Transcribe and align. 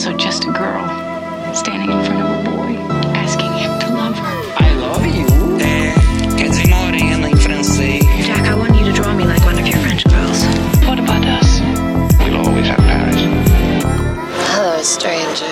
also 0.00 0.16
just 0.16 0.44
a 0.44 0.52
girl 0.52 0.88
standing 1.54 1.90
in 1.90 2.02
front 2.06 2.22
of 2.22 2.30
a 2.30 2.50
boy, 2.50 2.72
asking 3.12 3.52
him 3.52 3.78
to 3.80 3.88
love 3.92 4.16
her. 4.16 4.36
I 4.56 4.74
love 4.76 5.04
you. 5.04 5.26
É, 5.60 5.92
quer 6.38 6.48
dizer 6.48 6.68
morena 6.68 7.28
em 7.28 7.36
francês. 7.36 8.02
Jack, 8.24 8.48
I 8.48 8.54
want 8.54 8.74
you 8.78 8.86
to 8.86 8.92
draw 8.94 9.12
me 9.12 9.24
like 9.24 9.44
one 9.44 9.58
of 9.60 9.68
your 9.68 9.76
French 9.80 10.04
girls. 10.08 10.42
What 10.86 10.98
about 11.00 11.26
us? 11.26 11.60
We'll 12.18 12.38
always 12.38 12.66
have 12.68 12.78
Paris. 12.78 13.20
Hello, 14.54 14.82
stranger. 14.82 15.44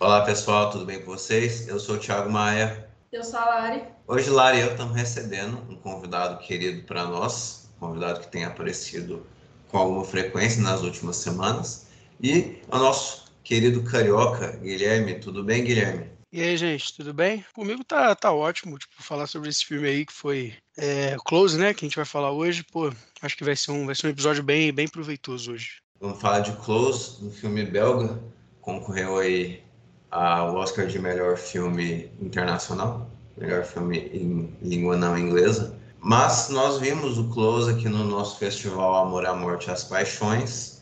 Olá 0.00 0.22
pessoal, 0.22 0.70
tudo 0.70 0.84
bem 0.84 0.98
com 0.98 1.12
vocês? 1.12 1.68
Eu 1.68 1.78
sou 1.78 1.94
o 1.94 1.98
Thiago 1.98 2.28
Maia. 2.28 2.88
Eu 3.12 3.22
sou 3.22 3.38
a 3.38 3.44
Lari. 3.44 3.84
Hoje, 4.08 4.30
Lara 4.30 4.56
e 4.56 4.62
eu 4.62 4.72
estamos 4.72 4.96
recebendo 4.96 5.62
um 5.70 5.76
convidado 5.76 6.38
querido 6.38 6.82
para 6.88 7.04
nós, 7.04 7.70
um 7.76 7.86
convidado 7.86 8.18
que 8.18 8.26
tem 8.26 8.44
aparecido 8.44 9.24
com 9.68 9.78
alguma 9.78 10.04
frequência 10.04 10.60
nas 10.60 10.82
últimas 10.82 11.18
semanas, 11.18 11.85
e 12.22 12.58
o 12.70 12.78
nosso 12.78 13.26
querido 13.42 13.82
carioca, 13.82 14.56
Guilherme. 14.56 15.14
Tudo 15.20 15.44
bem, 15.44 15.64
Guilherme? 15.64 16.10
E 16.32 16.42
aí, 16.42 16.56
gente, 16.56 16.94
tudo 16.94 17.14
bem? 17.14 17.44
Comigo 17.54 17.84
tá, 17.84 18.14
tá 18.14 18.32
ótimo, 18.32 18.78
tipo, 18.78 19.02
falar 19.02 19.26
sobre 19.26 19.48
esse 19.48 19.64
filme 19.64 19.88
aí 19.88 20.04
que 20.04 20.12
foi 20.12 20.54
é, 20.76 21.16
Close, 21.24 21.56
né, 21.56 21.72
que 21.72 21.84
a 21.84 21.88
gente 21.88 21.96
vai 21.96 22.04
falar 22.04 22.32
hoje, 22.32 22.64
pô, 22.64 22.92
acho 23.22 23.36
que 23.36 23.44
vai 23.44 23.56
ser 23.56 23.70
um, 23.70 23.86
vai 23.86 23.94
ser 23.94 24.08
um 24.08 24.10
episódio 24.10 24.42
bem, 24.42 24.72
bem 24.72 24.88
proveitoso 24.88 25.52
hoje. 25.52 25.80
Vamos 26.00 26.20
falar 26.20 26.40
de 26.40 26.52
Close, 26.56 27.24
um 27.24 27.30
filme 27.30 27.64
belga, 27.64 28.20
concorreu 28.60 29.18
aí 29.18 29.62
ao 30.10 30.56
Oscar 30.56 30.86
de 30.86 30.98
melhor 30.98 31.36
filme 31.36 32.10
internacional, 32.20 33.08
melhor 33.36 33.64
filme 33.64 33.98
em 34.12 34.52
língua 34.60 34.96
não 34.96 35.16
inglesa. 35.16 35.78
Mas 36.00 36.50
nós 36.50 36.78
vimos 36.78 37.18
o 37.18 37.28
Close 37.28 37.70
aqui 37.70 37.88
no 37.88 38.04
nosso 38.04 38.38
festival 38.38 38.94
Amor, 38.96 39.24
a 39.24 39.34
Morte 39.34 39.68
e 39.68 39.70
as 39.70 39.84
Paixões. 39.84 40.75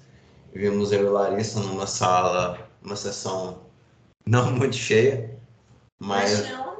Vimos 0.55 0.93
eu 0.93 1.07
e 1.07 1.09
Larissa 1.09 1.59
numa 1.59 1.87
sala, 1.87 2.71
uma 2.81 2.95
sessão 2.95 3.59
não 4.25 4.53
muito 4.55 4.77
cheia, 4.77 5.37
mas, 5.99 6.33
Mas 6.33 6.47
tinham 6.47 6.77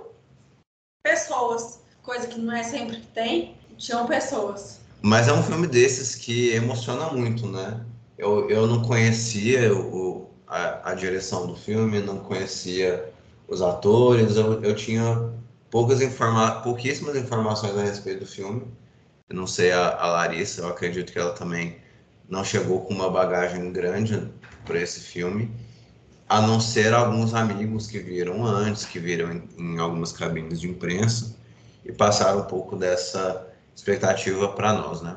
pessoas, 1.05 1.81
coisa 2.03 2.29
que 2.29 2.39
não 2.39 2.55
é 2.55 2.63
sempre 2.63 3.01
que 3.01 3.07
tem, 3.09 3.57
tinham 3.77 4.07
pessoas. 4.07 4.81
mas 5.03 5.27
é 5.27 5.33
um 5.33 5.43
filme 5.43 5.67
desses 5.67 6.15
que 6.15 6.55
emociona 6.55 7.11
muito, 7.11 7.49
né? 7.49 7.85
Eu, 8.17 8.49
eu 8.49 8.69
não 8.69 8.81
conhecia 8.83 9.75
o, 9.75 10.31
a, 10.47 10.93
a 10.93 10.95
direção 10.95 11.49
do 11.49 11.57
filme, 11.57 11.99
não 12.01 12.21
conhecia 12.21 13.13
os 13.49 13.61
atores, 13.61 14.37
eu, 14.37 14.63
eu 14.63 14.77
tinha 14.77 15.33
poucas 15.69 16.01
informa 16.01 16.63
pouquíssimas 16.63 17.17
informações 17.17 17.77
a 17.77 17.83
respeito 17.83 18.21
do 18.21 18.27
filme. 18.27 18.63
Eu 19.29 19.35
não 19.35 19.49
sei 19.49 19.73
a, 19.73 19.97
a 19.97 20.07
Larissa, 20.07 20.63
eu 20.63 20.69
acredito 20.69 21.13
que 21.13 21.19
ela 21.19 21.33
também 21.33 21.83
não 22.29 22.45
chegou 22.45 22.81
com 22.81 22.95
uma 22.95 23.11
bagagem 23.11 23.73
grande 23.73 24.29
para 24.65 24.81
esse 24.81 25.01
filme, 25.01 25.51
a 26.29 26.41
não 26.41 26.59
ser 26.61 26.93
alguns 26.95 27.35
amigos 27.35 27.87
que 27.87 27.99
viram 27.99 28.45
antes, 28.45 28.85
que 28.85 28.99
viram 28.99 29.31
em, 29.33 29.49
em 29.59 29.79
algumas 29.79 30.13
cabines 30.13 30.61
de 30.61 30.69
imprensa 30.69 31.37
e 31.85 31.93
passaram 31.93 32.41
um 32.41 32.45
pouco 32.45 32.77
dessa 32.77 33.47
expectativa 33.75 34.49
para 34.49 34.73
nós, 34.73 35.03
né? 35.03 35.17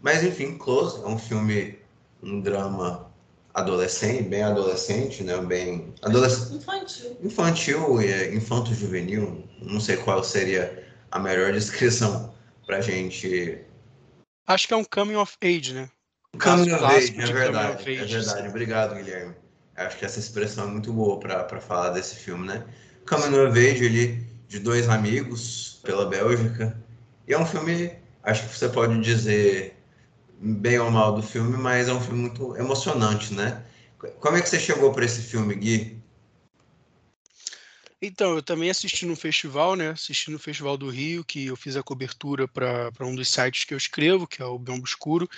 Mas 0.00 0.22
enfim, 0.22 0.56
Close 0.56 1.02
é 1.02 1.06
um 1.06 1.18
filme, 1.18 1.78
um 2.22 2.40
drama 2.40 3.10
adolescente, 3.52 4.24
bem 4.24 4.42
adolescente, 4.42 5.22
né? 5.22 5.36
Bem 5.38 5.94
adolescente 6.02 6.56
Infantil. 6.56 7.16
infantil 7.22 8.02
e 8.02 8.34
infanto-juvenil, 8.34 9.48
não 9.62 9.80
sei 9.80 9.96
qual 9.98 10.24
seria 10.24 10.84
a 11.10 11.18
melhor 11.18 11.52
descrição 11.54 12.34
pra 12.66 12.80
gente. 12.80 13.60
Acho 14.46 14.68
que 14.68 14.74
é 14.74 14.76
um 14.76 14.84
coming 14.84 15.16
of 15.16 15.36
age, 15.42 15.72
né? 15.72 15.88
Clássico 16.38 16.84
age, 16.84 17.14
é 17.18 17.24
de 17.24 17.32
verdade, 17.32 17.82
of 17.82 17.90
é 17.90 18.04
verdade. 18.04 18.38
assim. 18.40 18.48
Obrigado, 18.48 18.94
Guilherme. 18.94 19.34
Acho 19.76 19.98
que 19.98 20.04
essa 20.04 20.18
expressão 20.18 20.68
é 20.68 20.70
muito 20.70 20.92
boa 20.92 21.18
pra 21.18 21.60
falar 21.60 21.90
desse 21.90 22.16
filme, 22.16 22.46
né? 22.46 22.64
Of 23.04 23.58
age, 23.58 23.84
ele 23.84 24.26
de 24.48 24.58
dois 24.60 24.88
amigos 24.88 25.80
pela 25.82 26.06
Bélgica. 26.06 26.76
E 27.26 27.32
é 27.32 27.38
um 27.38 27.46
filme, 27.46 27.92
acho 28.22 28.48
que 28.48 28.56
você 28.56 28.68
pode 28.68 29.00
dizer 29.00 29.76
bem 30.40 30.78
ou 30.78 30.90
mal 30.90 31.14
do 31.14 31.22
filme, 31.22 31.56
mas 31.56 31.88
é 31.88 31.92
um 31.92 32.00
filme 32.00 32.20
muito 32.20 32.56
emocionante, 32.56 33.34
né? 33.34 33.64
Como 34.20 34.36
é 34.36 34.42
que 34.42 34.48
você 34.48 34.60
chegou 34.60 34.92
para 34.92 35.04
esse 35.04 35.22
filme, 35.22 35.54
Gui? 35.54 35.98
Então, 38.00 38.34
eu 38.34 38.42
também 38.42 38.68
assisti 38.68 39.06
no 39.06 39.16
festival, 39.16 39.74
né? 39.74 39.90
Assisti 39.90 40.30
no 40.30 40.38
Festival 40.38 40.76
do 40.76 40.90
Rio, 40.90 41.24
que 41.24 41.46
eu 41.46 41.56
fiz 41.56 41.74
a 41.74 41.82
cobertura 41.82 42.46
para 42.46 42.92
um 43.00 43.14
dos 43.14 43.28
sites 43.28 43.64
que 43.64 43.72
eu 43.72 43.78
escrevo, 43.78 44.26
que 44.26 44.42
é 44.42 44.44
o 44.44 44.58
Biombo 44.58 44.84
Escuro. 44.84 45.28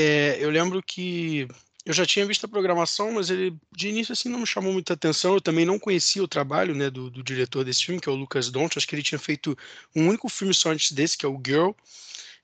É, 0.00 0.36
eu 0.38 0.48
lembro 0.48 0.80
que 0.80 1.48
eu 1.84 1.92
já 1.92 2.06
tinha 2.06 2.24
visto 2.24 2.46
a 2.46 2.48
programação, 2.48 3.10
mas 3.10 3.30
ele 3.30 3.56
de 3.76 3.88
início 3.88 4.12
assim 4.12 4.28
não 4.28 4.38
me 4.38 4.46
chamou 4.46 4.72
muita 4.72 4.92
atenção. 4.94 5.34
Eu 5.34 5.40
também 5.40 5.66
não 5.66 5.76
conhecia 5.76 6.22
o 6.22 6.28
trabalho 6.28 6.72
né, 6.72 6.88
do, 6.88 7.10
do 7.10 7.20
diretor 7.20 7.64
desse 7.64 7.84
filme, 7.84 8.00
que 8.00 8.08
é 8.08 8.12
o 8.12 8.14
Lucas 8.14 8.48
Dont. 8.48 8.76
Acho 8.76 8.86
que 8.86 8.94
ele 8.94 9.02
tinha 9.02 9.18
feito 9.18 9.58
um 9.96 10.06
único 10.06 10.28
filme 10.28 10.54
só 10.54 10.70
antes 10.70 10.92
desse, 10.92 11.18
que 11.18 11.26
é 11.26 11.28
o 11.28 11.40
Girl, 11.44 11.72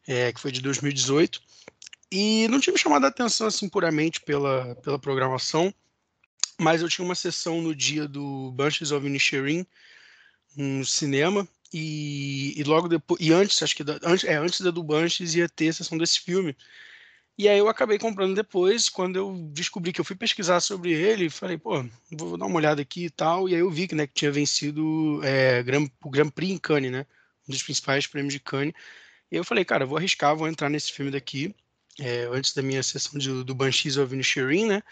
é, 0.04 0.32
que 0.32 0.40
foi 0.40 0.50
de 0.50 0.60
2018. 0.60 1.40
E 2.10 2.48
não 2.48 2.58
tinha 2.58 2.72
me 2.72 2.78
chamado 2.78 3.04
a 3.04 3.08
atenção 3.08 3.46
assim 3.46 3.68
puramente 3.68 4.20
pela, 4.20 4.74
pela 4.76 4.98
programação, 4.98 5.72
mas 6.58 6.82
eu 6.82 6.88
tinha 6.88 7.04
uma 7.04 7.14
sessão 7.14 7.62
no 7.62 7.72
dia 7.72 8.08
do 8.08 8.50
Banshees 8.50 8.90
of 8.90 9.06
Inisherin 9.06 9.64
no 10.56 10.84
cinema 10.84 11.46
e, 11.72 12.52
e 12.56 12.64
logo 12.64 12.88
depois 12.88 13.20
e 13.20 13.32
antes 13.32 13.62
acho 13.62 13.76
que 13.76 13.84
da, 13.84 13.98
antes, 14.02 14.24
é, 14.24 14.36
antes 14.36 14.60
da 14.60 14.70
do 14.72 14.82
Banshees 14.82 15.34
ia 15.34 15.48
ter 15.48 15.68
a 15.68 15.72
sessão 15.72 15.98
desse 15.98 16.20
filme 16.20 16.56
e 17.36 17.48
aí 17.48 17.58
eu 17.58 17.68
acabei 17.68 17.98
comprando 17.98 18.34
depois 18.34 18.88
quando 18.88 19.16
eu 19.16 19.34
descobri 19.52 19.92
que 19.92 20.00
eu 20.00 20.04
fui 20.04 20.16
pesquisar 20.16 20.60
sobre 20.60 20.92
ele 20.92 21.28
falei 21.28 21.58
pô 21.58 21.84
vou, 22.12 22.36
dar 22.36 22.46
uma 22.46 22.56
olhada 22.56 22.82
aqui 22.82 23.06
e 23.06 23.10
tal 23.10 23.48
e 23.48 23.54
aí 23.54 23.60
eu 23.60 23.70
vi 23.70 23.88
que 23.88 23.94
né 23.94 24.06
que 24.06 24.14
tinha 24.14 24.30
vencido 24.30 25.20
é, 25.24 25.62
Grand, 25.62 25.88
o 26.02 26.10
Grand 26.10 26.30
Prix 26.30 26.52
em 26.52 26.58
Cannes 26.58 26.92
né 26.92 27.06
um 27.48 27.52
dos 27.52 27.62
principais 27.62 28.06
prêmios 28.06 28.34
de 28.34 28.40
Cannes 28.40 28.74
e 29.30 29.36
eu 29.36 29.44
falei 29.44 29.64
cara 29.64 29.86
vou 29.86 29.98
arriscar 29.98 30.36
vou 30.36 30.48
entrar 30.48 30.68
nesse 30.68 30.92
filme 30.92 31.10
daqui 31.10 31.54
é, 32.00 32.28
antes 32.32 32.54
da 32.54 32.62
minha 32.62 32.82
sessão 32.82 33.18
de, 33.18 33.44
do 33.44 33.54
Banshees 33.54 33.96
of 33.96 34.12
Inisherin 34.14 34.66
né 34.66 34.82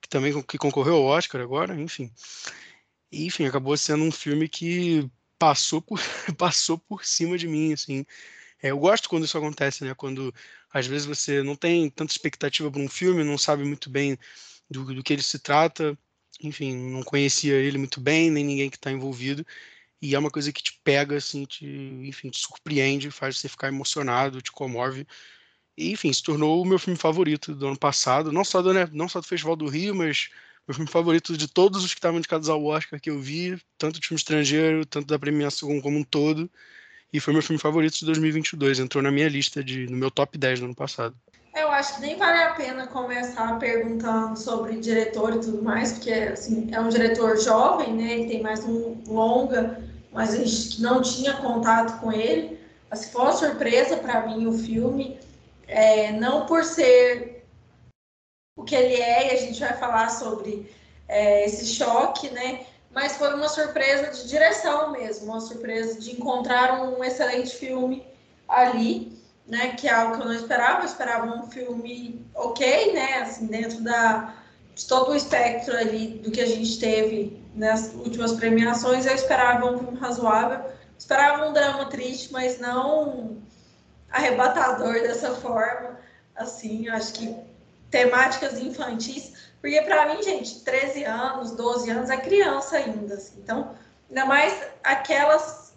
que 0.00 0.08
também 0.08 0.42
que 0.42 0.58
concorreu 0.58 0.94
ao 0.96 1.04
Oscar 1.04 1.40
agora, 1.40 1.78
enfim. 1.80 2.12
E, 3.10 3.26
enfim, 3.26 3.46
acabou 3.46 3.76
sendo 3.76 4.04
um 4.04 4.12
filme 4.12 4.48
que 4.48 5.08
passou 5.38 5.80
por, 5.82 5.98
passou 6.38 6.78
por 6.78 7.04
cima 7.04 7.38
de 7.38 7.48
mim, 7.48 7.72
assim. 7.72 8.04
É, 8.62 8.70
eu 8.70 8.78
gosto 8.78 9.08
quando 9.08 9.24
isso 9.24 9.38
acontece, 9.38 9.84
né? 9.84 9.94
Quando 9.94 10.34
às 10.72 10.86
vezes 10.86 11.06
você 11.06 11.42
não 11.42 11.56
tem 11.56 11.88
tanta 11.90 12.12
expectativa 12.12 12.70
para 12.70 12.80
um 12.80 12.88
filme, 12.88 13.24
não 13.24 13.38
sabe 13.38 13.64
muito 13.64 13.90
bem 13.90 14.18
do, 14.70 14.84
do 14.94 15.02
que 15.02 15.12
ele 15.12 15.22
se 15.22 15.38
trata, 15.38 15.98
enfim, 16.42 16.76
não 16.76 17.02
conhecia 17.02 17.54
ele 17.54 17.78
muito 17.78 18.00
bem, 18.00 18.30
nem 18.30 18.44
ninguém 18.44 18.70
que 18.70 18.76
está 18.76 18.90
envolvido, 18.92 19.44
e 20.00 20.14
é 20.14 20.18
uma 20.18 20.30
coisa 20.30 20.52
que 20.52 20.62
te 20.62 20.78
pega, 20.84 21.16
assim, 21.16 21.44
te, 21.44 21.66
enfim, 21.66 22.30
te 22.30 22.38
surpreende, 22.38 23.10
faz 23.10 23.38
você 23.38 23.48
ficar 23.48 23.68
emocionado, 23.68 24.42
te 24.42 24.52
comove, 24.52 25.06
e, 25.76 25.92
enfim, 25.92 26.12
se 26.12 26.22
tornou 26.22 26.62
o 26.62 26.66
meu 26.66 26.78
filme 26.78 26.98
favorito 26.98 27.54
do 27.54 27.68
ano 27.68 27.78
passado, 27.78 28.32
não 28.32 28.44
só 28.44 28.60
do, 28.62 28.74
né, 28.74 28.88
não 28.92 29.08
só 29.08 29.20
do 29.20 29.26
Festival 29.26 29.56
do 29.56 29.68
Rio, 29.68 29.94
mas 29.94 30.28
meu 30.66 30.74
filme 30.74 30.90
favorito 30.90 31.36
de 31.36 31.48
todos 31.48 31.84
os 31.84 31.94
que 31.94 31.98
estavam 31.98 32.18
indicados 32.18 32.48
ao 32.48 32.64
Oscar 32.64 33.00
que 33.00 33.10
eu 33.10 33.18
vi, 33.20 33.58
tanto 33.78 33.98
de 34.00 34.06
filme 34.06 34.18
estrangeiro, 34.18 34.84
tanto 34.84 35.06
da 35.06 35.18
premiação 35.18 35.80
como 35.80 35.98
um 35.98 36.04
todo, 36.04 36.50
e 37.12 37.20
foi 37.20 37.32
meu 37.32 37.42
filme 37.42 37.60
favorito 37.60 37.98
de 37.98 38.06
2022, 38.06 38.80
entrou 38.80 39.02
na 39.02 39.10
minha 39.10 39.28
lista, 39.28 39.62
de, 39.64 39.86
no 39.86 39.96
meu 39.96 40.10
top 40.10 40.36
10 40.36 40.60
do 40.60 40.66
ano 40.66 40.74
passado. 40.74 41.14
Eu 41.54 41.70
acho 41.70 41.96
que 41.96 42.02
nem 42.02 42.16
vale 42.16 42.42
a 42.42 42.54
pena 42.54 42.86
começar 42.86 43.58
perguntando 43.58 44.38
sobre 44.38 44.78
diretor 44.78 45.34
e 45.34 45.40
tudo 45.40 45.62
mais, 45.62 45.92
porque 45.92 46.12
assim, 46.12 46.68
é 46.70 46.80
um 46.80 46.88
diretor 46.88 47.36
jovem, 47.38 47.94
né? 47.94 48.12
Ele 48.12 48.28
tem 48.28 48.42
mais 48.42 48.64
um 48.64 49.02
longa, 49.08 49.82
mas 50.12 50.34
a 50.34 50.44
gente 50.44 50.80
não 50.80 51.02
tinha 51.02 51.34
contato 51.38 52.00
com 52.00 52.12
ele. 52.12 52.60
Assim, 52.90 53.10
foi 53.10 53.22
uma 53.22 53.32
surpresa 53.32 53.96
para 53.96 54.26
mim 54.26 54.46
o 54.46 54.52
filme, 54.52 55.18
é, 55.66 56.12
não 56.12 56.46
por 56.46 56.62
ser 56.62 57.44
o 58.56 58.62
que 58.62 58.74
ele 58.74 58.94
é, 58.94 59.28
e 59.28 59.36
a 59.36 59.40
gente 59.40 59.58
vai 59.58 59.72
falar 59.74 60.10
sobre 60.10 60.70
é, 61.08 61.44
esse 61.46 61.66
choque, 61.74 62.30
né? 62.30 62.66
Mas 62.90 63.16
foi 63.16 63.34
uma 63.34 63.48
surpresa 63.48 64.08
de 64.08 64.28
direção 64.28 64.92
mesmo, 64.92 65.26
uma 65.26 65.40
surpresa 65.40 66.00
de 66.00 66.12
encontrar 66.12 66.82
um 66.82 67.04
excelente 67.04 67.54
filme 67.54 68.06
ali, 68.48 69.12
né? 69.46 69.72
Que 69.72 69.88
é 69.88 69.92
algo 69.92 70.16
que 70.16 70.22
eu 70.22 70.26
não 70.26 70.34
esperava. 70.34 70.80
Eu 70.80 70.86
esperava 70.86 71.26
um 71.26 71.50
filme 71.50 72.24
ok, 72.34 72.92
né? 72.92 73.20
Assim, 73.20 73.46
dentro 73.46 73.82
da, 73.82 74.34
de 74.74 74.86
todo 74.86 75.12
o 75.12 75.16
espectro 75.16 75.76
ali 75.76 76.18
do 76.18 76.30
que 76.30 76.40
a 76.40 76.46
gente 76.46 76.78
teve 76.78 77.42
nas 77.54 77.92
últimas 77.94 78.32
premiações, 78.32 79.04
eu 79.06 79.14
esperava 79.14 79.66
um 79.66 79.78
filme 79.78 79.98
razoável. 79.98 80.70
Esperava 80.98 81.46
um 81.48 81.52
drama 81.52 81.86
triste, 81.86 82.32
mas 82.32 82.58
não 82.58 83.36
arrebatador 84.10 84.94
dessa 84.94 85.34
forma. 85.34 85.98
Assim, 86.34 86.88
acho 86.88 87.12
que 87.14 87.36
temáticas 87.90 88.58
infantis, 88.58 89.32
porque 89.60 89.80
para 89.82 90.14
mim, 90.14 90.22
gente, 90.22 90.60
13 90.60 91.04
anos, 91.04 91.50
12 91.52 91.90
anos 91.90 92.10
é 92.10 92.16
criança 92.16 92.76
ainda. 92.76 93.14
Assim. 93.14 93.40
Então, 93.40 93.74
ainda 94.08 94.24
mais 94.24 94.54
aquelas 94.84 95.74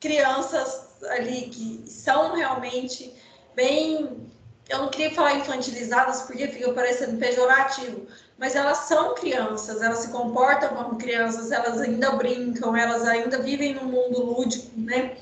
crianças 0.00 0.88
ali 1.10 1.50
que 1.50 1.84
são 1.88 2.34
realmente 2.34 3.14
bem. 3.54 4.28
Eu 4.68 4.78
não 4.80 4.90
queria 4.90 5.14
falar 5.14 5.34
infantilizadas 5.34 6.22
porque 6.22 6.46
fica 6.48 6.72
parecendo 6.72 7.18
pejorativo, 7.18 8.06
mas 8.36 8.54
elas 8.54 8.78
são 8.78 9.14
crianças, 9.14 9.80
elas 9.80 10.00
se 10.00 10.08
comportam 10.08 10.76
como 10.76 10.98
crianças, 10.98 11.50
elas 11.50 11.80
ainda 11.80 12.10
brincam, 12.12 12.76
elas 12.76 13.06
ainda 13.06 13.38
vivem 13.38 13.74
no 13.74 13.84
mundo 13.84 14.22
lúdico, 14.22 14.70
né? 14.76 15.16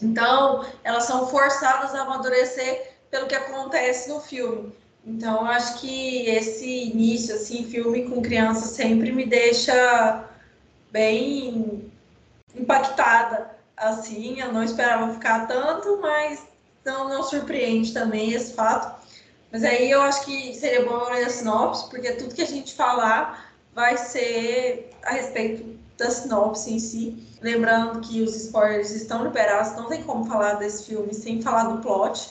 Então, 0.00 0.64
elas 0.84 1.04
são 1.04 1.26
forçadas 1.26 1.94
a 1.94 2.02
amadurecer 2.02 2.92
pelo 3.10 3.26
que 3.26 3.34
acontece 3.34 4.08
no 4.08 4.20
filme. 4.20 4.72
Então, 5.06 5.42
eu 5.42 5.46
acho 5.46 5.80
que 5.80 6.26
esse 6.28 6.90
início, 6.90 7.36
assim, 7.36 7.64
filme 7.64 8.08
com 8.08 8.20
criança 8.20 8.66
sempre 8.66 9.12
me 9.12 9.24
deixa 9.24 10.28
bem 10.90 11.92
impactada, 12.52 13.56
assim. 13.76 14.40
Eu 14.40 14.52
não 14.52 14.64
esperava 14.64 15.14
ficar 15.14 15.46
tanto, 15.46 16.00
mas 16.00 16.44
não, 16.84 17.08
não 17.08 17.22
surpreende 17.22 17.92
também 17.92 18.32
esse 18.32 18.52
fato. 18.54 19.06
Mas 19.52 19.62
aí 19.62 19.88
eu 19.88 20.02
acho 20.02 20.24
que 20.24 20.52
seria 20.54 20.84
bom 20.84 21.04
ler 21.04 21.24
a 21.24 21.30
sinopse, 21.30 21.88
porque 21.88 22.12
tudo 22.12 22.34
que 22.34 22.42
a 22.42 22.46
gente 22.46 22.74
falar 22.74 23.52
vai 23.72 23.96
ser 23.96 24.90
a 25.04 25.12
respeito 25.12 25.78
da 25.96 26.10
sinopse 26.10 26.72
em 26.74 26.80
si. 26.80 27.26
Lembrando 27.40 28.00
que 28.00 28.22
os 28.22 28.34
spoilers 28.34 28.90
estão 28.90 29.22
liberados, 29.24 29.76
não 29.76 29.88
tem 29.88 30.02
como 30.02 30.24
falar 30.24 30.54
desse 30.54 30.86
filme 30.86 31.14
sem 31.14 31.40
falar 31.40 31.64
do 31.64 31.80
plot, 31.80 32.28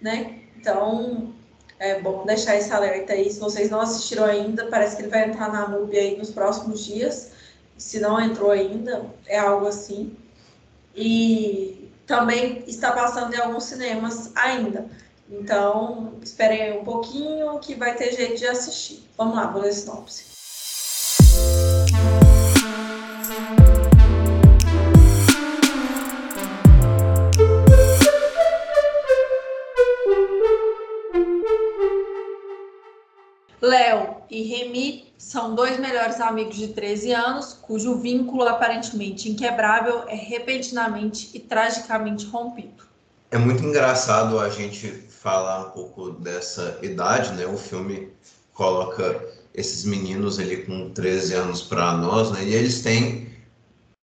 né? 0.00 0.40
Então, 0.56 1.34
é 1.78 2.00
bom 2.00 2.24
deixar 2.24 2.56
esse 2.56 2.72
alerta 2.72 3.12
aí. 3.12 3.30
Se 3.30 3.40
vocês 3.40 3.70
não 3.70 3.80
assistiram 3.80 4.24
ainda, 4.24 4.66
parece 4.66 4.96
que 4.96 5.02
ele 5.02 5.10
vai 5.10 5.28
entrar 5.28 5.52
na 5.52 5.68
MUBI 5.68 5.98
aí 5.98 6.16
nos 6.16 6.30
próximos 6.30 6.84
dias. 6.84 7.30
Se 7.76 8.00
não 8.00 8.20
entrou 8.20 8.50
ainda, 8.50 9.04
é 9.26 9.38
algo 9.38 9.66
assim. 9.66 10.16
E 10.94 11.90
também 12.06 12.62
está 12.66 12.92
passando 12.92 13.34
em 13.34 13.38
alguns 13.38 13.64
cinemas 13.64 14.30
ainda. 14.34 14.86
Então, 15.30 16.14
esperem 16.22 16.78
um 16.78 16.84
pouquinho 16.84 17.58
que 17.58 17.74
vai 17.74 17.96
ter 17.96 18.12
jeito 18.12 18.36
de 18.36 18.46
assistir. 18.46 19.08
Vamos 19.16 19.36
lá, 19.36 19.46
vou 19.46 19.62
ler 19.62 19.72
sinopse. 19.72 20.34
Léo 33.64 34.16
e 34.28 34.42
Remy 34.42 35.14
são 35.16 35.54
dois 35.54 35.78
melhores 35.78 36.20
amigos 36.20 36.56
de 36.56 36.68
13 36.68 37.12
anos, 37.12 37.54
cujo 37.62 37.96
vínculo 37.96 38.46
aparentemente 38.46 39.30
inquebrável 39.30 40.04
é 40.06 40.14
repentinamente 40.14 41.30
e 41.32 41.40
tragicamente 41.40 42.26
rompido. 42.26 42.84
É 43.30 43.38
muito 43.38 43.64
engraçado 43.64 44.38
a 44.38 44.50
gente 44.50 44.88
falar 45.08 45.68
um 45.68 45.70
pouco 45.70 46.10
dessa 46.10 46.78
idade, 46.82 47.32
né? 47.32 47.46
O 47.46 47.56
filme 47.56 48.12
coloca 48.52 49.18
esses 49.54 49.84
meninos 49.86 50.38
ali 50.38 50.58
com 50.64 50.90
13 50.90 51.32
anos 51.32 51.62
para 51.62 51.94
nós, 51.94 52.30
né? 52.32 52.44
E 52.44 52.54
eles 52.54 52.82
têm 52.82 53.32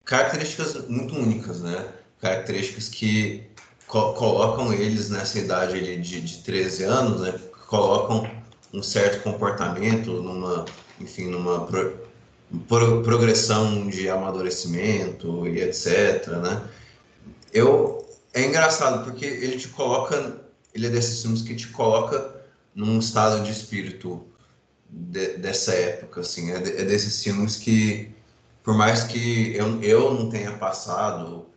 características 0.03 0.89
muito 0.89 1.15
únicas, 1.15 1.61
né? 1.61 1.87
Características 2.19 2.89
que 2.89 3.49
co 3.87 4.11
colocam 4.13 4.73
eles 4.73 5.09
nessa 5.09 5.39
idade 5.39 5.77
ali 5.77 6.01
de, 6.01 6.19
de 6.19 6.39
13 6.39 6.83
anos, 6.83 7.21
né? 7.21 7.33
Colocam 7.67 8.36
um 8.77 8.83
certo 8.83 9.23
comportamento, 9.23 10.21
numa, 10.21 10.65
enfim, 10.99 11.25
numa 11.27 11.65
pro, 11.65 11.99
pro, 12.67 13.01
progressão 13.01 13.87
de 13.87 14.07
amadurecimento 14.07 15.47
e 15.47 15.61
etc, 15.61 16.27
né? 16.41 16.63
Eu 17.51 18.05
é 18.33 18.45
engraçado 18.45 19.03
porque 19.03 19.25
ele 19.25 19.57
te 19.57 19.67
coloca, 19.69 20.41
ele 20.73 20.87
é 20.87 20.89
desses 20.89 21.21
filmes 21.21 21.41
que 21.41 21.55
te 21.55 21.67
coloca 21.69 22.35
num 22.75 22.99
estado 22.99 23.43
de 23.43 23.51
espírito 23.51 24.23
de, 24.87 25.37
dessa 25.37 25.73
época, 25.73 26.21
assim, 26.21 26.51
é, 26.51 26.59
de, 26.59 26.71
é, 26.71 26.85
desses 26.85 27.23
filmes 27.23 27.55
que, 27.55 28.11
por 28.63 28.75
mais 28.75 29.03
que 29.03 29.55
eu, 29.55 29.81
eu 29.81 30.13
não 30.13 30.29
tenha 30.29 30.51
passado 30.57 31.47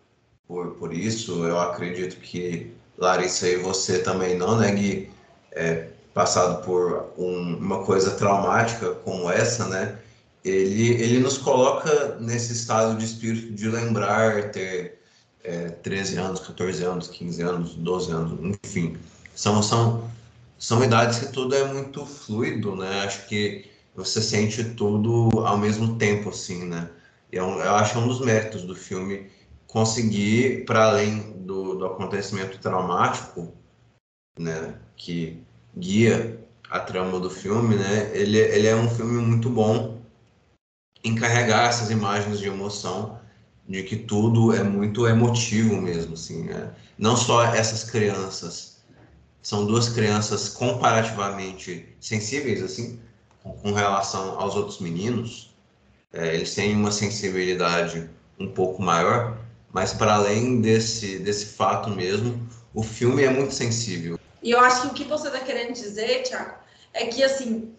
por, 0.49 0.75
por 0.76 0.94
isso, 0.94 1.44
eu 1.44 1.61
acredito 1.61 2.17
que 2.17 2.72
Larissa 2.96 3.46
e 3.49 3.56
você 3.56 3.99
também 3.99 4.37
não, 4.37 4.56
né, 4.58 4.72
Gui? 4.72 5.11
É, 5.52 5.88
passado 6.20 6.62
por 6.62 7.14
um, 7.17 7.56
uma 7.56 7.82
coisa 7.82 8.11
traumática 8.11 8.90
como 8.96 9.31
essa, 9.31 9.67
né? 9.69 9.99
Ele, 10.44 10.90
ele 11.02 11.19
nos 11.19 11.38
coloca 11.38 12.17
nesse 12.20 12.52
estado 12.52 12.99
de 12.99 13.06
espírito 13.06 13.55
de 13.55 13.69
lembrar, 13.69 14.50
ter 14.50 15.00
é, 15.43 15.70
13 15.70 16.17
anos, 16.19 16.40
14 16.40 16.84
anos, 16.84 17.08
15 17.08 17.43
anos, 17.43 17.75
12 17.75 18.12
anos, 18.12 18.58
enfim. 18.62 18.99
São, 19.34 19.62
são, 19.62 20.11
são 20.58 20.84
idades 20.84 21.20
que 21.20 21.32
tudo 21.32 21.55
é 21.55 21.64
muito 21.64 22.05
fluido, 22.05 22.76
né? 22.76 23.00
Acho 23.00 23.26
que 23.26 23.70
você 23.96 24.20
sente 24.20 24.62
tudo 24.62 25.40
ao 25.46 25.56
mesmo 25.56 25.96
tempo, 25.96 26.28
assim, 26.28 26.67
né? 26.67 26.90
Eu, 27.32 27.62
é 27.62 27.67
eu 27.67 27.75
acho 27.76 27.99
um 27.99 28.06
dos 28.06 28.20
méritos 28.20 28.62
do 28.62 28.75
filme 28.75 29.31
conseguir, 29.67 30.67
para 30.67 30.88
além 30.90 31.32
do, 31.46 31.76
do 31.76 31.87
acontecimento 31.87 32.58
traumático, 32.58 33.55
né? 34.38 34.75
Que 34.96 35.43
guia 35.76 36.38
a 36.70 36.78
trama 36.78 37.19
do 37.19 37.28
filme, 37.28 37.76
né? 37.76 38.11
Ele, 38.14 38.38
ele 38.38 38.67
é 38.67 38.76
um 38.76 38.88
filme 38.88 39.20
muito 39.20 39.50
bom 39.50 40.00
em 41.02 41.14
carregar 41.14 41.69
essas 41.69 41.90
imagens 41.90 42.38
de 42.38 42.46
emoção, 42.46 43.19
de 43.69 43.82
que 43.82 43.96
tudo 43.96 44.55
é 44.55 44.62
muito 44.62 45.06
emotivo 45.06 45.81
mesmo, 45.81 46.14
assim, 46.14 46.44
né? 46.44 46.72
Não 46.99 47.17
só 47.17 47.44
essas 47.44 47.84
crianças, 47.84 48.82
são 49.43 49.64
duas 49.67 49.88
crianças 49.88 50.49
comparativamente 50.49 51.88
sensíveis, 51.99 52.62
assim, 52.62 53.00
com, 53.43 53.72
relação 53.72 54.38
aos 54.38 54.55
outros 54.55 54.81
meninos. 54.81 55.55
É, 56.12 56.34
eles 56.34 56.55
têm 56.55 56.75
uma 56.76 56.93
sensibilidade 56.93 58.11
um 58.38 58.49
pouco 58.49 58.82
maior, 58.82 59.38
mas 59.72 59.93
para 59.93 60.14
além 60.14 60.61
desse, 60.61 61.19
desse 61.20 61.46
fato 61.46 61.90
mesmo, 61.90 62.46
o 62.75 62.82
filme 62.82 63.22
é 63.22 63.31
muito 63.31 63.55
sensível. 63.55 64.19
E 64.43 64.51
eu 64.51 64.61
acho 64.61 64.83
que 64.83 64.87
o 64.89 64.95
que 64.95 65.05
você 65.05 65.29
está 65.29 65.41
querendo 65.41 65.73
dizer, 65.73 66.23
Tiago, 66.23 66.55
é 66.93 67.07
que 67.07 67.23
assim, 67.23 67.75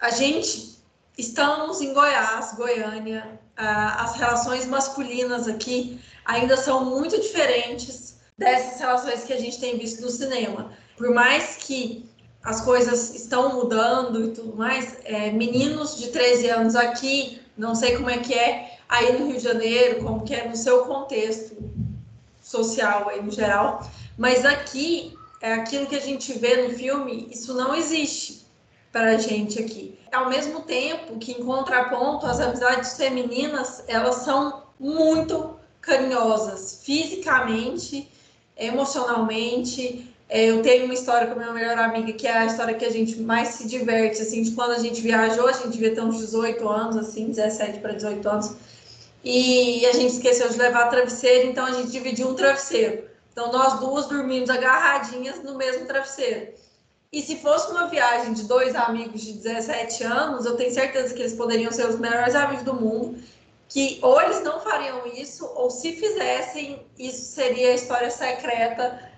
a 0.00 0.10
gente 0.10 0.78
estamos 1.16 1.80
em 1.80 1.92
Goiás, 1.92 2.54
Goiânia, 2.54 3.38
as 3.56 4.16
relações 4.16 4.66
masculinas 4.66 5.46
aqui 5.46 6.00
ainda 6.24 6.56
são 6.56 6.84
muito 6.84 7.20
diferentes 7.20 8.16
dessas 8.38 8.80
relações 8.80 9.24
que 9.24 9.32
a 9.32 9.38
gente 9.38 9.60
tem 9.60 9.78
visto 9.78 10.00
no 10.00 10.10
cinema. 10.10 10.72
Por 10.96 11.10
mais 11.12 11.56
que 11.56 12.08
as 12.42 12.62
coisas 12.62 13.14
estão 13.14 13.54
mudando 13.54 14.24
e 14.24 14.30
tudo 14.30 14.56
mais, 14.56 14.96
é, 15.04 15.30
meninos 15.30 15.98
de 15.98 16.08
13 16.08 16.48
anos 16.48 16.74
aqui, 16.74 17.40
não 17.56 17.74
sei 17.74 17.96
como 17.96 18.08
é 18.08 18.18
que 18.18 18.32
é 18.32 18.78
aí 18.88 19.18
no 19.18 19.26
Rio 19.26 19.36
de 19.36 19.44
Janeiro, 19.44 20.02
como 20.02 20.24
que 20.24 20.34
é 20.34 20.48
no 20.48 20.56
seu 20.56 20.86
contexto 20.86 21.56
social 22.42 23.10
aí 23.10 23.22
no 23.22 23.30
geral, 23.30 23.86
mas 24.16 24.44
aqui 24.44 25.14
é 25.40 25.54
aquilo 25.54 25.86
que 25.86 25.96
a 25.96 26.00
gente 26.00 26.32
vê 26.38 26.68
no 26.68 26.74
filme, 26.74 27.28
isso 27.30 27.54
não 27.54 27.74
existe 27.74 28.46
para 28.92 29.12
a 29.12 29.18
gente 29.18 29.58
aqui. 29.58 29.98
Ao 30.12 30.28
mesmo 30.28 30.60
tempo 30.62 31.18
que, 31.18 31.32
em 31.32 31.44
contraponto, 31.44 32.26
as 32.26 32.40
amizades 32.40 32.96
femininas, 32.96 33.82
elas 33.86 34.16
são 34.16 34.64
muito 34.78 35.56
carinhosas, 35.80 36.80
fisicamente, 36.84 38.10
emocionalmente. 38.56 40.06
É, 40.28 40.46
eu 40.46 40.62
tenho 40.62 40.84
uma 40.84 40.94
história 40.94 41.28
com 41.28 41.34
a 41.34 41.36
minha 41.36 41.52
melhor 41.52 41.78
amiga, 41.78 42.12
que 42.12 42.26
é 42.26 42.32
a 42.32 42.46
história 42.46 42.74
que 42.74 42.84
a 42.84 42.90
gente 42.90 43.20
mais 43.20 43.48
se 43.48 43.66
diverte, 43.66 44.20
assim, 44.20 44.42
de 44.42 44.50
quando 44.52 44.72
a 44.72 44.78
gente 44.78 45.00
viajou, 45.00 45.48
a 45.48 45.52
gente 45.52 45.70
devia 45.70 45.94
ter 45.94 46.02
uns 46.02 46.18
18 46.18 46.68
anos, 46.68 46.96
assim, 46.96 47.28
17 47.28 47.78
para 47.78 47.92
18 47.92 48.28
anos, 48.28 48.56
e 49.24 49.84
a 49.86 49.92
gente 49.92 50.14
esqueceu 50.14 50.48
de 50.48 50.58
levar 50.58 50.88
travesseiro, 50.88 51.48
então 51.48 51.66
a 51.66 51.72
gente 51.72 51.90
dividiu 51.90 52.28
um 52.28 52.34
travesseiro. 52.34 53.09
Então, 53.32 53.52
nós 53.52 53.80
duas 53.80 54.06
dormimos 54.06 54.50
agarradinhas 54.50 55.42
no 55.42 55.56
mesmo 55.56 55.86
travesseiro. 55.86 56.52
E 57.12 57.20
se 57.22 57.36
fosse 57.36 57.70
uma 57.72 57.88
viagem 57.88 58.32
de 58.32 58.44
dois 58.44 58.74
amigos 58.76 59.22
de 59.22 59.32
17 59.32 60.04
anos, 60.04 60.46
eu 60.46 60.56
tenho 60.56 60.72
certeza 60.72 61.12
que 61.12 61.20
eles 61.20 61.34
poderiam 61.34 61.72
ser 61.72 61.88
os 61.88 61.98
melhores 61.98 62.34
amigos 62.36 62.64
do 62.64 62.74
mundo, 62.74 63.20
que 63.68 63.98
ou 64.02 64.20
eles 64.20 64.42
não 64.42 64.60
fariam 64.60 65.06
isso, 65.06 65.44
ou 65.54 65.70
se 65.70 65.92
fizessem, 65.92 66.86
isso 66.98 67.32
seria 67.32 67.70
a 67.70 67.74
história 67.74 68.10
secreta 68.10 69.10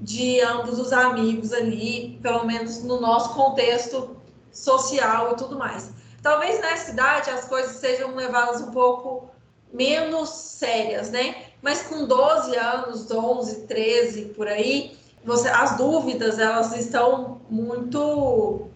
de 0.00 0.40
ambos 0.40 0.78
os 0.78 0.92
amigos 0.92 1.52
ali, 1.52 2.18
pelo 2.22 2.44
menos 2.44 2.82
no 2.82 3.00
nosso 3.00 3.34
contexto 3.34 4.16
social 4.50 5.32
e 5.32 5.36
tudo 5.36 5.56
mais. 5.56 5.90
Talvez 6.22 6.60
nessa 6.60 6.90
idade 6.90 7.30
as 7.30 7.46
coisas 7.46 7.76
sejam 7.76 8.14
levadas 8.14 8.60
um 8.60 8.70
pouco 8.70 9.30
menos 9.72 10.28
sérias, 10.28 11.10
né? 11.10 11.51
Mas 11.62 11.82
com 11.82 12.04
12 12.04 12.56
anos, 12.56 13.10
11, 13.10 13.66
13 13.68 14.24
por 14.36 14.48
aí, 14.48 14.96
você, 15.24 15.48
as 15.48 15.76
dúvidas 15.76 16.38
elas 16.38 16.76
estão 16.76 17.40
muito 17.48 18.68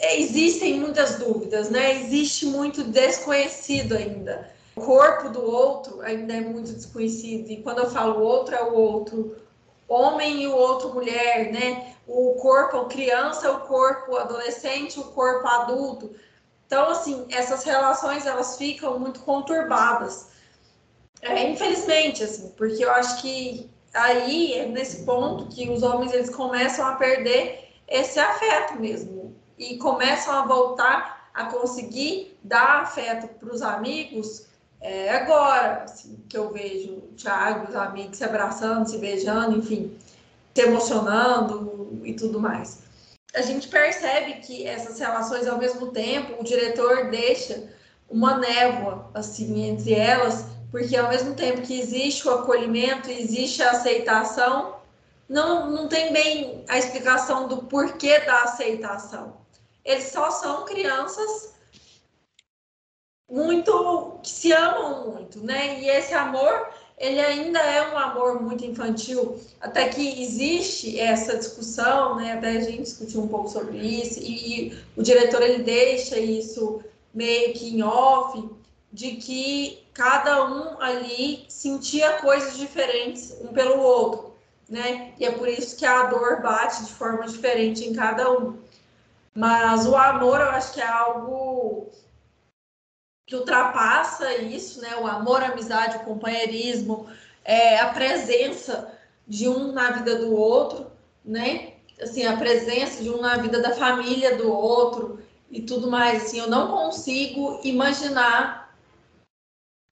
existem 0.00 0.78
muitas 0.78 1.16
dúvidas, 1.16 1.70
né? 1.70 2.00
Existe 2.00 2.46
muito 2.46 2.84
desconhecido 2.84 3.96
ainda. 3.96 4.48
O 4.76 4.80
corpo 4.80 5.28
do 5.28 5.42
outro 5.42 6.00
ainda 6.02 6.34
é 6.34 6.40
muito 6.40 6.72
desconhecido. 6.72 7.50
E 7.50 7.62
quando 7.62 7.78
eu 7.78 7.90
falo 7.90 8.22
outro, 8.22 8.54
é 8.54 8.62
o 8.62 8.74
outro 8.74 9.36
homem 9.88 10.42
e 10.42 10.46
o 10.46 10.54
outro 10.54 10.94
mulher, 10.94 11.50
né? 11.50 11.94
O 12.06 12.34
corpo 12.34 12.84
criança, 12.84 13.50
o 13.50 13.60
corpo 13.62 14.16
adolescente, 14.16 15.00
o 15.00 15.04
corpo 15.04 15.46
adulto. 15.48 16.14
Então, 16.66 16.90
assim, 16.90 17.26
essas 17.30 17.64
relações 17.64 18.24
elas 18.24 18.56
ficam 18.56 18.98
muito 19.00 19.20
conturbadas. 19.20 20.28
É, 21.22 21.50
infelizmente, 21.50 22.22
assim, 22.22 22.50
porque 22.56 22.84
eu 22.84 22.90
acho 22.92 23.20
que 23.20 23.68
aí 23.92 24.54
é 24.54 24.66
nesse 24.66 25.04
ponto 25.04 25.46
que 25.46 25.68
os 25.68 25.82
homens 25.82 26.12
eles 26.12 26.30
começam 26.30 26.86
a 26.86 26.94
perder 26.94 27.70
esse 27.88 28.18
afeto 28.18 28.78
mesmo 28.78 29.34
e 29.58 29.78
começam 29.78 30.34
a 30.34 30.46
voltar 30.46 31.30
a 31.34 31.46
conseguir 31.46 32.38
dar 32.42 32.82
afeto 32.82 33.28
para 33.28 33.52
os 33.52 33.62
amigos 33.62 34.48
é 34.80 35.10
agora 35.10 35.82
assim, 35.84 36.22
que 36.28 36.36
eu 36.38 36.52
vejo 36.52 36.92
o 36.92 37.14
Thiago 37.16 37.68
os 37.68 37.74
amigos 37.74 38.16
se 38.16 38.24
abraçando, 38.24 38.88
se 38.88 38.98
beijando, 38.98 39.58
enfim, 39.58 39.96
se 40.54 40.62
emocionando 40.62 42.00
e 42.04 42.12
tudo 42.14 42.40
mais. 42.40 42.82
A 43.34 43.42
gente 43.42 43.68
percebe 43.68 44.34
que 44.34 44.66
essas 44.66 44.98
relações, 44.98 45.46
ao 45.46 45.58
mesmo 45.58 45.88
tempo, 45.88 46.40
o 46.40 46.44
diretor 46.44 47.10
deixa 47.10 47.68
uma 48.08 48.38
névoa 48.38 49.10
assim 49.12 49.68
entre 49.68 49.92
elas, 49.92 50.46
porque 50.70 50.96
ao 50.96 51.08
mesmo 51.08 51.34
tempo 51.34 51.62
que 51.62 51.78
existe 51.78 52.26
o 52.26 52.30
acolhimento, 52.30 53.10
existe 53.10 53.62
a 53.62 53.70
aceitação, 53.70 54.76
não, 55.28 55.70
não 55.70 55.88
tem 55.88 56.12
bem 56.12 56.64
a 56.68 56.78
explicação 56.78 57.48
do 57.48 57.58
porquê 57.64 58.20
da 58.20 58.42
aceitação. 58.42 59.36
Eles 59.84 60.04
só 60.04 60.30
são 60.30 60.64
crianças 60.64 61.54
muito 63.30 64.18
que 64.22 64.30
se 64.30 64.52
amam 64.52 65.10
muito, 65.10 65.40
né? 65.44 65.80
E 65.80 65.88
esse 65.88 66.14
amor, 66.14 66.70
ele 66.96 67.20
ainda 67.20 67.58
é 67.58 67.92
um 67.92 67.98
amor 67.98 68.42
muito 68.42 68.64
infantil, 68.64 69.38
até 69.60 69.88
que 69.88 70.22
existe 70.22 70.98
essa 70.98 71.36
discussão, 71.36 72.16
né? 72.16 72.32
Até 72.32 72.48
a 72.48 72.60
gente 72.60 72.82
discutiu 72.82 73.22
um 73.22 73.28
pouco 73.28 73.48
sobre 73.48 73.78
isso 73.78 74.18
e, 74.20 74.68
e 74.68 74.78
o 74.96 75.02
diretor 75.02 75.42
ele 75.42 75.62
deixa 75.62 76.18
isso 76.18 76.82
meio 77.12 77.52
que 77.52 77.68
em 77.68 77.82
off 77.82 78.57
de 78.92 79.16
que 79.16 79.86
cada 79.92 80.44
um 80.46 80.80
ali 80.80 81.44
sentia 81.48 82.14
coisas 82.14 82.56
diferentes 82.56 83.36
um 83.40 83.48
pelo 83.48 83.80
outro, 83.80 84.34
né? 84.68 85.12
E 85.18 85.24
é 85.24 85.30
por 85.30 85.48
isso 85.48 85.76
que 85.76 85.84
a 85.84 86.04
dor 86.04 86.40
bate 86.40 86.84
de 86.84 86.92
forma 86.92 87.26
diferente 87.26 87.84
em 87.84 87.94
cada 87.94 88.30
um. 88.30 88.58
Mas 89.34 89.86
o 89.86 89.94
amor, 89.96 90.40
eu 90.40 90.50
acho 90.50 90.72
que 90.72 90.80
é 90.80 90.86
algo 90.86 91.90
que 93.26 93.36
ultrapassa 93.36 94.34
isso, 94.36 94.80
né? 94.80 94.96
O 94.96 95.06
amor, 95.06 95.42
a 95.42 95.48
amizade, 95.48 95.98
o 95.98 96.04
companheirismo, 96.04 97.06
é, 97.44 97.78
a 97.78 97.90
presença 97.90 98.92
de 99.26 99.46
um 99.48 99.72
na 99.72 99.90
vida 99.90 100.16
do 100.16 100.34
outro, 100.34 100.90
né? 101.24 101.74
Assim, 102.00 102.24
a 102.24 102.36
presença 102.36 103.02
de 103.02 103.10
um 103.10 103.20
na 103.20 103.36
vida 103.36 103.60
da 103.60 103.72
família 103.72 104.36
do 104.36 104.50
outro 104.50 105.20
e 105.50 105.60
tudo 105.60 105.90
mais. 105.90 106.24
Assim, 106.24 106.38
eu 106.38 106.48
não 106.48 106.68
consigo 106.68 107.60
imaginar 107.62 108.67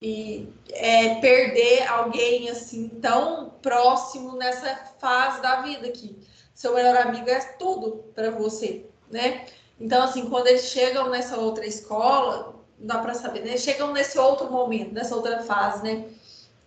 e 0.00 0.52
é, 0.72 1.14
perder 1.16 1.86
alguém 1.88 2.50
assim 2.50 2.88
tão 3.00 3.50
próximo 3.62 4.36
nessa 4.36 4.76
fase 4.98 5.40
da 5.40 5.62
vida 5.62 5.90
que 5.90 6.16
seu 6.54 6.74
melhor 6.74 6.96
amigo 6.96 7.28
é 7.28 7.40
tudo 7.58 8.04
para 8.14 8.30
você, 8.30 8.86
né? 9.10 9.46
Então, 9.78 10.02
assim, 10.02 10.28
quando 10.28 10.46
eles 10.46 10.66
chegam 10.66 11.10
nessa 11.10 11.36
outra 11.36 11.66
escola, 11.66 12.54
dá 12.78 12.98
para 12.98 13.14
saber, 13.14 13.44
né? 13.44 13.56
Chegam 13.56 13.92
nesse 13.92 14.18
outro 14.18 14.50
momento, 14.50 14.92
nessa 14.92 15.14
outra 15.14 15.42
fase, 15.42 15.82
né? 15.82 16.08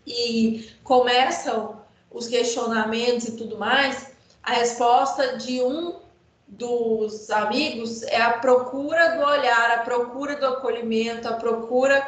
E 0.06 0.72
começam 0.84 1.82
os 2.12 2.28
questionamentos 2.28 3.28
e 3.28 3.38
tudo 3.38 3.58
mais, 3.58 4.12
a 4.44 4.54
resposta 4.54 5.38
de 5.38 5.62
um 5.62 6.00
dos 6.48 7.30
amigos 7.30 8.02
é 8.04 8.20
a 8.20 8.40
procura 8.40 9.18
do 9.18 9.24
olhar, 9.24 9.72
a 9.72 9.84
procura 9.84 10.36
do 10.36 10.48
acolhimento, 10.48 11.28
a 11.28 11.34
procura 11.34 12.06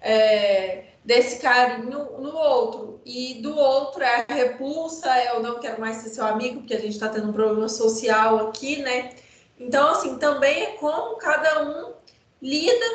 é, 0.00 0.84
desse 1.04 1.40
carinho 1.40 1.88
no 2.18 2.34
outro. 2.36 3.00
E 3.04 3.34
do 3.42 3.56
outro 3.56 4.02
é 4.02 4.26
a 4.28 4.34
repulsa, 4.34 5.14
é 5.16 5.34
eu 5.34 5.42
não 5.42 5.58
quero 5.58 5.80
mais 5.80 5.98
ser 5.98 6.10
seu 6.10 6.24
amigo, 6.24 6.60
porque 6.60 6.74
a 6.74 6.80
gente 6.80 6.92
está 6.92 7.08
tendo 7.08 7.28
um 7.28 7.32
problema 7.32 7.68
social 7.68 8.48
aqui, 8.48 8.82
né? 8.82 9.10
Então, 9.58 9.88
assim, 9.88 10.16
também 10.18 10.62
é 10.62 10.66
como 10.72 11.16
cada 11.16 11.64
um 11.64 11.92
lida 12.40 12.86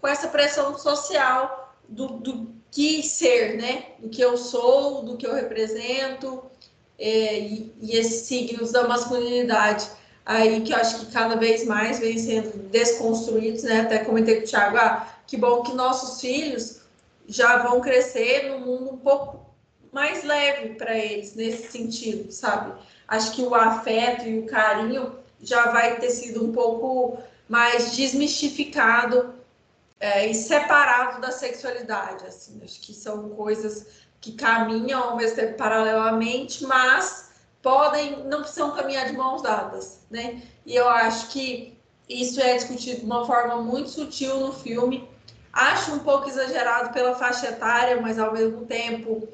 com 0.00 0.08
essa 0.08 0.28
pressão 0.28 0.76
social 0.78 1.74
do, 1.88 2.08
do 2.08 2.54
que 2.70 3.02
ser, 3.02 3.56
né? 3.56 3.86
Do 3.98 4.08
que 4.08 4.22
eu 4.22 4.36
sou, 4.36 5.02
do 5.02 5.16
que 5.16 5.26
eu 5.26 5.34
represento, 5.34 6.42
é, 6.98 7.38
e, 7.38 7.74
e, 7.80 7.96
esses 7.96 8.22
signos 8.22 8.72
da 8.72 8.88
masculinidade 8.88 9.86
aí 10.24 10.62
que 10.62 10.72
eu 10.72 10.76
acho 10.76 11.00
que 11.00 11.12
cada 11.12 11.36
vez 11.36 11.64
mais 11.64 12.00
vem 12.00 12.18
sendo 12.18 12.56
desconstruídos, 12.70 13.62
né? 13.62 13.80
Até 13.82 13.98
comentei 13.98 14.36
com 14.36 14.42
o 14.42 14.46
Thiago, 14.46 14.76
ah, 14.76 15.15
que 15.26 15.36
bom 15.36 15.62
que 15.62 15.74
nossos 15.74 16.20
filhos 16.20 16.82
já 17.26 17.58
vão 17.58 17.80
crescer 17.80 18.48
num 18.48 18.60
mundo 18.60 18.94
um 18.94 18.98
pouco 18.98 19.46
mais 19.92 20.24
leve 20.24 20.74
para 20.74 20.96
eles 20.96 21.34
nesse 21.34 21.72
sentido, 21.72 22.30
sabe? 22.30 22.72
Acho 23.08 23.32
que 23.32 23.42
o 23.42 23.54
afeto 23.54 24.26
e 24.26 24.40
o 24.40 24.46
carinho 24.46 25.16
já 25.40 25.70
vai 25.70 25.98
ter 25.98 26.10
sido 26.10 26.44
um 26.44 26.52
pouco 26.52 27.18
mais 27.48 27.96
desmistificado 27.96 29.34
é, 29.98 30.26
e 30.28 30.34
separado 30.34 31.20
da 31.20 31.30
sexualidade, 31.30 32.26
assim, 32.26 32.60
acho 32.62 32.80
que 32.80 32.92
são 32.92 33.30
coisas 33.30 33.86
que 34.20 34.32
caminham 34.32 35.02
ao 35.02 35.16
mesmo 35.16 35.36
tempo 35.36 35.56
paralelamente, 35.56 36.64
mas 36.64 37.30
podem, 37.62 38.24
não 38.24 38.40
precisam 38.40 38.72
caminhar 38.72 39.06
de 39.06 39.12
mãos 39.12 39.42
dadas, 39.42 40.00
né? 40.10 40.42
E 40.64 40.74
eu 40.74 40.88
acho 40.88 41.28
que 41.28 41.76
isso 42.08 42.40
é 42.40 42.54
discutido 42.54 43.00
de 43.00 43.06
uma 43.06 43.26
forma 43.26 43.56
muito 43.62 43.90
sutil 43.90 44.38
no 44.38 44.52
filme. 44.52 45.08
Acho 45.56 45.94
um 45.94 46.00
pouco 46.00 46.28
exagerado 46.28 46.92
pela 46.92 47.14
faixa 47.14 47.48
etária, 47.48 47.98
mas 47.98 48.18
ao 48.18 48.30
mesmo 48.30 48.66
tempo 48.66 49.26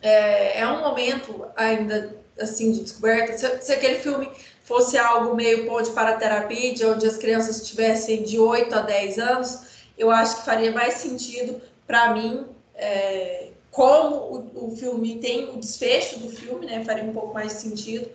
é, 0.00 0.60
é 0.60 0.66
um 0.66 0.80
momento 0.80 1.46
ainda 1.54 2.16
assim 2.40 2.72
de 2.72 2.80
descoberta. 2.80 3.36
Se, 3.36 3.60
se 3.60 3.72
aquele 3.74 3.98
filme 3.98 4.26
fosse 4.64 4.96
algo 4.96 5.36
meio 5.36 5.66
ponte 5.66 5.90
para 5.90 6.12
a 6.12 6.16
terapia, 6.16 6.72
onde 6.88 7.06
as 7.06 7.18
crianças 7.18 7.68
tivessem 7.68 8.22
de 8.22 8.38
8 8.38 8.74
a 8.74 8.80
10 8.80 9.18
anos, 9.18 9.60
eu 9.98 10.10
acho 10.10 10.36
que 10.36 10.46
faria 10.46 10.72
mais 10.72 10.94
sentido 10.94 11.60
para 11.86 12.14
mim, 12.14 12.46
é, 12.74 13.50
como 13.70 14.16
o, 14.16 14.72
o, 14.72 14.76
filme 14.78 15.18
tem 15.18 15.50
o 15.50 15.58
desfecho 15.58 16.20
do 16.20 16.30
filme, 16.30 16.64
né, 16.64 16.82
faria 16.86 17.04
um 17.04 17.12
pouco 17.12 17.34
mais 17.34 17.52
sentido, 17.52 18.10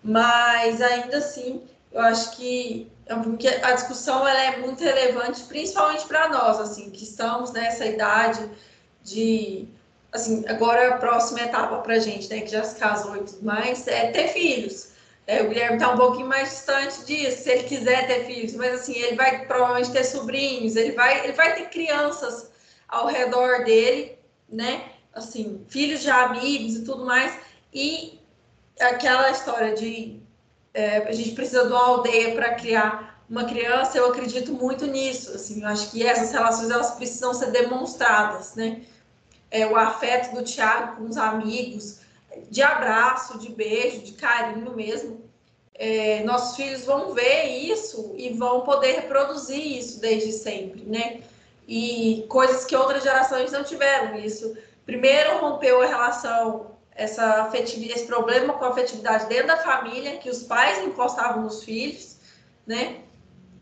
mas 0.00 0.80
ainda 0.80 1.18
assim, 1.18 1.60
eu 1.90 2.00
acho 2.00 2.36
que 2.36 2.88
é 3.10 3.14
um 3.16 3.22
filme 3.24 3.38
que 3.38 3.48
a 3.48 3.72
discussão 3.72 4.26
ela 4.26 4.40
é 4.40 4.58
muito 4.58 4.84
relevante, 4.84 5.42
principalmente 5.42 6.06
para 6.06 6.28
nós, 6.28 6.60
assim, 6.60 6.90
que 6.90 7.02
estamos 7.02 7.50
nessa 7.50 7.84
idade 7.84 8.48
de 9.02 9.68
assim, 10.12 10.44
agora 10.48 10.94
a 10.94 10.98
próxima 10.98 11.40
etapa 11.40 11.78
para 11.78 11.94
a 11.94 11.98
gente, 11.98 12.28
né, 12.28 12.40
que 12.40 12.50
já 12.50 12.62
se 12.62 12.78
casou 12.78 13.16
e 13.16 13.24
tudo 13.24 13.44
mais, 13.44 13.86
é 13.88 14.10
ter 14.12 14.28
filhos. 14.28 14.90
É, 15.26 15.42
o 15.42 15.48
Guilherme 15.48 15.76
está 15.76 15.92
um 15.92 15.96
pouquinho 15.96 16.26
mais 16.26 16.50
distante 16.50 17.04
disso, 17.04 17.42
se 17.42 17.50
ele 17.50 17.64
quiser 17.64 18.06
ter 18.06 18.26
filhos, 18.26 18.54
mas 18.54 18.80
assim, 18.80 18.96
ele 18.96 19.16
vai 19.16 19.44
provavelmente 19.44 19.92
ter 19.92 20.04
sobrinhos, 20.04 20.76
ele 20.76 20.92
vai, 20.92 21.24
ele 21.24 21.32
vai 21.32 21.54
ter 21.54 21.68
crianças 21.68 22.50
ao 22.88 23.06
redor 23.06 23.64
dele, 23.64 24.18
né? 24.48 24.84
Assim, 25.12 25.64
filhos 25.68 26.00
de 26.00 26.10
amigos 26.10 26.76
e 26.76 26.84
tudo 26.84 27.04
mais. 27.04 27.32
E 27.72 28.20
aquela 28.80 29.30
história 29.30 29.74
de 29.74 30.19
é, 30.72 30.98
a 30.98 31.12
gente 31.12 31.32
precisa 31.32 31.66
de 31.66 31.72
uma 31.72 31.84
aldeia 31.84 32.34
para 32.34 32.54
criar 32.54 33.10
uma 33.28 33.44
criança, 33.44 33.96
eu 33.96 34.06
acredito 34.06 34.52
muito 34.52 34.86
nisso. 34.86 35.32
Assim, 35.34 35.62
eu 35.62 35.68
acho 35.68 35.90
que 35.92 36.04
essas 36.04 36.32
relações 36.32 36.70
elas 36.70 36.92
precisam 36.92 37.32
ser 37.32 37.52
demonstradas, 37.52 38.54
né? 38.56 38.82
É, 39.50 39.66
o 39.66 39.76
afeto 39.76 40.34
do 40.34 40.44
Tiago 40.44 40.96
com 40.96 41.08
os 41.08 41.16
amigos, 41.16 42.00
de 42.50 42.62
abraço, 42.62 43.38
de 43.38 43.50
beijo, 43.50 44.00
de 44.00 44.12
carinho 44.12 44.74
mesmo. 44.74 45.20
É, 45.74 46.22
nossos 46.24 46.56
filhos 46.56 46.84
vão 46.84 47.14
ver 47.14 47.44
isso 47.46 48.14
e 48.16 48.30
vão 48.30 48.62
poder 48.62 48.96
reproduzir 48.96 49.78
isso 49.78 50.00
desde 50.00 50.32
sempre, 50.32 50.82
né? 50.82 51.20
E 51.66 52.26
coisas 52.28 52.64
que 52.64 52.76
outras 52.76 53.02
gerações 53.02 53.52
não 53.52 53.62
tiveram 53.62 54.16
isso. 54.16 54.56
Primeiro 54.84 55.38
rompeu 55.38 55.80
a 55.80 55.86
relação, 55.86 56.69
essa 57.00 57.44
afetividade, 57.44 57.98
esse 57.98 58.06
problema 58.06 58.52
com 58.52 58.64
a 58.66 58.68
afetividade 58.68 59.26
dentro 59.26 59.46
da 59.46 59.56
família, 59.56 60.18
que 60.18 60.28
os 60.28 60.42
pais 60.42 60.78
encostavam 60.84 61.42
nos 61.42 61.64
filhos, 61.64 62.18
né? 62.66 63.00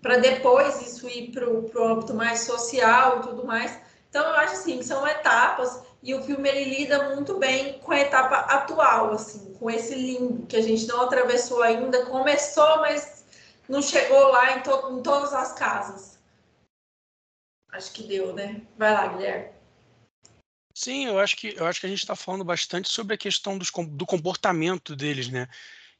Para 0.02 0.16
depois 0.16 0.82
isso 0.82 1.08
ir 1.08 1.30
para 1.30 1.48
o 1.48 1.84
âmbito 1.84 2.14
mais 2.14 2.40
social 2.40 3.18
e 3.18 3.22
tudo 3.28 3.46
mais. 3.46 3.78
Então, 4.10 4.24
eu 4.26 4.34
acho 4.34 4.54
assim, 4.54 4.78
que 4.78 4.84
são 4.84 5.06
etapas 5.06 5.82
e 6.02 6.14
o 6.14 6.22
filme 6.24 6.48
ele 6.48 6.78
lida 6.78 7.14
muito 7.14 7.38
bem 7.38 7.78
com 7.78 7.92
a 7.92 8.00
etapa 8.00 8.38
atual, 8.38 9.12
assim, 9.12 9.54
com 9.54 9.70
esse 9.70 9.94
limbo 9.94 10.44
que 10.46 10.56
a 10.56 10.62
gente 10.62 10.88
não 10.88 11.02
atravessou 11.02 11.62
ainda, 11.62 12.06
começou, 12.06 12.78
mas 12.78 13.24
não 13.68 13.80
chegou 13.80 14.32
lá 14.32 14.56
em, 14.56 14.62
to 14.62 14.98
em 14.98 15.00
todas 15.00 15.32
as 15.32 15.52
casas. 15.52 16.18
Acho 17.70 17.92
que 17.92 18.02
deu, 18.02 18.32
né? 18.32 18.62
Vai 18.76 18.92
lá, 18.92 19.06
Guilherme. 19.06 19.57
Sim, 20.80 21.06
eu 21.06 21.18
acho 21.18 21.36
que 21.36 21.54
eu 21.56 21.66
acho 21.66 21.80
que 21.80 21.86
a 21.86 21.88
gente 21.88 21.98
está 21.98 22.14
falando 22.14 22.44
bastante 22.44 22.88
sobre 22.88 23.12
a 23.14 23.18
questão 23.18 23.58
dos, 23.58 23.68
do 23.90 24.06
comportamento 24.06 24.94
deles, 24.94 25.28
né? 25.28 25.48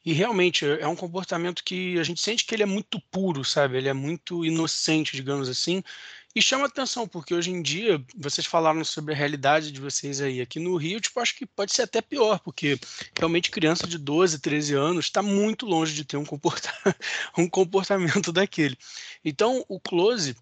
E 0.04 0.12
realmente 0.12 0.64
é 0.64 0.86
um 0.86 0.94
comportamento 0.94 1.64
que 1.64 1.98
a 1.98 2.04
gente 2.04 2.20
sente 2.20 2.44
que 2.44 2.54
ele 2.54 2.62
é 2.62 2.66
muito 2.66 3.00
puro, 3.10 3.44
sabe? 3.44 3.76
Ele 3.76 3.88
é 3.88 3.92
muito 3.92 4.44
inocente, 4.44 5.16
digamos 5.16 5.48
assim. 5.48 5.82
E 6.32 6.40
chama 6.40 6.66
atenção, 6.66 7.08
porque 7.08 7.34
hoje 7.34 7.50
em 7.50 7.60
dia, 7.60 8.00
vocês 8.16 8.46
falaram 8.46 8.84
sobre 8.84 9.12
a 9.12 9.16
realidade 9.16 9.72
de 9.72 9.80
vocês 9.80 10.20
aí. 10.20 10.40
Aqui 10.40 10.60
no 10.60 10.76
Rio, 10.76 11.00
tipo, 11.00 11.18
acho 11.18 11.34
que 11.34 11.44
pode 11.44 11.72
ser 11.72 11.82
até 11.82 12.00
pior, 12.00 12.38
porque 12.38 12.78
realmente 13.18 13.50
criança 13.50 13.84
de 13.84 13.98
12, 13.98 14.38
13 14.38 14.74
anos 14.74 15.06
está 15.06 15.22
muito 15.22 15.66
longe 15.66 15.92
de 15.92 16.04
ter 16.04 16.16
um, 16.16 16.24
comporta 16.24 16.72
um 17.36 17.48
comportamento 17.48 18.30
daquele. 18.30 18.78
Então, 19.24 19.64
o 19.68 19.80
Close 19.80 20.36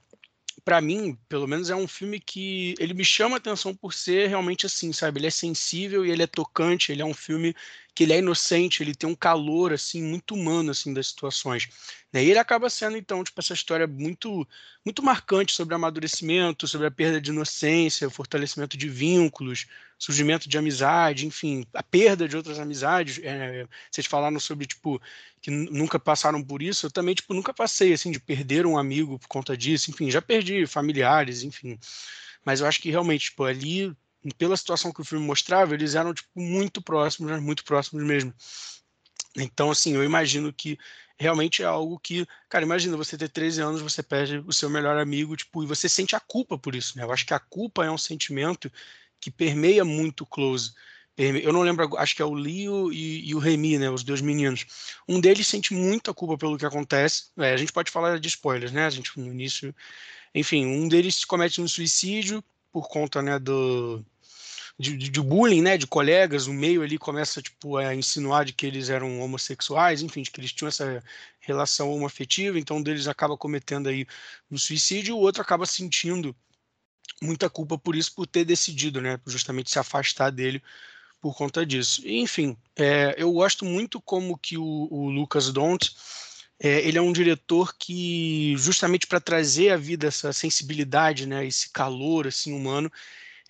para 0.66 0.80
mim, 0.80 1.16
pelo 1.28 1.46
menos, 1.46 1.70
é 1.70 1.76
um 1.76 1.87
filme 1.87 2.18
que 2.18 2.75
ele 2.80 2.92
me 2.92 3.04
chama 3.04 3.37
atenção 3.37 3.73
por 3.73 3.94
ser 3.94 4.28
realmente 4.28 4.66
assim, 4.66 4.92
sabe? 4.92 5.20
Ele 5.20 5.28
é 5.28 5.30
sensível 5.30 6.04
e 6.04 6.11
ele 6.11 6.25
é 6.25 6.26
tocante, 6.26 6.90
ele 6.90 7.00
é 7.00 7.04
um 7.04 7.14
filme 7.14 7.54
que 7.97 8.05
ele 8.05 8.12
é 8.12 8.19
inocente, 8.19 8.83
ele 8.83 8.95
tem 8.95 9.09
um 9.09 9.15
calor 9.15 9.73
assim 9.73 10.03
muito 10.03 10.35
humano 10.35 10.71
assim 10.71 10.93
das 10.93 11.09
situações. 11.09 11.67
Né? 12.12 12.23
E 12.23 12.31
ele 12.31 12.38
acaba 12.38 12.69
sendo 12.69 12.95
então 12.99 13.25
tipo 13.25 13.41
essa 13.41 13.55
história 13.55 13.87
muito 13.87 14.47
muito 14.85 15.03
marcante 15.03 15.55
sobre 15.55 15.75
amadurecimento, 15.75 16.69
sobre 16.69 16.87
a 16.87 16.91
perda 16.91 17.19
de 17.19 17.31
inocência, 17.31 18.07
o 18.07 18.11
fortalecimento 18.11 18.76
de 18.76 18.87
vínculos, 18.87 19.67
surgimento 19.99 20.47
de 20.47 20.59
amizade, 20.59 21.26
enfim, 21.26 21.65
a 21.73 21.83
perda 21.83 22.29
de 22.29 22.37
outras 22.37 22.59
amizades. 22.59 23.19
É, 23.23 23.67
vocês 23.91 24.07
falaram 24.07 24.38
sobre 24.38 24.67
tipo 24.67 25.00
que 25.41 25.50
nunca 25.50 25.99
passaram 25.99 26.43
por 26.45 26.62
isso, 26.62 26.87
eu 26.87 26.91
também 26.91 27.15
tipo 27.15 27.33
nunca 27.33 27.55
passei 27.55 27.95
assim 27.95 28.11
de 28.11 28.21
perder 28.21 28.67
um 28.67 28.76
amigo 28.76 29.19
por 29.19 29.26
conta 29.26 29.57
disso, 29.57 29.91
enfim, 29.91 30.11
já 30.11 30.21
perdi 30.21 30.67
familiares, 30.67 31.43
enfim. 31.43 31.79
Mas 32.45 32.61
eu 32.61 32.67
acho 32.67 32.83
que 32.83 32.91
realmente 32.91 33.31
tipo 33.31 33.43
ali 33.45 33.97
pela 34.35 34.56
situação 34.56 34.92
que 34.92 35.00
o 35.00 35.04
filme 35.04 35.25
mostrava, 35.25 35.75
eles 35.75 35.95
eram 35.95 36.12
tipo, 36.14 36.30
muito 36.35 36.80
próximos, 36.83 37.30
né? 37.30 37.38
muito 37.38 37.64
próximos 37.64 38.04
mesmo. 38.04 38.33
Então, 39.37 39.71
assim, 39.71 39.95
eu 39.95 40.04
imagino 40.04 40.52
que 40.52 40.78
realmente 41.18 41.62
é 41.62 41.66
algo 41.66 41.99
que, 41.99 42.26
cara, 42.49 42.64
imagina 42.64 42.97
você 42.97 43.16
ter 43.16 43.28
13 43.28 43.61
anos, 43.61 43.83
você 43.83 44.02
perde 44.02 44.42
o 44.47 44.52
seu 44.52 44.68
melhor 44.68 44.99
amigo, 44.99 45.37
tipo, 45.37 45.62
e 45.62 45.66
você 45.66 45.88
sente 45.88 46.16
a 46.16 46.21
culpa 46.21 46.59
por 46.59 46.75
isso, 46.75 46.97
né? 46.97 47.04
Eu 47.04 47.12
acho 47.12 47.26
que 47.26 47.35
a 47.35 47.38
culpa 47.38 47.85
é 47.85 47.90
um 47.90 47.99
sentimento 47.99 48.71
que 49.21 49.30
permeia 49.30 49.85
muito 49.85 50.23
o 50.23 50.26
Close. 50.26 50.73
Eu 51.16 51.50
não 51.50 51.62
lembro, 51.62 51.97
acho 51.97 52.14
que 52.14 52.21
é 52.21 52.25
o 52.25 52.35
Leo 52.35 52.92
e, 52.92 53.30
e, 53.30 53.35
o 53.35 53.38
Remy, 53.38 53.78
né? 53.78 53.90
Os 53.90 54.04
dois 54.04 54.21
meninos. 54.21 54.66
Um 55.09 55.18
deles 55.18 55.47
sente 55.47 55.73
muita 55.73 56.12
culpa 56.12 56.37
pelo 56.37 56.59
que 56.59 56.66
acontece. 56.66 57.30
É, 57.38 57.54
a 57.54 57.56
gente 57.56 57.73
pode 57.73 57.90
falar 57.90 58.21
de 58.21 58.28
spoilers, 58.28 58.71
né? 58.73 58.85
A 58.85 58.90
gente 58.90 59.18
no 59.18 59.26
início. 59.26 59.75
Enfim, 60.35 60.66
um 60.66 60.87
deles 60.88 61.25
comete 61.25 61.61
um 61.62 61.68
suicídio 61.68 62.45
por 62.71 62.88
conta, 62.88 63.23
né, 63.23 63.38
do, 63.38 64.04
de, 64.78 64.97
de, 64.97 65.21
bullying, 65.21 65.62
né, 65.62 65.78
de 65.78 65.87
colegas, 65.87 66.47
o 66.47 66.52
meio 66.52 66.83
ali 66.83 66.99
começa 66.99 67.40
tipo 67.40 67.76
a 67.78 67.95
insinuar 67.95 68.45
de 68.45 68.52
que 68.52 68.66
eles 68.66 68.90
eram 68.90 69.21
homossexuais, 69.21 70.02
enfim, 70.02 70.23
de 70.23 70.30
que 70.30 70.40
eles 70.40 70.52
tinham 70.52 70.68
essa 70.68 71.02
relação 71.40 71.90
homoafetiva, 71.92 72.59
então 72.59 72.76
um 72.78 72.83
deles 72.83 73.09
acaba 73.09 73.37
cometendo 73.37 73.88
aí 73.88 74.06
um 74.50 74.59
suicídio, 74.59 75.16
o 75.16 75.21
outro 75.21 75.40
acaba 75.40 75.64
sentindo 75.64 76.37
muita 77.23 77.49
culpa 77.49 77.78
por 77.78 77.97
isso, 77.97 78.14
por 78.14 78.26
ter 78.26 78.45
decidido, 78.45 79.00
né, 79.00 79.18
justamente 79.26 79.71
se 79.71 79.78
afastar 79.78 80.30
dele 80.30 80.62
por 81.21 81.35
conta 81.35 81.64
disso. 81.64 82.02
E, 82.04 82.21
enfim, 82.21 82.56
é, 82.76 83.14
eu 83.16 83.33
gosto 83.33 83.64
muito 83.64 84.00
como 84.00 84.37
que 84.37 84.59
o, 84.59 84.88
o 84.90 85.09
Lucas 85.09 85.50
Dont 85.50 85.90
é, 86.59 86.87
ele 86.87 86.99
é 86.99 87.02
um 87.02 87.12
diretor 87.12 87.75
que 87.78 88.54
justamente 88.59 89.06
para 89.06 89.21
trazer 89.21 89.71
à 89.71 89.76
vida 89.76 90.06
essa 90.09 90.33
sensibilidade, 90.33 91.26
né, 91.26 91.47
esse 91.47 91.71
calor 91.71 92.26
assim 92.26 92.52
humano, 92.52 92.90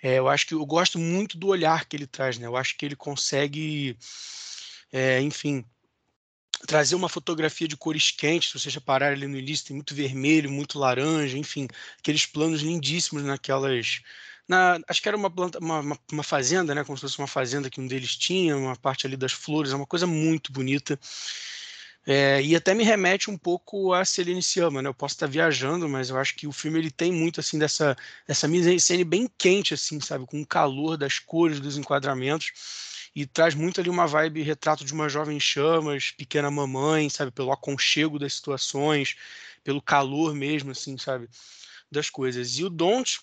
é, 0.06 0.20
eu 0.20 0.28
acho 0.28 0.46
que 0.46 0.54
eu 0.54 0.64
gosto 0.64 1.00
muito 1.00 1.36
do 1.36 1.48
olhar 1.48 1.84
que 1.84 1.96
ele 1.96 2.06
traz, 2.06 2.38
né? 2.38 2.46
Eu 2.46 2.56
acho 2.56 2.76
que 2.78 2.86
ele 2.86 2.94
consegue, 2.94 3.98
é, 4.92 5.20
enfim, 5.20 5.64
trazer 6.64 6.94
uma 6.94 7.08
fotografia 7.08 7.66
de 7.66 7.76
cores 7.76 8.12
quentes. 8.12 8.50
Se 8.50 8.60
vocês 8.60 8.72
repararem 8.72 9.16
ali 9.16 9.26
no 9.26 9.36
início, 9.36 9.66
tem 9.66 9.74
muito 9.74 9.96
vermelho, 9.96 10.48
muito 10.48 10.78
laranja, 10.78 11.36
enfim, 11.36 11.66
aqueles 11.98 12.24
planos 12.24 12.60
lindíssimos 12.62 13.24
naquelas. 13.24 14.00
Na, 14.46 14.78
acho 14.88 15.02
que 15.02 15.08
era 15.08 15.16
uma, 15.16 15.28
planta, 15.28 15.58
uma, 15.58 15.80
uma, 15.80 15.98
uma, 16.12 16.22
fazenda, 16.22 16.72
né? 16.72 16.84
Como 16.84 16.96
se 16.96 17.02
fosse 17.02 17.18
uma 17.18 17.26
fazenda 17.26 17.68
que 17.68 17.80
um 17.80 17.88
deles 17.88 18.14
tinha, 18.16 18.56
uma 18.56 18.76
parte 18.76 19.08
ali 19.08 19.16
das 19.16 19.32
flores, 19.32 19.72
é 19.72 19.74
uma 19.74 19.86
coisa 19.86 20.06
muito 20.06 20.52
bonita. 20.52 20.96
É, 22.08 22.40
e 22.40 22.54
até 22.54 22.72
me 22.72 22.84
remete 22.84 23.28
um 23.28 23.36
pouco 23.36 23.92
a 23.92 24.04
Celine 24.04 24.40
Sciamma, 24.40 24.80
né? 24.80 24.88
Eu 24.88 24.94
posso 24.94 25.16
estar 25.16 25.26
viajando, 25.26 25.88
mas 25.88 26.08
eu 26.08 26.16
acho 26.16 26.36
que 26.36 26.46
o 26.46 26.52
filme 26.52 26.78
ele 26.78 26.90
tem 26.90 27.12
muito 27.12 27.40
assim 27.40 27.58
dessa 27.58 27.96
dessa 28.26 28.46
mise-en-scène 28.46 29.02
bem 29.02 29.28
quente 29.36 29.74
assim, 29.74 29.98
sabe, 30.00 30.24
com 30.24 30.40
o 30.40 30.46
calor 30.46 30.96
das 30.96 31.18
cores 31.18 31.58
dos 31.58 31.76
enquadramentos 31.76 32.52
e 33.14 33.26
traz 33.26 33.54
muito 33.56 33.80
ali 33.80 33.90
uma 33.90 34.06
vibe 34.06 34.42
retrato 34.42 34.84
de 34.84 34.92
uma 34.92 35.08
jovem 35.08 35.40
chamas, 35.40 36.12
pequena 36.12 36.50
mamãe, 36.50 37.10
sabe, 37.10 37.32
pelo 37.32 37.50
aconchego 37.50 38.18
das 38.20 38.34
situações, 38.34 39.16
pelo 39.64 39.82
calor 39.82 40.32
mesmo 40.32 40.70
assim, 40.70 40.96
sabe, 40.96 41.28
das 41.90 42.08
coisas. 42.08 42.56
E 42.58 42.64
o 42.64 42.70
Don't 42.70 43.18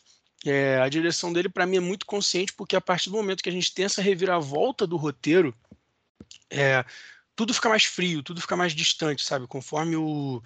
é, 0.45 0.77
a 0.81 0.89
direção 0.89 1.31
dele 1.31 1.47
para 1.47 1.65
mim 1.65 1.77
é 1.77 1.79
muito 1.79 2.05
consciente 2.05 2.51
porque 2.51 2.75
a 2.75 2.81
partir 2.81 3.09
do 3.09 3.15
momento 3.15 3.41
que 3.41 3.49
a 3.49 3.53
gente 3.53 3.73
tem 3.73 3.85
essa 3.85 4.01
reviravolta 4.01 4.85
do 4.85 4.97
roteiro, 4.97 5.55
é, 6.49 6.83
tudo 7.35 7.53
fica 7.53 7.69
mais 7.69 7.85
frio, 7.85 8.21
tudo 8.23 8.41
fica 8.41 8.55
mais 8.55 8.73
distante, 8.73 9.23
sabe? 9.23 9.47
Conforme 9.47 9.95
o, 9.95 10.41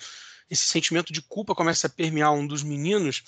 esse 0.50 0.65
sentimento 0.65 1.12
de 1.12 1.21
culpa 1.21 1.56
começa 1.56 1.88
a 1.88 1.89
permear 1.89 2.34
um 2.34 2.45
dos 2.47 2.63
meninos, 2.63 3.23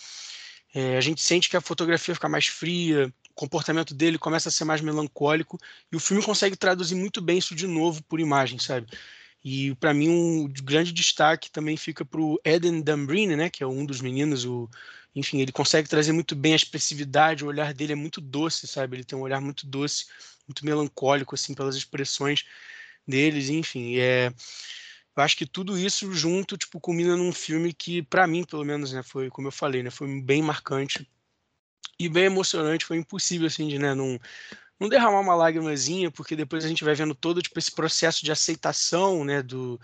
é, 0.74 0.98
a 0.98 1.02
gente 1.02 1.22
sente 1.22 1.50
que 1.50 1.58
a 1.58 1.62
fotografia 1.62 2.13
fica 2.13 2.30
mais 2.30 2.48
fria, 2.48 3.13
o 3.30 3.34
comportamento 3.34 3.93
dele 3.93 4.17
começa 4.17 4.50
a 4.50 4.52
ser 4.52 4.65
mais 4.65 4.82
melancólico, 4.82 5.60
e 5.91 5.95
o 5.95 6.00
filme 6.00 6.24
consegue 6.24 6.56
traduzir 6.56 6.95
muito 6.95 7.22
bem 7.22 7.38
isso 7.38 7.56
de 7.56 7.67
novo 7.67 8.04
por 8.04 8.19
imagem, 8.19 8.60
sabe? 8.60 8.88
E 9.43 9.74
para 9.76 9.93
mim 9.93 10.10
um 10.10 10.48
grande 10.63 10.91
destaque 10.91 11.50
também 11.50 11.78
fica 11.78 12.04
para 12.04 12.19
o 12.19 12.39
Eden 12.43 12.82
Dambrini, 12.82 13.36
né, 13.36 13.50
que 13.50 13.63
é 13.63 13.67
um 13.67 13.86
dos 13.86 14.02
meninos, 14.02 14.45
o, 14.45 14.69
enfim, 15.15 15.39
ele 15.39 15.52
consegue 15.52 15.88
trazer 15.88 16.12
muito 16.12 16.36
bem 16.36 16.54
a 16.54 16.58
expressividade, 16.58 17.43
o 17.43 17.48
olhar 17.48 17.74
dele 17.74 17.93
é 17.93 17.95
muito 17.95 18.22
doce, 18.22 18.67
sabe? 18.67 18.98
Ele 18.98 19.04
tem 19.04 19.17
um 19.17 19.22
olhar 19.22 19.41
muito 19.41 19.65
doce, 19.65 20.06
muito 20.48 20.65
melancólico 20.65 21.36
assim 21.36 21.54
pelas 21.54 21.76
expressões 21.76 22.43
deles, 23.10 23.50
enfim, 23.50 23.98
é 23.98 24.32
eu 25.19 25.24
acho 25.24 25.36
que 25.36 25.45
tudo 25.45 25.78
isso 25.78 26.13
junto, 26.13 26.58
tipo, 26.58 26.80
culmina 26.80 27.17
num 27.17 27.34
filme 27.34 27.74
que, 27.74 28.02
para 28.02 28.26
mim, 28.26 28.45
pelo 28.45 28.63
menos, 28.63 28.93
né, 28.93 29.04
foi, 29.04 29.30
como 29.30 29.50
eu 29.50 29.52
falei, 29.52 29.84
né, 29.84 29.89
foi 29.89 30.22
bem 30.22 30.41
marcante 30.41 31.06
e 32.00 32.08
bem 32.08 32.26
emocionante, 32.26 32.86
foi 32.86 32.98
impossível, 32.98 33.48
assim, 33.48 33.67
de, 33.67 33.78
né, 33.78 33.93
não, 33.93 34.17
não 34.80 34.88
derramar 34.88 35.19
uma 35.19 35.36
lágrimazinha, 35.36 36.10
porque 36.10 36.38
depois 36.38 36.63
a 36.63 36.69
gente 36.69 36.86
vai 36.86 36.95
vendo 36.95 37.13
todo, 37.13 37.41
tipo, 37.41 37.60
esse 37.60 37.72
processo 37.72 38.24
de 38.24 38.32
aceitação, 38.32 39.26
né, 39.26 39.43
do, 39.43 39.80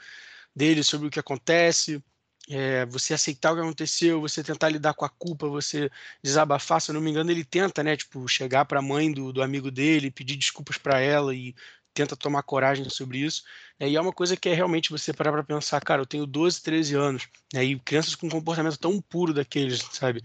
dele 0.55 0.83
sobre 0.83 1.07
o 1.07 1.11
que 1.11 1.19
acontece, 1.19 2.01
é, 2.49 2.85
você 2.85 3.13
aceitar 3.13 3.51
o 3.51 3.55
que 3.55 3.61
aconteceu, 3.61 4.21
você 4.21 4.41
tentar 4.43 4.69
lidar 4.69 4.93
com 4.93 5.03
a 5.03 5.09
culpa, 5.09 5.49
você 5.49 5.89
desabafar, 6.23 6.79
se 6.79 6.91
eu 6.91 6.93
não 6.93 7.01
me 7.01 7.11
engano, 7.11 7.29
ele 7.31 7.43
tenta, 7.43 7.83
né, 7.83 7.97
tipo, 7.97 8.25
chegar 8.27 8.63
para 8.65 8.79
a 8.79 8.81
mãe 8.81 9.11
do, 9.11 9.33
do 9.33 9.43
amigo 9.43 9.69
dele, 9.69 10.11
pedir 10.11 10.37
desculpas 10.37 10.77
para 10.77 11.01
ela 11.01 11.35
e 11.35 11.53
tenta 11.95 12.15
tomar 12.15 12.43
coragem 12.43 12.87
sobre 12.89 13.19
isso. 13.19 13.43
Né? 13.79 13.89
E 13.89 13.95
é 13.95 14.01
uma 14.01 14.11
coisa 14.11 14.35
que 14.35 14.49
é 14.49 14.53
realmente 14.53 14.91
você 14.91 15.13
parar 15.13 15.31
para 15.31 15.43
pensar, 15.43 15.79
cara, 15.81 16.01
eu 16.01 16.05
tenho 16.05 16.25
12, 16.25 16.61
13 16.61 16.95
anos, 16.95 17.27
né? 17.53 17.63
e 17.63 17.79
crianças 17.79 18.13
com 18.13 18.27
um 18.27 18.29
comportamento 18.29 18.77
tão 18.77 19.01
puro 19.01 19.33
daqueles, 19.33 19.79
sabe? 19.93 20.21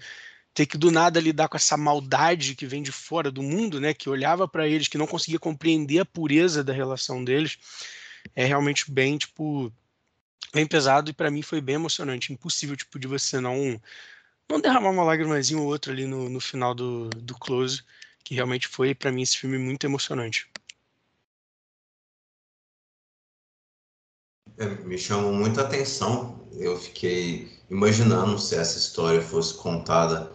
Ter 0.52 0.66
que 0.66 0.76
do 0.76 0.90
nada 0.90 1.20
lidar 1.20 1.48
com 1.48 1.56
essa 1.56 1.76
maldade 1.76 2.56
que 2.56 2.66
vem 2.66 2.83
de 2.83 2.90
fora 2.90 3.30
do 3.30 3.42
mundo, 3.42 3.80
né? 3.80 3.94
Que 3.94 4.11
olhava 4.11 4.48
para 4.48 4.66
eles, 4.66 4.88
que 4.88 4.98
não 4.98 5.06
conseguia 5.06 5.38
compreender 5.38 6.00
a 6.00 6.04
pureza 6.04 6.64
da 6.64 6.72
relação 6.72 7.24
deles, 7.24 7.56
é 8.35 8.44
realmente 8.44 8.90
bem, 8.90 9.16
tipo, 9.16 9.72
bem 10.52 10.66
pesado 10.66 11.11
e 11.11 11.14
para 11.14 11.30
mim 11.30 11.42
foi 11.42 11.61
bem 11.61 11.76
emocionante. 11.76 12.33
Impossível, 12.33 12.76
tipo, 12.76 12.98
de 12.98 13.06
você 13.06 13.38
não 13.40 13.80
não 14.50 14.61
derramar 14.61 14.90
uma 14.90 15.04
lágrimazinha 15.04 15.61
ou 15.61 15.68
outra 15.68 15.92
ali 15.92 16.06
no, 16.06 16.28
no 16.28 16.40
final 16.40 16.74
do, 16.74 17.09
do 17.11 17.35
Close, 17.35 17.83
que 18.24 18.35
realmente 18.35 18.66
foi 18.66 18.94
para 18.94 19.12
mim 19.12 19.22
esse 19.22 19.38
filme 19.38 19.56
muito 19.56 19.85
emocionante. 19.85 20.48
Me 24.66 24.99
chamou 24.99 25.33
muita 25.33 25.62
atenção. 25.62 26.38
Eu 26.57 26.77
fiquei 26.77 27.51
imaginando 27.70 28.38
se 28.38 28.57
essa 28.57 28.79
história 28.79 29.23
fosse 29.23 29.55
contada 29.55 30.31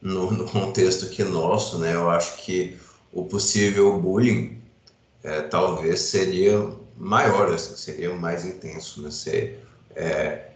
no, 0.00 0.30
no 0.30 0.44
contexto 0.44 1.08
que 1.08 1.24
nosso, 1.24 1.78
né? 1.78 1.94
Eu 1.94 2.10
acho 2.10 2.36
que 2.42 2.76
o 3.12 3.24
possível 3.24 3.98
bullying 3.98 4.60
é, 5.22 5.42
talvez 5.42 6.00
seria 6.00 6.70
maior, 6.96 7.52
assim, 7.52 7.76
seria 7.76 8.14
mais 8.14 8.44
intenso, 8.44 9.02
né? 9.02 9.10
É, 9.96 10.50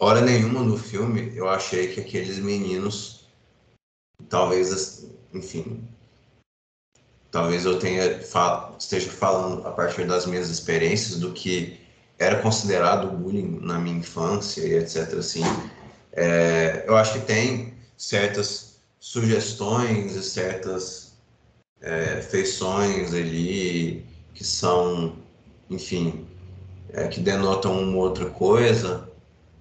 hora 0.00 0.20
nenhuma 0.20 0.60
no 0.60 0.76
filme 0.76 1.32
eu 1.36 1.48
achei 1.48 1.88
que 1.88 2.00
aqueles 2.00 2.38
meninos, 2.38 3.26
talvez, 4.28 5.06
enfim, 5.32 5.86
talvez 7.30 7.64
eu 7.64 7.78
tenha 7.78 8.20
esteja 8.78 9.10
falando 9.10 9.66
a 9.66 9.70
partir 9.70 10.06
das 10.06 10.26
minhas 10.26 10.48
experiências 10.48 11.18
do 11.18 11.32
que 11.32 11.83
era 12.24 12.40
considerado 12.40 13.08
bullying 13.16 13.58
na 13.60 13.78
minha 13.78 13.98
infância 13.98 14.62
e 14.62 14.74
etc. 14.74 15.14
Assim, 15.18 15.44
é, 16.12 16.84
eu 16.86 16.96
acho 16.96 17.14
que 17.14 17.26
tem 17.26 17.74
certas 17.96 18.80
sugestões 18.98 20.16
e 20.16 20.22
certas 20.22 21.12
é, 21.80 22.20
feições 22.22 23.12
ali 23.12 24.04
que 24.34 24.44
são, 24.44 25.16
enfim, 25.70 26.26
é, 26.92 27.06
que 27.08 27.20
denotam 27.20 27.80
uma 27.80 27.98
outra 27.98 28.26
coisa, 28.30 29.08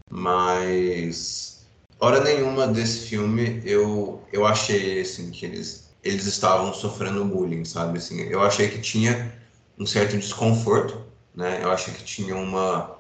mas 0.10 1.66
hora 2.00 2.24
nenhuma 2.24 2.68
desse 2.68 3.08
filme 3.08 3.62
eu, 3.66 4.22
eu 4.32 4.46
achei 4.46 5.02
assim 5.02 5.32
que 5.32 5.46
eles 5.46 5.84
eles 6.04 6.26
estavam 6.26 6.74
sofrendo 6.74 7.24
bullying, 7.24 7.64
sabe? 7.64 7.98
Assim, 7.98 8.22
eu 8.24 8.42
achei 8.42 8.68
que 8.68 8.80
tinha 8.80 9.34
um 9.80 9.86
certo 9.86 10.18
desconforto, 10.18 11.02
né? 11.36 11.64
Eu 11.64 11.72
achei 11.72 11.94
que 11.94 12.04
tinha 12.04 12.36
uma 12.36 12.98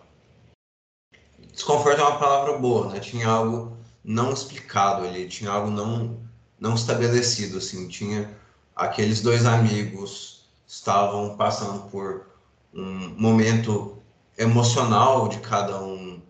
desconforto 1.51 1.99
é 1.99 2.03
uma 2.03 2.17
palavra 2.17 2.57
boa, 2.57 2.91
né? 2.91 2.99
Tinha 2.99 3.27
algo 3.27 3.77
não 4.03 4.33
explicado 4.33 5.05
ali, 5.05 5.27
tinha 5.27 5.51
algo 5.51 5.69
não 5.69 6.21
não 6.59 6.75
estabelecido, 6.75 7.57
assim, 7.57 7.87
tinha 7.89 8.29
aqueles 8.75 9.21
dois 9.21 9.45
amigos 9.45 10.45
estavam 10.65 11.35
passando 11.35 11.89
por 11.89 12.27
um 12.73 13.09
momento 13.17 14.01
emocional 14.37 15.27
de 15.27 15.39
cada 15.39 15.81
um 15.83 16.21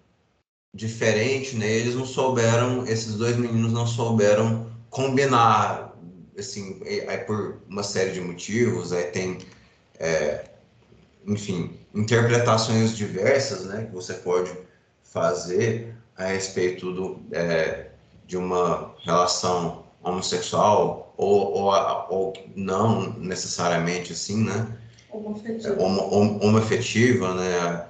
diferente, 0.74 1.56
né? 1.56 1.68
Eles 1.68 1.96
não 1.96 2.06
souberam, 2.06 2.86
esses 2.88 3.16
dois 3.16 3.38
meninos 3.38 3.72
não 3.72 3.86
souberam 3.86 4.72
combinar, 4.90 5.96
assim, 6.38 6.82
aí 7.08 7.18
por 7.20 7.62
uma 7.70 7.84
série 7.84 8.12
de 8.12 8.22
motivos, 8.22 8.92
aí 8.92 9.06
tem, 9.06 9.38
é, 10.00 10.50
enfim, 11.28 11.80
interpretações 11.94 12.96
diversas, 12.96 13.66
né? 13.66 13.86
Que 13.86 13.94
você 13.94 14.14
pode 14.14 14.52
fazer 15.04 15.96
a 16.18 16.26
respeito 16.26 16.92
do, 16.92 17.22
é, 17.32 17.88
de 18.26 18.38
uma 18.38 18.94
relação 19.04 19.84
homossexual 20.02 21.14
ou, 21.18 21.54
ou, 21.54 21.74
ou, 22.10 22.34
não 22.56 23.14
necessariamente 23.14 24.14
assim, 24.14 24.44
né? 24.44 24.68
Homoafetiva. 25.10 25.82
Homo, 25.82 26.44
homoafetiva, 26.44 27.34
né? 27.36 27.88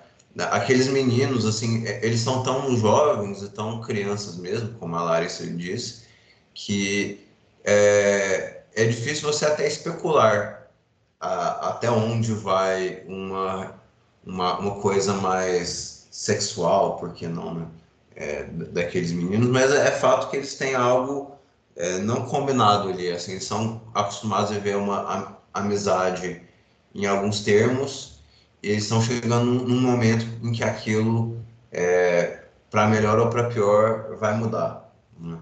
Aqueles 0.51 0.87
meninos, 0.87 1.45
assim, 1.45 1.85
eles 2.01 2.19
são 2.19 2.41
tão 2.43 2.75
jovens 2.75 3.43
e 3.43 3.49
tão 3.49 3.81
crianças 3.81 4.35
mesmo, 4.35 4.73
como 4.79 4.95
a 4.95 5.03
Larissa 5.03 5.45
disse, 5.45 6.03
que 6.53 7.27
é, 7.63 8.61
é 8.75 8.85
difícil 8.85 9.31
você 9.31 9.45
até 9.45 9.67
especular 9.67 10.62
até 11.23 11.89
onde 11.89 12.33
vai 12.33 13.03
uma, 13.07 13.73
uma, 14.25 14.59
uma 14.59 14.81
coisa 14.81 15.13
mais 15.13 16.07
sexual, 16.11 16.97
por 16.97 17.13
que 17.13 17.27
não, 17.27 17.53
né? 17.53 17.67
É, 18.15 18.43
daqueles 18.43 19.11
meninos, 19.11 19.49
mas 19.49 19.71
é, 19.71 19.87
é 19.87 19.91
fato 19.91 20.29
que 20.29 20.37
eles 20.37 20.53
têm 20.53 20.75
algo 20.75 21.35
é, 21.75 21.97
não 21.97 22.25
combinado 22.25 22.89
ali, 22.89 23.09
assim, 23.09 23.39
são 23.39 23.81
acostumados 23.91 24.51
a 24.51 24.59
ver 24.59 24.77
uma 24.77 25.39
amizade 25.51 26.39
em 26.93 27.07
alguns 27.07 27.41
termos, 27.41 28.19
e 28.61 28.69
eles 28.69 28.83
estão 28.83 29.01
chegando 29.01 29.45
num 29.45 29.81
momento 29.81 30.27
em 30.45 30.51
que 30.51 30.63
aquilo, 30.63 31.41
é, 31.71 32.43
para 32.69 32.87
melhor 32.87 33.17
ou 33.17 33.29
para 33.29 33.49
pior, 33.49 34.15
vai 34.17 34.37
mudar. 34.37 34.93
Né? 35.19 35.39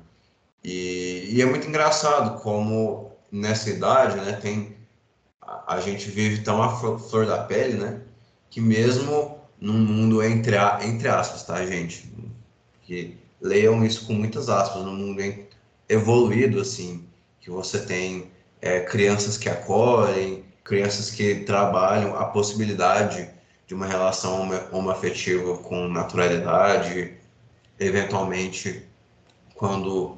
E, 0.64 1.28
e, 1.30 1.42
é 1.42 1.46
muito 1.46 1.68
engraçado 1.68 2.42
como 2.42 3.12
nessa 3.30 3.70
idade, 3.70 4.16
né, 4.18 4.34
tem 4.34 4.78
a, 5.42 5.76
a 5.76 5.82
gente 5.82 6.10
vive 6.10 6.44
tão 6.44 6.62
a 6.62 7.00
flor 7.00 7.26
da 7.26 7.44
pele, 7.44 7.74
né, 7.74 8.02
que 8.50 8.62
mesmo 8.62 9.40
num 9.60 9.78
mundo 9.78 10.24
entre, 10.24 10.56
entre 10.84 11.08
aspas, 11.08 11.44
tá, 11.44 11.64
gente? 11.66 12.12
Que 12.82 13.18
leiam 13.40 13.86
isso 13.86 14.08
com 14.08 14.14
muitas 14.14 14.50
aspas, 14.50 14.84
num 14.84 14.96
mundo 14.96 15.22
evoluído, 15.88 16.60
assim, 16.60 17.06
que 17.40 17.50
você 17.52 17.80
tem 17.80 18.32
é, 18.60 18.80
crianças 18.80 19.38
que 19.38 19.48
acolhem, 19.48 20.44
crianças 20.64 21.12
que 21.12 21.36
trabalham 21.42 22.16
a 22.16 22.26
possibilidade 22.26 23.30
de 23.68 23.74
uma 23.76 23.86
relação 23.86 24.50
homoafetiva 24.72 25.58
com 25.58 25.88
naturalidade, 25.88 27.14
eventualmente, 27.80 28.84
quando, 29.56 30.18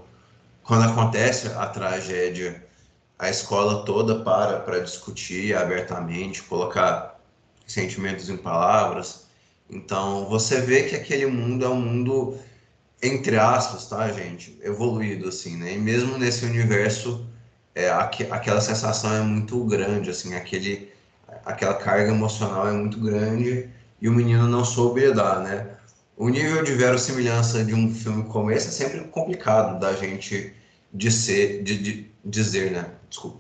quando 0.64 0.90
acontece 0.90 1.48
a 1.48 1.68
tragédia, 1.68 2.63
a 3.18 3.30
escola 3.30 3.86
toda 3.86 4.24
para 4.24 4.60
para 4.60 4.80
discutir 4.80 5.56
abertamente, 5.56 6.44
colocar 6.44 7.20
sentimentos 7.68 8.30
em 8.30 8.38
palavras. 8.38 9.28
Então, 9.70 10.26
você 10.26 10.62
vê 10.62 10.84
que 10.84 10.96
aquele 10.96 11.26
mundo 11.26 11.66
é 11.66 11.70
um 11.70 11.80
mundo 11.80 12.38
entre 13.04 13.38
aspas, 13.38 13.88
tá, 13.90 14.10
gente, 14.14 14.58
evoluído, 14.64 15.28
assim, 15.28 15.58
né? 15.58 15.74
E 15.74 15.78
mesmo 15.78 16.18
nesse 16.18 16.46
universo, 16.46 17.28
é, 17.76 17.90
aqu 17.90 18.24
aquela 18.32 18.62
sensação 18.62 19.14
é 19.14 19.22
muito 19.22 19.62
grande, 19.66 20.10
assim, 20.10 20.34
aquele, 20.36 20.90
aquela 21.46 21.74
carga 21.74 22.10
emocional 22.12 22.70
é 22.70 22.72
muito 22.72 23.00
grande 23.00 23.70
e 24.02 24.08
o 24.08 24.12
menino 24.14 24.48
não 24.48 24.64
soube 24.64 25.02
lidar, 25.02 25.42
né? 25.42 25.68
O 26.16 26.30
nível 26.30 26.64
de 26.64 26.74
verossimilhança 26.74 27.64
de 27.66 27.74
um 27.74 27.94
filme 27.94 28.24
como 28.26 28.52
esse 28.52 28.70
é 28.70 28.72
sempre 28.72 29.02
complicado 29.10 29.80
da 29.80 29.94
gente 29.94 30.54
dizer, 30.94 31.64
de, 31.64 31.78
de, 31.78 32.12
dizer, 32.24 32.72
né? 32.72 32.92
Desculpa. 33.10 33.40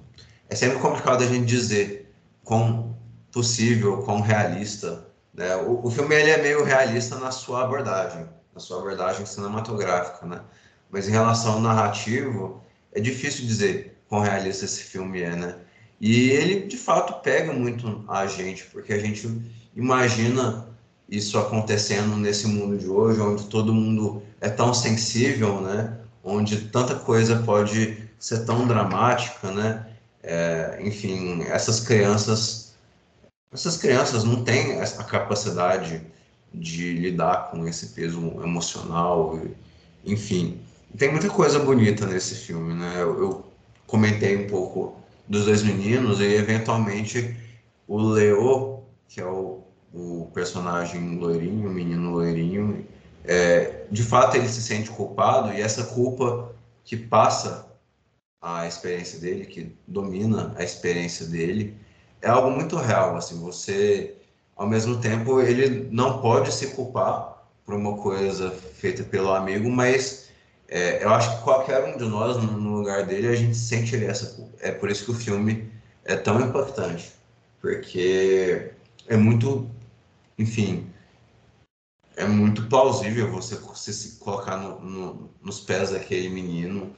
É 0.50 0.56
sempre 0.56 0.80
complicado 0.80 1.24
a 1.24 1.28
gente 1.28 1.46
dizer 1.46 2.14
quão 2.44 2.98
possível, 3.32 4.04
quão 4.04 4.22
realista, 4.22 5.08
né? 5.34 5.56
O, 5.56 5.88
o 5.88 5.92
filme 5.92 6.16
ele 6.16 6.30
é 6.30 6.42
meio 6.42 6.64
realista 6.64 7.18
na 7.18 7.32
sua 7.32 7.64
abordagem 7.64 8.28
na 8.54 8.60
sua 8.60 8.80
abordagem 8.80 9.26
cinematográfica, 9.26 10.26
né? 10.26 10.42
Mas 10.90 11.08
em 11.08 11.12
relação 11.12 11.54
ao 11.54 11.60
narrativo, 11.60 12.62
é 12.92 13.00
difícil 13.00 13.46
dizer 13.46 13.98
quão 14.08 14.22
realista 14.22 14.66
esse 14.66 14.84
filme 14.84 15.22
é, 15.22 15.36
né? 15.36 15.56
E 16.00 16.30
ele, 16.30 16.68
de 16.68 16.78
fato, 16.78 17.22
pega 17.22 17.52
muito 17.52 18.04
a 18.08 18.28
gente, 18.28 18.66
porque 18.66 18.94
a 18.94 19.00
gente 19.00 19.42
imagina 19.76 20.68
isso 21.10 21.38
acontecendo 21.40 22.16
nesse 22.16 22.48
mundo 22.48 22.78
de 22.78 22.88
hoje, 22.88 23.20
onde 23.22 23.46
todo 23.46 23.74
mundo 23.74 24.22
é 24.40 24.50
tão 24.50 24.74
sensível, 24.74 25.62
né? 25.62 25.98
Onde 26.24 26.70
tanta 26.70 26.96
coisa 26.96 27.42
pode 27.44 27.98
ser 28.24 28.46
tão 28.46 28.66
dramática, 28.66 29.52
né? 29.52 29.86
É, 30.24 30.80
enfim, 30.82 31.44
essas 31.44 31.82
crianças, 31.82 32.74
essas 33.52 33.76
crianças 33.76 34.24
não 34.24 34.46
têm 34.46 34.80
a 34.82 35.04
capacidade 35.04 36.02
de 36.54 36.94
lidar 36.94 37.52
com 37.52 37.68
esse 37.68 37.88
peso 37.88 38.20
emocional, 38.42 39.42
enfim. 40.06 40.62
Tem 40.98 41.12
muita 41.12 41.30
coisa 41.30 41.60
bonita 41.60 42.06
nesse 42.06 42.36
filme, 42.36 42.74
né? 42.74 42.94
Eu, 42.96 43.20
eu 43.20 43.46
comentei 43.86 44.38
um 44.38 44.48
pouco 44.48 44.96
dos 45.28 45.44
dois 45.44 45.62
meninos 45.62 46.22
e 46.22 46.24
eventualmente 46.24 47.36
o 47.86 48.02
Leo, 48.02 48.84
que 49.10 49.20
é 49.20 49.26
o, 49.26 49.60
o 49.94 50.32
personagem 50.34 51.20
loirinho, 51.20 51.68
o 51.68 51.74
menino 51.74 52.12
loirinho, 52.12 52.88
é, 53.26 53.86
de 53.92 54.02
fato 54.02 54.38
ele 54.38 54.48
se 54.48 54.62
sente 54.62 54.90
culpado 54.90 55.52
e 55.52 55.60
essa 55.60 55.84
culpa 55.84 56.54
que 56.86 56.96
passa 56.96 57.73
a 58.44 58.68
experiência 58.68 59.20
dele, 59.20 59.46
que 59.46 59.74
domina 59.88 60.54
a 60.58 60.64
experiência 60.64 61.26
dele, 61.26 61.78
é 62.22 62.28
algo 62.28 62.52
muito 62.52 62.76
real, 62.76 63.16
assim, 63.16 63.40
você 63.40 64.16
ao 64.56 64.68
mesmo 64.68 65.00
tempo 65.00 65.42
ele 65.42 65.88
não 65.90 66.22
pode 66.22 66.52
se 66.54 66.68
culpar 66.68 67.48
por 67.66 67.74
uma 67.74 67.98
coisa 67.98 68.52
feita 68.52 69.02
pelo 69.04 69.34
amigo, 69.34 69.70
mas 69.70 70.30
é, 70.68 71.04
eu 71.04 71.10
acho 71.14 71.38
que 71.38 71.44
qualquer 71.44 71.84
um 71.86 71.98
de 71.98 72.04
nós 72.04 72.36
no 72.38 72.78
lugar 72.78 73.06
dele 73.06 73.30
a 73.30 73.36
gente 73.36 73.56
sentiria 73.56 74.10
essa 74.10 74.36
culpa. 74.36 74.58
É 74.60 74.72
por 74.72 74.92
isso 74.92 75.06
que 75.06 75.12
o 75.12 75.16
filme 75.16 75.72
é 76.04 76.16
tão 76.18 76.42
impactante, 76.42 77.14
porque 77.62 78.72
é 79.08 79.16
muito, 79.16 79.70
enfim, 80.38 80.90
é 82.18 82.26
muito 82.26 82.68
plausível 82.68 83.32
você, 83.32 83.56
se 83.94 84.20
colocar 84.20 84.58
no, 84.58 84.80
no, 84.82 85.30
nos 85.42 85.62
pés 85.62 85.92
daquele 85.92 86.30
menino 86.30 86.94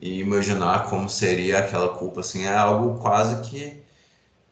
e 0.00 0.20
imaginar 0.20 0.88
como 0.88 1.08
seria 1.08 1.58
aquela 1.58 1.88
culpa, 1.90 2.20
assim, 2.20 2.44
é 2.44 2.54
algo 2.54 2.98
quase 3.00 3.48
que, 3.48 3.82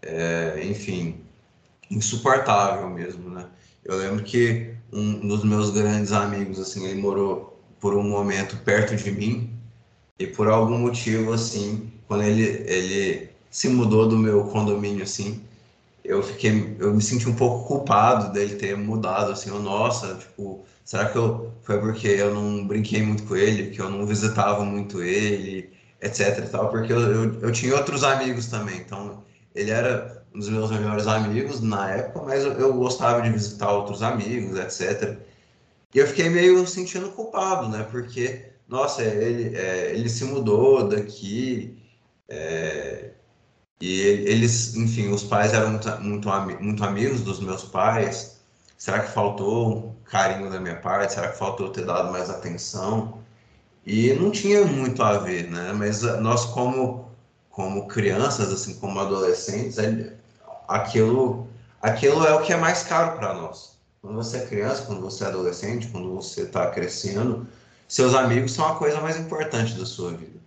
é, 0.03 0.61
enfim, 0.65 1.21
insuportável 1.91 2.89
mesmo, 2.89 3.31
né? 3.31 3.47
Eu 3.85 3.99
lembro 3.99 4.25
que 4.25 4.75
um 4.93 5.27
dos 5.27 5.45
meus 5.45 5.71
grandes 5.71 6.13
amigos, 6.13 6.59
assim, 6.59 6.87
ele 6.87 7.01
morou 7.01 7.61
por 7.81 7.95
um 7.95 8.03
momento 8.03 8.57
perto 8.65 8.97
de 8.97 9.11
mim 9.11 9.51
e 10.19 10.27
por 10.27 10.49
algum 10.49 10.79
motivo, 10.79 11.33
assim, 11.33 11.93
quando 12.09 12.23
ele, 12.23 12.45
ele 12.67 13.31
se 13.51 13.69
mudou 13.69 14.09
do 14.09 14.17
meu 14.17 14.45
condomínio, 14.45 15.03
assim, 15.03 15.43
eu 16.05 16.23
fiquei, 16.23 16.77
eu 16.79 16.95
me 16.95 17.03
senti 17.03 17.29
um 17.29 17.35
pouco 17.35 17.67
culpado 17.67 18.33
dele 18.33 18.57
ter 18.57 18.77
mudado, 18.77 19.33
assim, 19.33 19.51
eu, 19.51 19.59
nossa, 19.59 20.15
tipo, 20.17 20.65
será 20.85 21.09
que 21.11 21.17
eu, 21.19 21.53
foi 21.63 21.81
porque 21.81 22.09
eu 22.09 22.35
não 22.35 22.67
brinquei 22.67 23.03
muito 23.03 23.25
com 23.25 23.37
ele, 23.37 23.71
que 23.71 23.81
eu 23.81 23.91
não 23.91 24.07
visitava 24.07 24.65
muito 24.65 25.03
ele, 25.03 25.73
etc 26.01 26.49
tal, 26.51 26.71
porque 26.71 26.93
eu, 26.93 27.01
eu, 27.01 27.41
eu 27.41 27.53
tinha 27.53 27.75
outros 27.75 28.05
amigos 28.05 28.47
também, 28.49 28.79
então 28.81 29.25
ele 29.55 29.71
era 29.71 30.25
um 30.35 30.39
dos 30.39 30.49
meus 30.49 30.71
melhores 30.71 31.07
amigos 31.07 31.61
na 31.61 31.91
época, 31.91 32.23
mas 32.23 32.45
eu, 32.45 32.53
eu 32.55 32.75
gostava 32.75 33.23
de 33.23 33.31
visitar 33.31 33.73
outros 33.73 34.03
amigos, 34.03 34.59
etc. 34.59 35.25
E 35.95 35.99
eu 35.99 36.07
fiquei 36.09 36.29
meio 36.29 36.67
sentindo 36.67 37.11
culpado, 37.13 37.69
né? 37.69 37.85
Porque, 37.85 38.53
nossa, 38.69 39.03
ele, 39.05 39.57
é, 39.57 39.95
ele 39.97 40.09
se 40.09 40.25
mudou 40.25 40.89
daqui, 40.89 41.79
é, 42.29 43.15
E 43.81 44.01
eles, 44.01 44.75
enfim, 44.77 45.09
os 45.11 45.25
pais 45.25 45.53
eram 45.53 45.71
muito, 45.73 45.89
muito, 46.03 46.29
muito 46.63 46.85
amigos 46.85 47.23
dos 47.23 47.41
meus 47.41 47.65
pais. 47.65 48.34
Será 48.85 49.01
que 49.01 49.13
faltou 49.13 49.97
carinho 50.05 50.51
da 50.51 50.61
minha 50.61 50.77
parte? 50.77 51.15
Será 51.15 51.31
que 51.31 51.39
faltou 51.39 51.71
ter 51.71 51.87
dado 51.87 52.13
mais 52.13 52.29
atenção? 52.29 53.19
E 53.87 54.13
não 54.13 54.31
tinha 54.31 54.63
muito 54.67 55.03
a 55.03 55.17
ver, 55.17 55.51
né? 55.51 55.73
Mas 55.73 56.03
nós, 56.21 56.45
como, 56.45 57.11
como 57.49 57.89
crianças, 57.89 58.53
assim, 58.53 58.75
como 58.75 59.01
adolescentes, 59.01 59.79
aquilo, 60.69 61.49
aquilo 61.81 62.27
é 62.27 62.35
o 62.35 62.43
que 62.43 62.53
é 62.53 62.59
mais 62.59 62.83
caro 62.83 63.17
para 63.17 63.33
nós. 63.33 63.79
Quando 64.03 64.17
você 64.17 64.37
é 64.37 64.47
criança, 64.47 64.83
quando 64.83 65.01
você 65.01 65.25
é 65.25 65.29
adolescente, 65.29 65.89
quando 65.89 66.15
você 66.15 66.43
está 66.43 66.71
crescendo, 66.71 67.47
seus 67.89 68.15
amigos 68.15 68.53
são 68.53 68.69
a 68.69 68.77
coisa 68.77 69.01
mais 69.01 69.17
importante 69.17 69.79
da 69.79 69.87
sua 69.87 70.13
vida. 70.13 70.39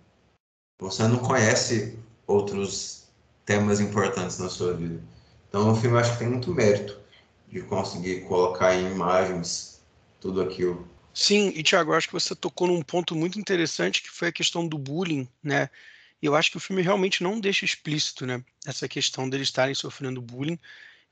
Você 0.78 1.02
não 1.08 1.18
conhece 1.18 1.98
outros 2.24 3.08
temas 3.44 3.80
importantes 3.80 4.38
na 4.38 4.48
sua 4.48 4.74
vida. 4.74 5.02
Então, 5.48 5.72
o 5.72 5.74
filme 5.74 5.98
acho 5.98 6.12
que 6.12 6.18
tem 6.20 6.28
muito 6.28 6.54
mérito 6.54 7.07
de 7.50 7.62
conseguir 7.62 8.22
colocar 8.26 8.74
em 8.74 8.90
imagens 8.90 9.80
tudo 10.20 10.42
aquilo. 10.42 10.88
Sim, 11.14 11.52
e 11.54 11.62
Tiago, 11.62 11.92
acho 11.92 12.06
que 12.06 12.12
você 12.12 12.34
tocou 12.34 12.68
num 12.68 12.82
ponto 12.82 13.16
muito 13.16 13.38
interessante 13.40 14.02
que 14.02 14.10
foi 14.10 14.28
a 14.28 14.32
questão 14.32 14.66
do 14.66 14.78
bullying, 14.78 15.28
né? 15.42 15.68
E 16.22 16.26
eu 16.26 16.34
acho 16.34 16.50
que 16.50 16.56
o 16.56 16.60
filme 16.60 16.82
realmente 16.82 17.22
não 17.22 17.40
deixa 17.40 17.64
explícito, 17.64 18.26
né? 18.26 18.44
Essa 18.66 18.88
questão 18.88 19.28
deles 19.28 19.48
estarem 19.48 19.74
sofrendo 19.74 20.20
bullying. 20.20 20.58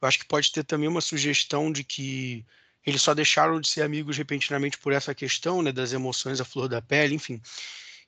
Eu 0.00 0.08
acho 0.08 0.18
que 0.18 0.26
pode 0.26 0.52
ter 0.52 0.64
também 0.64 0.88
uma 0.88 1.00
sugestão 1.00 1.72
de 1.72 1.82
que 1.82 2.44
eles 2.84 3.02
só 3.02 3.14
deixaram 3.14 3.60
de 3.60 3.68
ser 3.68 3.82
amigos 3.82 4.16
repentinamente 4.16 4.78
por 4.78 4.92
essa 4.92 5.14
questão, 5.14 5.62
né? 5.62 5.72
Das 5.72 5.92
emoções 5.92 6.40
à 6.40 6.44
flor 6.44 6.68
da 6.68 6.82
pele, 6.82 7.14
enfim. 7.14 7.40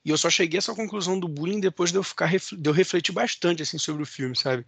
E 0.05 0.11
eu 0.11 0.19
só 0.19 0.31
cheguei 0.31 0.59
a 0.59 0.61
essa 0.61 0.75
conclusão 0.75 1.19
do 1.19 1.29
bullying 1.29 1.61
depois 1.61 1.91
de 1.91 1.99
eu 1.99 2.03
ficar 2.03 2.31
de 2.31 2.69
eu 2.69 2.73
refletir 2.73 3.12
bastante 3.12 3.62
assim 3.62 3.79
sobre 3.79 4.03
o 4.03 4.07
filme, 4.07 4.37
sabe? 4.37 4.64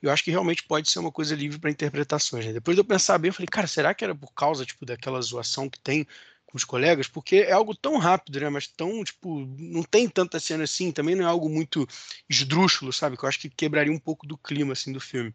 Eu 0.00 0.10
acho 0.10 0.22
que 0.22 0.30
realmente 0.30 0.62
pode 0.62 0.90
ser 0.90 0.98
uma 1.00 1.10
coisa 1.10 1.34
livre 1.34 1.58
para 1.58 1.70
interpretações. 1.70 2.46
Né? 2.46 2.52
Depois 2.52 2.76
de 2.76 2.80
eu 2.80 2.84
pensar 2.84 3.18
bem, 3.18 3.30
eu 3.30 3.32
falei, 3.34 3.48
cara, 3.48 3.66
será 3.66 3.92
que 3.92 4.04
era 4.04 4.14
por 4.14 4.32
causa 4.32 4.64
tipo 4.64 4.86
daquela 4.86 5.20
zoação 5.20 5.68
que 5.68 5.80
tem 5.80 6.06
com 6.46 6.56
os 6.56 6.64
colegas? 6.64 7.08
Porque 7.08 7.36
é 7.36 7.52
algo 7.52 7.74
tão 7.74 7.98
rápido, 7.98 8.40
né? 8.40 8.48
Mas 8.48 8.68
tão 8.68 9.02
tipo 9.02 9.44
não 9.58 9.82
tem 9.82 10.08
tanta 10.08 10.38
cena 10.38 10.64
assim. 10.64 10.92
Também 10.92 11.14
não 11.14 11.24
é 11.24 11.28
algo 11.28 11.48
muito 11.48 11.86
esdrúxulo, 12.28 12.92
sabe? 12.92 13.16
Que 13.16 13.24
eu 13.24 13.28
acho 13.28 13.40
que 13.40 13.50
quebraria 13.50 13.92
um 13.92 13.98
pouco 13.98 14.26
do 14.26 14.38
clima 14.38 14.72
assim 14.72 14.92
do 14.92 15.00
filme. 15.00 15.34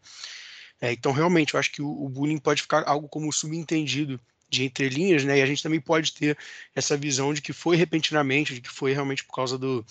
É, 0.80 0.92
então 0.92 1.12
realmente 1.12 1.54
eu 1.54 1.60
acho 1.60 1.70
que 1.70 1.82
o, 1.82 2.04
o 2.04 2.08
bullying 2.08 2.38
pode 2.38 2.62
ficar 2.62 2.84
algo 2.86 3.08
como 3.08 3.32
subentendido 3.32 4.20
de 4.48 4.64
entrelinhas, 4.64 5.24
né? 5.24 5.38
E 5.38 5.42
a 5.42 5.46
gente 5.46 5.62
também 5.62 5.80
pode 5.80 6.12
ter 6.12 6.38
essa 6.74 6.96
visão 6.96 7.34
de 7.34 7.42
que 7.42 7.52
foi 7.52 7.76
repentinamente, 7.76 8.54
de 8.54 8.60
que 8.60 8.70
foi 8.70 8.92
realmente 8.92 9.24
por 9.24 9.34
causa 9.34 9.58
do 9.58 9.84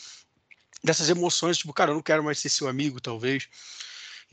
dessas 0.83 1.09
emoções, 1.09 1.57
tipo, 1.57 1.73
cara, 1.73 1.91
eu 1.91 1.95
não 1.95 2.01
quero 2.01 2.23
mais 2.23 2.39
ser 2.39 2.49
seu 2.49 2.67
amigo, 2.67 2.99
talvez. 2.99 3.47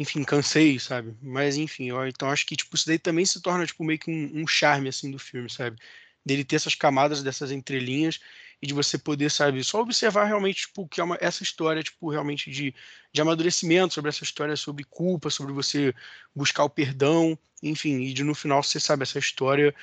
Enfim, 0.00 0.24
cansei, 0.24 0.78
sabe? 0.80 1.14
Mas 1.20 1.58
enfim, 1.58 1.90
ó, 1.92 2.06
então 2.06 2.30
acho 2.30 2.46
que 2.46 2.56
tipo 2.56 2.74
isso 2.74 2.86
daí 2.86 2.98
também 2.98 3.26
se 3.26 3.42
torna 3.42 3.66
tipo 3.66 3.84
meio 3.84 3.98
que 3.98 4.10
um, 4.10 4.42
um 4.42 4.46
charme 4.46 4.88
assim 4.88 5.10
do 5.10 5.18
filme, 5.18 5.50
sabe? 5.50 5.76
Dele 6.24 6.42
ter 6.44 6.56
essas 6.56 6.74
camadas 6.74 7.22
dessas 7.22 7.50
entrelinhas 7.52 8.18
e 8.62 8.66
de 8.66 8.72
você 8.74 8.96
poder, 8.98 9.30
sabe, 9.30 9.62
só 9.64 9.80
observar 9.82 10.24
realmente, 10.26 10.62
tipo, 10.66 10.88
que 10.88 11.00
é 11.00 11.04
uma, 11.04 11.18
essa 11.20 11.42
história, 11.42 11.82
tipo, 11.82 12.10
realmente 12.10 12.50
de, 12.50 12.74
de 13.12 13.20
amadurecimento, 13.20 13.92
sobre 13.94 14.08
essa 14.10 14.24
história 14.24 14.56
sobre 14.56 14.84
culpa, 14.84 15.30
sobre 15.30 15.52
você 15.52 15.94
buscar 16.34 16.64
o 16.64 16.70
perdão, 16.70 17.38
enfim, 17.62 18.00
e 18.02 18.12
de 18.14 18.24
no 18.24 18.34
final 18.34 18.62
você 18.62 18.80
sabe 18.80 19.02
essa 19.02 19.18
história 19.18 19.74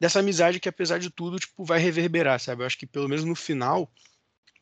dessa 0.00 0.20
amizade 0.20 0.60
que, 0.60 0.68
apesar 0.68 0.98
de 0.98 1.10
tudo, 1.10 1.38
tipo, 1.38 1.64
vai 1.64 1.78
reverberar, 1.80 2.40
sabe? 2.40 2.62
Eu 2.62 2.66
acho 2.66 2.78
que 2.78 2.86
pelo 2.86 3.08
menos 3.08 3.24
no 3.24 3.34
final 3.36 3.92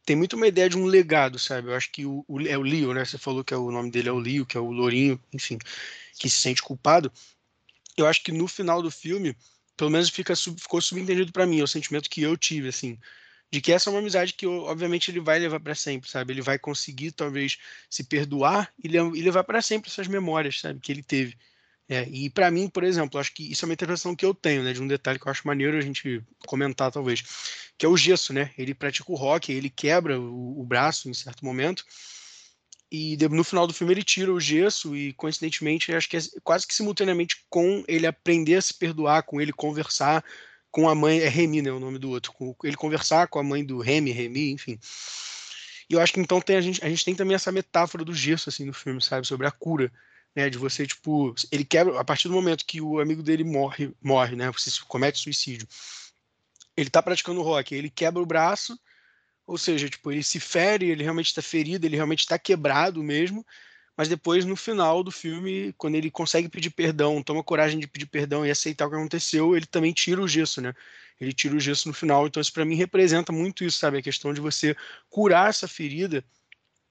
tem 0.09 0.17
muito 0.17 0.37
uma 0.37 0.47
ideia 0.47 0.71
de 0.71 0.79
um 0.79 0.87
legado, 0.87 1.39
sabe? 1.39 1.69
Eu 1.69 1.75
acho 1.75 1.93
que 1.93 2.07
o, 2.07 2.25
o, 2.27 2.41
é 2.41 2.57
o 2.57 2.63
Leo, 2.63 2.95
né? 2.95 3.05
Você 3.05 3.19
falou 3.19 3.45
que 3.45 3.53
é 3.53 3.57
o 3.59 3.71
nome 3.71 3.91
dele 3.91 4.09
é 4.09 4.13
o 4.13 4.19
Leo, 4.19 4.47
que 4.47 4.57
é 4.57 4.61
o 4.61 4.71
Lourinho, 4.71 5.23
enfim, 5.35 5.59
que 6.19 6.31
se 6.31 6.41
sente 6.41 6.63
culpado. 6.63 7.13
Eu 7.95 8.07
acho 8.07 8.23
que 8.23 8.33
no 8.33 8.49
final 8.49 8.81
do 8.81 8.91
filme, 8.91 9.37
pelo 9.77 9.91
menos 9.91 10.09
fica, 10.09 10.35
ficou 10.35 10.81
subentendido 10.81 11.31
para 11.31 11.47
mim, 11.47 11.61
é 11.61 11.63
o 11.63 11.69
sentimento 11.69 12.09
que 12.09 12.23
eu 12.23 12.39
tive, 12.39 12.69
assim, 12.69 12.99
de 13.53 13.61
que 13.61 13.71
essa 13.71 13.91
é 13.91 13.93
uma 13.93 13.99
amizade 13.99 14.33
que, 14.33 14.47
obviamente, 14.47 15.11
ele 15.11 15.21
vai 15.21 15.39
levar 15.39 15.61
para 15.61 15.75
sempre, 15.75 16.09
sabe? 16.09 16.33
Ele 16.33 16.41
vai 16.41 16.59
conseguir, 16.59 17.13
talvez, 17.13 17.59
se 17.91 18.03
perdoar 18.03 18.73
e 18.83 18.89
levar 18.89 19.45
para 19.45 19.61
sempre 19.61 19.91
essas 19.91 20.09
memórias, 20.09 20.61
sabe? 20.61 20.81
Que 20.81 20.91
ele 20.91 21.03
teve. 21.03 21.37
É, 21.87 22.09
e 22.09 22.31
para 22.31 22.51
mim, 22.51 22.69
por 22.69 22.83
exemplo, 22.83 23.21
acho 23.21 23.35
que 23.35 23.51
isso 23.51 23.65
é 23.65 23.67
uma 23.67 23.75
interpretação 23.75 24.17
que 24.17 24.25
eu 24.25 24.33
tenho, 24.35 24.63
né, 24.63 24.73
de 24.73 24.83
um 24.83 24.89
detalhe 24.89 25.19
que 25.19 25.27
eu 25.27 25.31
acho 25.31 25.47
maneiro 25.47 25.77
a 25.77 25.81
gente 25.83 26.23
comentar, 26.47 26.91
talvez, 26.91 27.23
que 27.79 27.87
é 27.87 27.89
o 27.89 27.97
gesso, 27.97 28.33
né? 28.33 28.51
Ele 28.59 28.75
pratica 28.75 29.11
o 29.11 29.15
rock, 29.15 29.53
ele 29.53 29.71
quebra 29.71 30.21
o, 30.21 30.61
o 30.61 30.65
braço 30.65 31.09
em 31.09 31.15
certo 31.15 31.45
momento, 31.45 31.85
e 32.91 33.17
no 33.31 33.45
final 33.45 33.67
do 33.67 33.75
filme 33.75 33.93
ele 33.93 34.03
tira 34.03 34.33
o 34.33 34.41
gesso, 34.41 34.97
e 34.97 35.13
coincidentemente, 35.13 35.95
acho 35.95 36.09
que 36.09 36.17
é 36.17 36.21
quase 36.43 36.67
que 36.67 36.75
simultaneamente 36.75 37.45
com 37.49 37.85
ele 37.87 38.07
aprender 38.07 38.57
a 38.57 38.63
se 38.63 38.75
perdoar, 38.75 39.23
com 39.23 39.41
ele 39.41 39.53
conversar 39.53 40.25
com 40.71 40.89
a 40.89 40.95
mãe, 40.95 41.21
é 41.21 41.29
Remy, 41.29 41.63
né, 41.63 41.71
o 41.71 41.81
nome 41.81 41.99
do 41.99 42.11
outro, 42.11 42.33
com 42.33 42.55
ele 42.65 42.77
conversar 42.77 43.29
com 43.29 43.39
a 43.39 43.43
mãe 43.43 43.65
do 43.65 43.79
Remy, 43.79 44.11
Remy, 44.11 44.51
enfim. 44.53 44.79
E 45.89 45.95
eu 45.95 46.01
acho 46.01 46.13
que 46.13 46.21
então 46.21 46.41
tem, 46.41 46.57
a, 46.57 46.61
gente, 46.61 46.85
a 46.85 46.89
gente 46.89 47.05
tem 47.05 47.15
também 47.15 47.35
essa 47.35 47.53
metáfora 47.53 48.05
do 48.05 48.15
gesso, 48.15 48.49
assim, 48.49 48.65
no 48.65 48.75
filme, 48.75 49.01
sabe? 49.01 49.27
Sobre 49.27 49.47
a 49.47 49.51
cura 49.51 49.91
né, 50.37 50.51
de 50.51 50.59
você, 50.59 50.87
tipo, 50.87 51.35
ele 51.51 51.65
quebra, 51.65 51.99
a 51.99 52.05
partir 52.05 52.29
do 52.29 52.35
momento 52.35 52.67
que 52.67 52.81
o 52.81 53.01
amigo 53.01 53.23
dele 53.23 53.45
morre, 53.45 53.93
morre, 54.03 54.37
né, 54.37 54.51
você 54.51 54.71
comete 54.87 55.19
suicídio, 55.19 55.67
ele 56.79 56.89
tá 56.89 57.03
praticando 57.03 57.43
rock, 57.43 57.75
ele 57.75 57.91
quebra 57.91 58.23
o 58.23 58.27
braço, 58.27 58.79
ou 59.45 59.59
seja, 59.59 59.89
tipo, 59.89 60.13
ele 60.13 60.23
se 60.23 60.39
fere, 60.39 60.89
ele 60.89 61.03
realmente 61.03 61.27
está 61.27 61.43
ferido, 61.43 61.85
ele 61.85 61.97
realmente 61.97 62.21
está 62.21 62.39
quebrado 62.39 63.03
mesmo, 63.03 63.45
mas 63.97 64.09
depois, 64.09 64.45
no 64.45 64.55
final 64.55 65.03
do 65.03 65.11
filme, 65.11 65.75
quando 65.77 65.97
ele 65.97 66.09
consegue 66.09 66.49
pedir 66.49 66.71
perdão, 66.71 67.21
toma 67.21 67.43
coragem 67.43 67.81
de 67.81 67.89
pedir 67.89 68.07
perdão 68.07 68.47
e 68.47 68.51
aceitar 68.51 68.87
o 68.87 68.91
que 68.91 68.95
aconteceu, 68.97 69.57
ele 69.57 69.67
também 69.67 69.93
tira 69.93 70.21
o 70.23 70.29
gesso, 70.29 70.61
né? 70.61 70.73
Ele 71.21 71.33
tira 71.33 71.57
o 71.57 71.61
gesso 71.61 71.89
no 71.89 71.95
final, 71.95 72.29
então 72.29 72.41
isso 72.41 72.53
para 72.53 72.65
mim 72.65 72.77
representa 72.77 73.33
muito 73.33 73.65
isso, 73.65 73.79
sabe? 73.79 73.99
A 73.99 74.03
questão 74.03 74.33
de 74.33 74.41
você 74.41 74.77
curar 75.11 75.51
essa 75.51 75.67
ferida, 75.67 76.25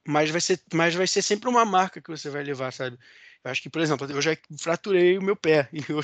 mas 0.06 0.30
vai 0.30 0.42
ser, 0.42 0.62
mas 0.74 0.96
vai 0.96 1.08
ser 1.08 1.22
sempre 1.22 1.48
uma 1.48 1.64
marca 1.64 2.02
que 2.02 2.10
você 2.10 2.30
vai 2.30 2.44
levar, 2.44 2.74
sabe? 2.74 2.98
Eu 3.44 3.52
acho 3.52 3.62
que, 3.62 3.70
por 3.70 3.82
exemplo, 3.82 4.10
eu 4.10 4.22
já 4.22 4.36
fraturei 4.60 5.18
o 5.18 5.22
meu 5.22 5.36
pé 5.36 5.70
e 5.74 5.80
eu, 5.90 6.00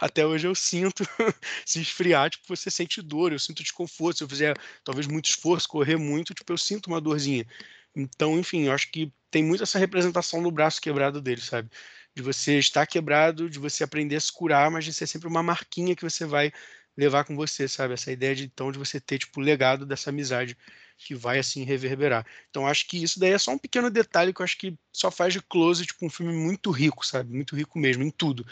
até 0.00 0.26
hoje 0.26 0.46
eu 0.46 0.54
sinto 0.54 1.04
se 1.66 1.80
esfriar, 1.80 2.30
tipo, 2.30 2.44
você 2.48 2.70
sente 2.70 3.02
dor, 3.02 3.32
eu 3.32 3.38
sinto 3.38 3.62
desconforto. 3.62 4.18
Se 4.18 4.24
eu 4.24 4.28
fizer 4.28 4.56
talvez 4.84 5.06
muito 5.06 5.26
esforço, 5.30 5.68
correr 5.68 5.96
muito, 5.96 6.34
tipo, 6.34 6.52
eu 6.52 6.58
sinto 6.58 6.86
uma 6.88 7.00
dorzinha. 7.00 7.46
Então, 7.94 8.38
enfim, 8.38 8.64
eu 8.64 8.72
acho 8.72 8.90
que 8.90 9.12
tem 9.30 9.42
muito 9.44 9.62
essa 9.62 9.78
representação 9.78 10.40
no 10.40 10.50
braço 10.50 10.80
quebrado 10.80 11.20
dele, 11.20 11.40
sabe? 11.40 11.70
De 12.14 12.22
você 12.22 12.58
estar 12.58 12.86
quebrado, 12.86 13.50
de 13.50 13.58
você 13.58 13.84
aprender 13.84 14.16
a 14.16 14.20
se 14.20 14.32
curar, 14.32 14.70
mas 14.70 14.84
de 14.84 14.92
ser 14.92 15.06
sempre 15.06 15.28
uma 15.28 15.42
marquinha 15.42 15.94
que 15.96 16.02
você 16.02 16.24
vai 16.24 16.52
levar 16.96 17.24
com 17.24 17.36
você, 17.36 17.68
sabe? 17.68 17.94
Essa 17.94 18.10
ideia 18.12 18.34
de 18.34 18.44
então 18.44 18.72
de 18.72 18.78
você 18.78 19.00
ter 19.00 19.18
tipo 19.18 19.40
o 19.40 19.42
legado 19.42 19.86
dessa 19.86 20.10
amizade 20.10 20.56
que 20.98 21.14
vai 21.14 21.38
assim 21.38 21.62
reverberar. 21.62 22.26
Então 22.50 22.66
acho 22.66 22.86
que 22.88 23.02
isso 23.02 23.20
daí 23.20 23.32
é 23.32 23.38
só 23.38 23.52
um 23.52 23.58
pequeno 23.58 23.88
detalhe 23.88 24.34
que 24.34 24.40
eu 24.40 24.44
acho 24.44 24.58
que 24.58 24.76
só 24.92 25.10
faz 25.10 25.32
de 25.32 25.40
Close 25.40 25.86
tipo 25.86 26.04
um 26.04 26.10
filme 26.10 26.32
muito 26.32 26.70
rico, 26.72 27.06
sabe? 27.06 27.32
Muito 27.32 27.54
rico 27.54 27.78
mesmo 27.78 28.02
em 28.02 28.10
tudo. 28.10 28.44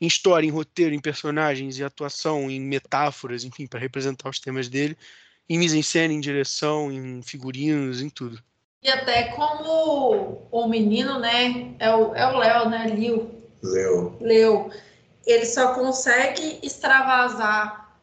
Em 0.00 0.06
história, 0.06 0.46
em 0.46 0.50
roteiro, 0.50 0.94
em 0.94 1.00
personagens, 1.00 1.78
em 1.78 1.82
atuação, 1.82 2.50
em 2.50 2.60
metáforas, 2.60 3.42
enfim, 3.42 3.66
para 3.66 3.80
representar 3.80 4.28
os 4.28 4.38
temas 4.38 4.68
dele, 4.68 4.96
em 5.48 5.58
mise-en-scène, 5.58 6.14
em 6.14 6.20
direção, 6.20 6.92
em 6.92 7.22
figurinos, 7.22 8.02
em 8.02 8.10
tudo. 8.10 8.40
E 8.82 8.90
até 8.90 9.28
como 9.28 10.46
o 10.50 10.68
menino, 10.68 11.18
né, 11.18 11.74
é 11.78 11.94
o 11.94 12.14
é 12.14 12.26
o 12.26 12.36
Léo, 12.36 12.68
né, 12.68 12.86
Leo. 12.94 13.42
Leo. 13.62 14.16
Leo. 14.20 14.70
Ele 15.26 15.46
só 15.46 15.72
consegue 15.72 16.58
extravasar 16.62 17.98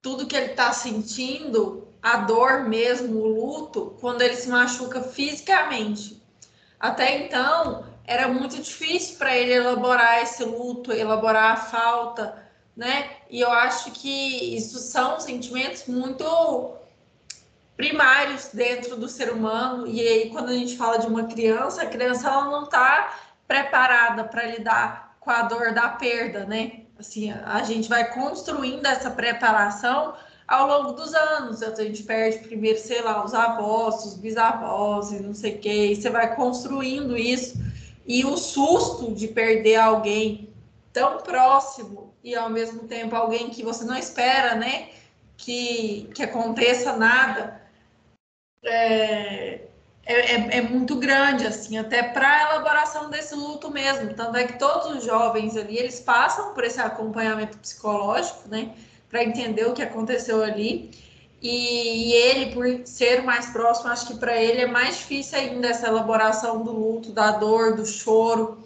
tudo 0.00 0.26
que 0.26 0.36
ele 0.36 0.52
está 0.52 0.72
sentindo, 0.72 1.81
a 2.02 2.18
dor 2.18 2.64
mesmo, 2.64 3.20
o 3.20 3.28
luto, 3.28 3.96
quando 4.00 4.22
ele 4.22 4.34
se 4.34 4.48
machuca 4.48 5.00
fisicamente. 5.02 6.22
Até 6.78 7.24
então, 7.24 7.84
era 8.04 8.28
muito 8.28 8.56
difícil 8.60 9.16
para 9.18 9.36
ele 9.36 9.52
elaborar 9.52 10.22
esse 10.22 10.44
luto, 10.44 10.92
elaborar 10.92 11.52
a 11.52 11.56
falta, 11.56 12.42
né? 12.76 13.10
E 13.30 13.40
eu 13.40 13.50
acho 13.50 13.92
que 13.92 14.56
isso 14.56 14.78
são 14.78 15.20
sentimentos 15.20 15.86
muito 15.86 16.74
primários 17.76 18.50
dentro 18.52 18.96
do 18.96 19.08
ser 19.08 19.30
humano. 19.30 19.86
E 19.86 20.00
aí, 20.00 20.30
quando 20.30 20.48
a 20.48 20.54
gente 20.54 20.76
fala 20.76 20.98
de 20.98 21.06
uma 21.06 21.24
criança, 21.24 21.82
a 21.82 21.86
criança 21.86 22.28
ela 22.28 22.46
não 22.46 22.64
está 22.64 23.16
preparada 23.46 24.24
para 24.24 24.46
lidar 24.46 25.16
com 25.20 25.30
a 25.30 25.42
dor 25.42 25.72
da 25.72 25.88
perda, 25.88 26.44
né? 26.44 26.82
assim, 27.02 27.30
a 27.30 27.62
gente 27.62 27.88
vai 27.88 28.12
construindo 28.12 28.86
essa 28.86 29.10
preparação 29.10 30.14
ao 30.52 30.66
longo 30.66 30.92
dos 30.92 31.14
anos. 31.14 31.62
A 31.62 31.74
gente 31.74 32.02
perde 32.02 32.40
primeiro, 32.40 32.78
sei 32.78 33.00
lá, 33.00 33.24
os 33.24 33.32
avós, 33.32 34.04
os 34.04 34.14
bisavós 34.14 35.10
e 35.10 35.20
não 35.20 35.32
sei 35.32 35.54
o 35.54 35.58
quê, 35.58 35.86
e 35.86 35.96
você 35.96 36.10
vai 36.10 36.36
construindo 36.36 37.16
isso. 37.16 37.56
E 38.06 38.22
o 38.24 38.36
susto 38.36 39.14
de 39.14 39.28
perder 39.28 39.76
alguém 39.76 40.50
tão 40.92 41.18
próximo 41.18 42.12
e 42.22 42.34
ao 42.34 42.50
mesmo 42.50 42.86
tempo 42.86 43.16
alguém 43.16 43.48
que 43.48 43.62
você 43.62 43.84
não 43.84 43.96
espera, 43.96 44.54
né? 44.54 44.90
Que, 45.38 46.10
que 46.14 46.22
aconteça 46.22 46.96
nada. 46.96 47.62
É, 48.62 49.62
é, 50.04 50.34
é, 50.34 50.56
é 50.58 50.60
muito 50.60 50.96
grande, 50.96 51.46
assim, 51.46 51.78
até 51.78 52.02
para 52.02 52.28
a 52.28 52.42
elaboração 52.50 53.08
desse 53.08 53.34
luto 53.34 53.70
mesmo. 53.70 54.12
Tanto 54.14 54.36
é 54.36 54.44
que 54.46 54.58
todos 54.58 54.98
os 54.98 55.04
jovens 55.04 55.56
ali, 55.56 55.78
eles 55.78 55.98
passam 56.00 56.52
por 56.52 56.62
esse 56.64 56.80
acompanhamento 56.80 57.56
psicológico, 57.58 58.48
né, 58.48 58.74
para 59.12 59.22
entender 59.22 59.64
o 59.66 59.72
que 59.72 59.82
aconteceu 59.82 60.42
ali. 60.42 60.90
E, 61.40 62.12
ele, 62.12 62.52
por 62.52 62.86
ser 62.86 63.22
mais 63.22 63.46
próximo, 63.46 63.90
acho 63.90 64.08
que 64.08 64.14
para 64.16 64.36
ele 64.36 64.62
é 64.62 64.66
mais 64.66 64.98
difícil 64.98 65.38
ainda 65.38 65.68
essa 65.68 65.86
elaboração 65.86 66.62
do 66.64 66.72
luto, 66.72 67.12
da 67.12 67.30
dor, 67.32 67.76
do 67.76 67.86
choro, 67.86 68.64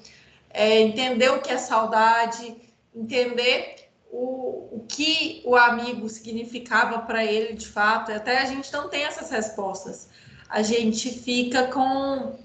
é, 0.49 0.81
entender 0.81 1.31
o 1.31 1.41
que 1.41 1.51
é 1.51 1.59
saudade, 1.59 2.57
entender 2.95 3.91
o, 4.11 4.69
o 4.73 4.87
que 4.89 5.43
o 5.45 5.55
amigo 5.55 6.09
significava 6.09 7.01
para 7.01 7.23
ele 7.23 7.53
de 7.53 7.67
fato. 7.67 8.11
Até 8.11 8.39
a 8.39 8.47
gente 8.47 8.73
não 8.73 8.89
tem 8.89 9.05
essas 9.05 9.31
respostas 9.31 10.09
a 10.49 10.63
gente 10.63 11.11
fica 11.11 11.67
com 11.69 12.39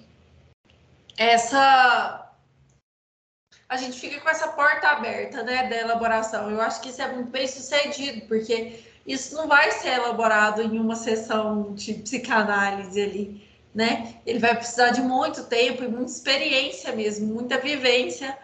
essa 1.18 2.21
a 3.72 3.78
gente 3.78 4.00
fica 4.00 4.20
com 4.20 4.30
essa 4.30 4.50
porta 4.50 4.90
aberta, 4.90 5.42
né, 5.44 5.68
da 5.70 5.78
elaboração. 5.78 6.52
Eu 6.52 6.60
acho 6.62 6.82
que 6.82 6.90
isso 6.90 7.02
é 7.02 7.12
muito 7.12 7.30
bem 7.30 7.48
sucedido, 7.48 8.28
porque 8.28 8.82
isso 9.08 9.34
não 9.34 9.48
vai 9.48 9.72
ser 9.72 9.94
elaborado 9.94 10.62
em 10.62 10.78
uma 10.78 10.96
sessão 10.96 11.74
de 11.74 11.94
psicanálise 11.96 13.02
ali, 13.02 13.50
né? 13.74 14.16
Ele 14.26 14.40
vai 14.40 14.56
precisar 14.56 14.90
de 14.90 15.02
muito 15.02 15.46
tempo 15.46 15.84
e 15.84 15.88
muita 15.88 16.12
experiência 16.12 16.94
mesmo, 16.94 17.34
muita 17.34 17.58
vivência 17.58 18.38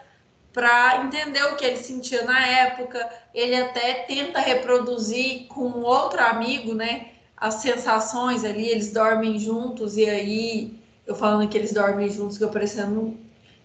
para 0.52 1.04
entender 1.04 1.44
o 1.44 1.56
que 1.56 1.64
ele 1.64 1.76
sentia 1.76 2.24
na 2.24 2.46
época. 2.46 3.08
Ele 3.34 3.54
até 3.54 4.04
tenta 4.04 4.40
reproduzir 4.40 5.46
com 5.48 5.82
outro 5.82 6.20
amigo, 6.24 6.74
né? 6.74 7.10
as 7.40 7.54
sensações 7.54 8.44
ali, 8.44 8.68
eles 8.68 8.92
dormem 8.92 9.38
juntos, 9.38 9.96
e 9.96 10.08
aí, 10.08 10.74
eu 11.06 11.14
falando 11.14 11.48
que 11.48 11.56
eles 11.56 11.72
dormem 11.72 12.10
juntos, 12.10 12.36
que 12.36 12.44
eu 12.44 12.50
parecendo. 12.50 13.16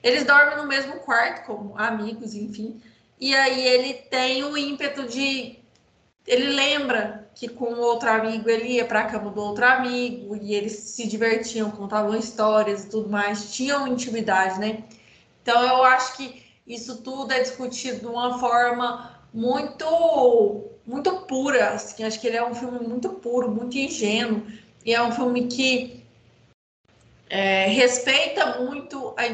Eles 0.03 0.25
dormem 0.25 0.57
no 0.57 0.67
mesmo 0.67 0.99
quarto, 0.99 1.45
como 1.45 1.73
amigos, 1.77 2.35
enfim. 2.35 2.81
E 3.19 3.33
aí 3.33 3.65
ele 3.65 3.93
tem 3.93 4.43
o 4.43 4.57
ímpeto 4.57 5.07
de. 5.07 5.57
Ele 6.27 6.47
lembra 6.49 7.29
que 7.35 7.47
com 7.47 7.73
outro 7.75 8.09
amigo 8.09 8.49
ele 8.49 8.73
ia 8.73 8.85
para 8.85 9.01
a 9.01 9.05
cama 9.05 9.31
do 9.31 9.41
outro 9.41 9.65
amigo 9.65 10.35
e 10.35 10.53
eles 10.53 10.73
se 10.73 11.07
divertiam, 11.07 11.71
contavam 11.71 12.15
histórias 12.15 12.83
e 12.83 12.89
tudo 12.89 13.09
mais, 13.09 13.53
tinham 13.53 13.87
intimidade, 13.87 14.59
né? 14.59 14.83
Então 15.41 15.61
eu 15.61 15.83
acho 15.83 16.15
que 16.17 16.43
isso 16.67 17.01
tudo 17.01 17.31
é 17.33 17.39
discutido 17.41 18.01
de 18.01 18.05
uma 18.05 18.39
forma 18.39 19.19
muito 19.33 20.69
muito 20.85 21.11
pura, 21.21 21.69
assim, 21.69 22.03
acho 22.03 22.19
que 22.19 22.27
ele 22.27 22.35
é 22.35 22.45
um 22.45 22.53
filme 22.53 22.79
muito 22.79 23.07
puro, 23.09 23.49
muito 23.49 23.77
ingênuo, 23.77 24.43
e 24.85 24.93
é 24.93 25.01
um 25.01 25.13
filme 25.13 25.47
que 25.47 26.02
é, 27.33 27.65
respeita 27.65 28.59
muito 28.61 29.11
a 29.17 29.25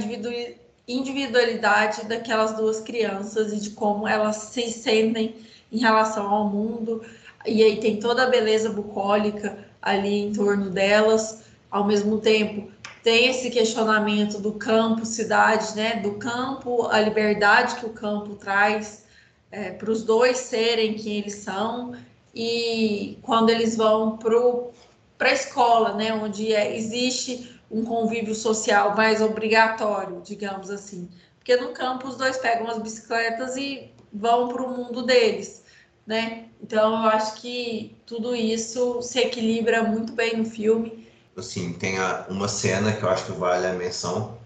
individualidade 0.88 2.06
daquelas 2.06 2.54
duas 2.54 2.80
crianças 2.80 3.52
e 3.52 3.60
de 3.60 3.72
como 3.72 4.08
elas 4.08 4.38
se 4.38 4.72
sentem 4.72 5.36
em 5.70 5.80
relação 5.80 6.26
ao 6.26 6.48
mundo, 6.48 7.04
e 7.46 7.62
aí 7.62 7.76
tem 7.76 8.00
toda 8.00 8.24
a 8.24 8.30
beleza 8.30 8.70
bucólica 8.70 9.58
ali 9.82 10.22
em 10.22 10.32
torno 10.32 10.70
delas, 10.70 11.44
ao 11.70 11.86
mesmo 11.86 12.20
tempo 12.20 12.72
tem 13.04 13.28
esse 13.28 13.50
questionamento 13.50 14.40
do 14.40 14.54
campo, 14.54 15.06
cidade, 15.06 15.76
né, 15.76 15.98
do 15.98 16.14
campo, 16.14 16.88
a 16.88 17.02
liberdade 17.02 17.76
que 17.76 17.86
o 17.86 17.90
campo 17.90 18.36
traz, 18.36 19.04
é, 19.52 19.72
para 19.72 19.92
os 19.92 20.04
dois 20.04 20.38
serem 20.38 20.94
quem 20.94 21.18
eles 21.18 21.36
são. 21.36 21.96
E 22.34 23.18
quando 23.22 23.50
eles 23.50 23.76
vão 23.76 24.18
para 24.18 25.30
a 25.30 25.34
escola, 25.34 25.94
né, 25.94 26.14
onde 26.14 26.54
é, 26.54 26.76
existe 26.76 27.59
um 27.70 27.84
convívio 27.84 28.34
social 28.34 28.96
mais 28.96 29.22
obrigatório, 29.22 30.22
digamos 30.24 30.70
assim. 30.70 31.10
Porque 31.38 31.56
no 31.56 31.70
campo 31.70 32.08
os 32.08 32.16
dois 32.16 32.38
pegam 32.38 32.68
as 32.68 32.80
bicicletas 32.80 33.56
e 33.56 33.92
vão 34.14 34.48
para 34.48 34.64
o 34.64 34.76
mundo 34.76 35.04
deles, 35.04 35.64
né? 36.06 36.46
Então 36.62 36.92
eu 36.92 37.10
acho 37.10 37.36
que 37.42 37.96
tudo 38.06 38.36
isso 38.36 39.02
se 39.02 39.20
equilibra 39.20 39.84
muito 39.84 40.14
bem 40.14 40.38
no 40.38 40.46
filme. 40.46 41.08
Assim, 41.38 41.74
tem 41.74 41.96
uma 42.30 42.48
cena 42.48 42.92
que 42.92 43.04
eu 43.04 43.10
acho 43.10 43.26
que 43.26 43.32
vale 43.32 43.66
a 43.66 43.74
menção, 43.74 44.38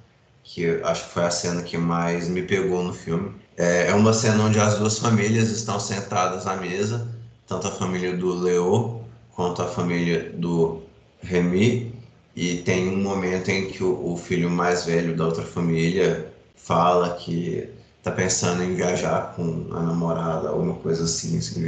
que 0.43 0.81
acho 0.83 1.05
que 1.05 1.13
foi 1.13 1.23
a 1.23 1.31
cena 1.31 1.63
que 1.63 1.77
mais 1.77 2.27
me 2.27 2.43
pegou 2.43 2.83
no 2.83 2.93
filme, 2.93 3.33
é, 3.57 3.87
é 3.89 3.93
uma 3.93 4.13
cena 4.13 4.43
onde 4.43 4.59
as 4.59 4.77
duas 4.77 4.99
famílias 4.99 5.49
estão 5.49 5.79
sentadas 5.79 6.45
à 6.47 6.55
mesa, 6.55 7.07
tanto 7.47 7.67
a 7.67 7.71
família 7.71 8.15
do 8.15 8.33
Leo 8.33 9.03
quanto 9.31 9.61
a 9.61 9.67
família 9.67 10.31
do 10.33 10.81
Remy, 11.21 11.92
e 12.35 12.57
tem 12.57 12.89
um 12.89 13.01
momento 13.01 13.49
em 13.49 13.67
que 13.69 13.83
o, 13.83 14.13
o 14.13 14.17
filho 14.17 14.49
mais 14.49 14.85
velho 14.85 15.15
da 15.15 15.25
outra 15.25 15.43
família 15.43 16.33
fala 16.55 17.15
que 17.15 17.69
está 17.99 18.11
pensando 18.11 18.63
em 18.63 18.75
viajar 18.75 19.33
com 19.35 19.67
a 19.71 19.81
namorada, 19.81 20.49
alguma 20.49 20.75
coisa 20.75 21.03
assim, 21.05 21.37
assim 21.37 21.63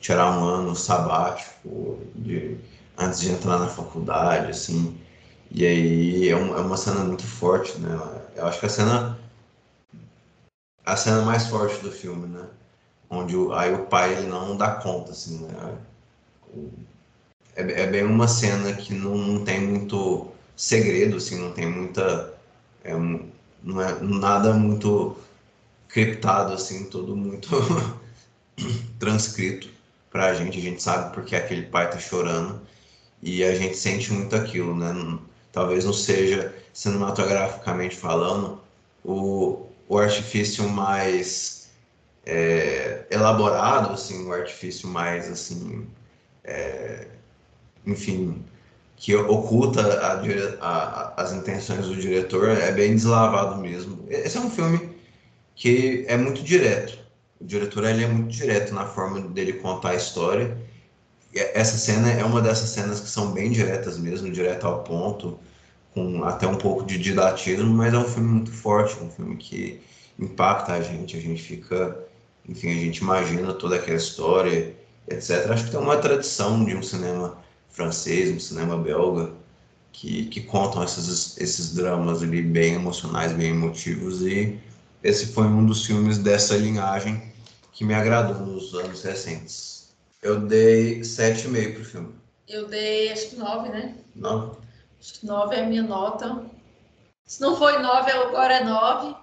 tirar 0.00 0.38
um 0.38 0.44
ano 0.44 0.74
sabático 0.76 1.98
de, 2.14 2.56
antes 2.98 3.20
de 3.20 3.30
entrar 3.30 3.58
na 3.58 3.68
faculdade, 3.68 4.50
assim. 4.50 4.98
E 5.50 5.66
aí 5.66 6.28
é, 6.28 6.36
um, 6.36 6.56
é 6.56 6.60
uma 6.60 6.76
cena 6.76 7.00
muito 7.04 7.26
forte, 7.26 7.78
né? 7.78 7.98
Eu 8.36 8.46
acho 8.46 8.60
que 8.60 8.66
a 8.66 8.68
cena 8.68 9.18
a 10.84 10.96
cena 10.96 11.22
mais 11.22 11.46
forte 11.46 11.82
do 11.82 11.90
filme, 11.90 12.26
né? 12.28 12.46
Onde 13.08 13.36
o, 13.36 13.52
aí 13.52 13.72
o 13.74 13.86
pai 13.86 14.12
ele 14.14 14.26
não 14.26 14.56
dá 14.56 14.72
conta, 14.76 15.12
assim, 15.12 15.38
né? 15.38 15.76
É, 17.56 17.82
é 17.82 17.86
bem 17.86 18.04
uma 18.04 18.28
cena 18.28 18.72
que 18.72 18.94
não, 18.94 19.16
não, 19.16 19.44
tem 19.44 19.60
muito 19.60 20.28
segredo, 20.56 21.16
assim, 21.16 21.38
não 21.38 21.52
tem 21.52 21.66
muita. 21.66 22.34
É, 22.84 22.94
não 23.62 23.80
é 23.82 24.00
nada 24.00 24.52
muito 24.54 25.16
criptado, 25.88 26.52
assim, 26.54 26.84
tudo 26.84 27.16
muito 27.16 27.48
transcrito 28.98 29.68
pra 30.10 30.34
gente. 30.34 30.58
A 30.58 30.62
gente 30.62 30.82
sabe 30.82 31.14
porque 31.14 31.36
aquele 31.36 31.62
pai 31.62 31.90
tá 31.90 31.98
chorando 31.98 32.60
e 33.22 33.44
a 33.44 33.54
gente 33.54 33.76
sente 33.76 34.12
muito 34.12 34.34
aquilo, 34.36 34.74
né? 34.76 35.18
Talvez 35.52 35.84
não 35.84 35.92
seja 35.92 36.54
cinematograficamente 36.72 37.96
falando 37.96 38.60
o, 39.04 39.66
o 39.88 39.98
artifício 39.98 40.68
mais 40.68 41.70
é, 42.24 43.06
elaborado, 43.10 43.92
assim, 43.92 44.26
o 44.26 44.32
artifício 44.32 44.88
mais, 44.88 45.28
assim, 45.28 45.86
é, 46.44 47.08
enfim, 47.90 48.42
que 48.96 49.14
oculta 49.14 49.80
a, 49.80 50.20
a, 50.60 51.22
as 51.22 51.32
intenções 51.32 51.86
do 51.86 51.96
diretor, 51.96 52.50
é 52.50 52.70
bem 52.72 52.94
deslavado 52.94 53.60
mesmo. 53.60 54.04
Esse 54.08 54.36
é 54.36 54.40
um 54.40 54.50
filme 54.50 54.90
que 55.54 56.04
é 56.06 56.16
muito 56.16 56.42
direto. 56.42 56.98
O 57.40 57.44
diretor 57.44 57.84
ele 57.84 58.04
é 58.04 58.08
muito 58.08 58.30
direto 58.30 58.74
na 58.74 58.86
forma 58.86 59.20
dele 59.20 59.54
contar 59.54 59.90
a 59.90 59.94
história. 59.94 60.56
Essa 61.34 61.78
cena 61.78 62.10
é 62.10 62.24
uma 62.24 62.42
dessas 62.42 62.70
cenas 62.70 63.00
que 63.00 63.08
são 63.08 63.32
bem 63.32 63.50
diretas 63.50 63.98
mesmo, 63.98 64.30
direto 64.30 64.66
ao 64.66 64.82
ponto 64.82 65.38
com 65.94 66.24
até 66.24 66.46
um 66.46 66.56
pouco 66.56 66.84
de 66.84 66.98
didatismo, 66.98 67.72
mas 67.72 67.92
é 67.92 67.98
um 67.98 68.04
filme 68.04 68.28
muito 68.28 68.52
forte, 68.52 69.02
um 69.02 69.10
filme 69.10 69.36
que 69.36 69.80
impacta 70.18 70.74
a 70.74 70.80
gente, 70.80 71.16
a 71.16 71.20
gente 71.20 71.42
fica, 71.42 71.98
enfim, 72.48 72.70
a 72.70 72.74
gente 72.74 72.98
imagina 72.98 73.52
toda 73.54 73.76
aquela 73.76 73.96
história, 73.96 74.74
etc. 75.08 75.50
Acho 75.50 75.64
que 75.64 75.70
tem 75.70 75.80
uma 75.80 75.96
tradição 75.96 76.64
de 76.64 76.76
um 76.76 76.82
cinema 76.82 77.38
francês, 77.70 78.30
um 78.30 78.40
cinema 78.40 78.76
belga, 78.76 79.32
que, 79.92 80.26
que 80.26 80.40
contam 80.42 80.82
esses, 80.84 81.36
esses 81.38 81.74
dramas 81.74 82.22
ali 82.22 82.42
bem 82.42 82.74
emocionais, 82.74 83.32
bem 83.32 83.50
emotivos, 83.50 84.22
e 84.22 84.58
esse 85.02 85.26
foi 85.26 85.46
um 85.46 85.64
dos 85.64 85.86
filmes 85.86 86.18
dessa 86.18 86.56
linhagem 86.56 87.30
que 87.72 87.84
me 87.84 87.94
agradou 87.94 88.46
nos 88.46 88.74
anos 88.74 89.02
recentes. 89.02 89.94
Eu 90.22 90.40
dei 90.40 91.00
7,5 91.00 91.74
pro 91.74 91.84
filme. 91.84 92.14
Eu 92.46 92.66
dei, 92.68 93.10
acho 93.10 93.30
que 93.30 93.36
9, 93.36 93.68
né? 93.70 93.94
9? 94.14 94.58
Acho 95.00 95.20
que 95.20 95.26
9 95.26 95.56
é 95.56 95.64
a 95.64 95.66
minha 95.66 95.82
nota. 95.82 96.44
Se 97.24 97.40
não 97.40 97.56
foi 97.56 97.78
9, 97.78 98.10
agora 98.10 98.54
é 98.54 98.64
9. 98.64 99.16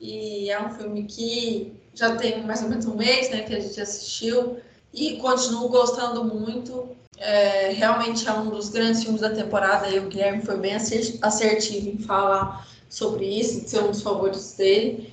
E 0.00 0.50
é 0.50 0.60
um 0.60 0.74
filme 0.74 1.04
que 1.04 1.80
já 1.94 2.16
tem 2.16 2.42
mais 2.44 2.62
ou 2.62 2.68
menos 2.68 2.86
um 2.86 2.96
mês 2.96 3.30
né, 3.30 3.42
que 3.42 3.54
a 3.54 3.60
gente 3.60 3.80
assistiu 3.80 4.58
e 4.92 5.18
continuo 5.18 5.68
gostando 5.68 6.24
muito. 6.24 6.96
É, 7.24 7.70
realmente 7.70 8.28
é 8.28 8.32
um 8.32 8.50
dos 8.50 8.68
grandes 8.68 9.04
filmes 9.04 9.20
da 9.20 9.30
temporada 9.30 9.88
e 9.88 9.96
o 10.00 10.08
Guilherme 10.08 10.44
foi 10.44 10.56
bem 10.56 10.74
assertivo 10.74 11.88
em 11.88 11.98
falar 11.98 12.66
sobre 12.88 13.24
isso, 13.24 13.60
de 13.62 13.70
ser 13.70 13.80
um 13.80 13.92
dos 13.92 14.02
favoritos 14.02 14.54
dele. 14.54 15.12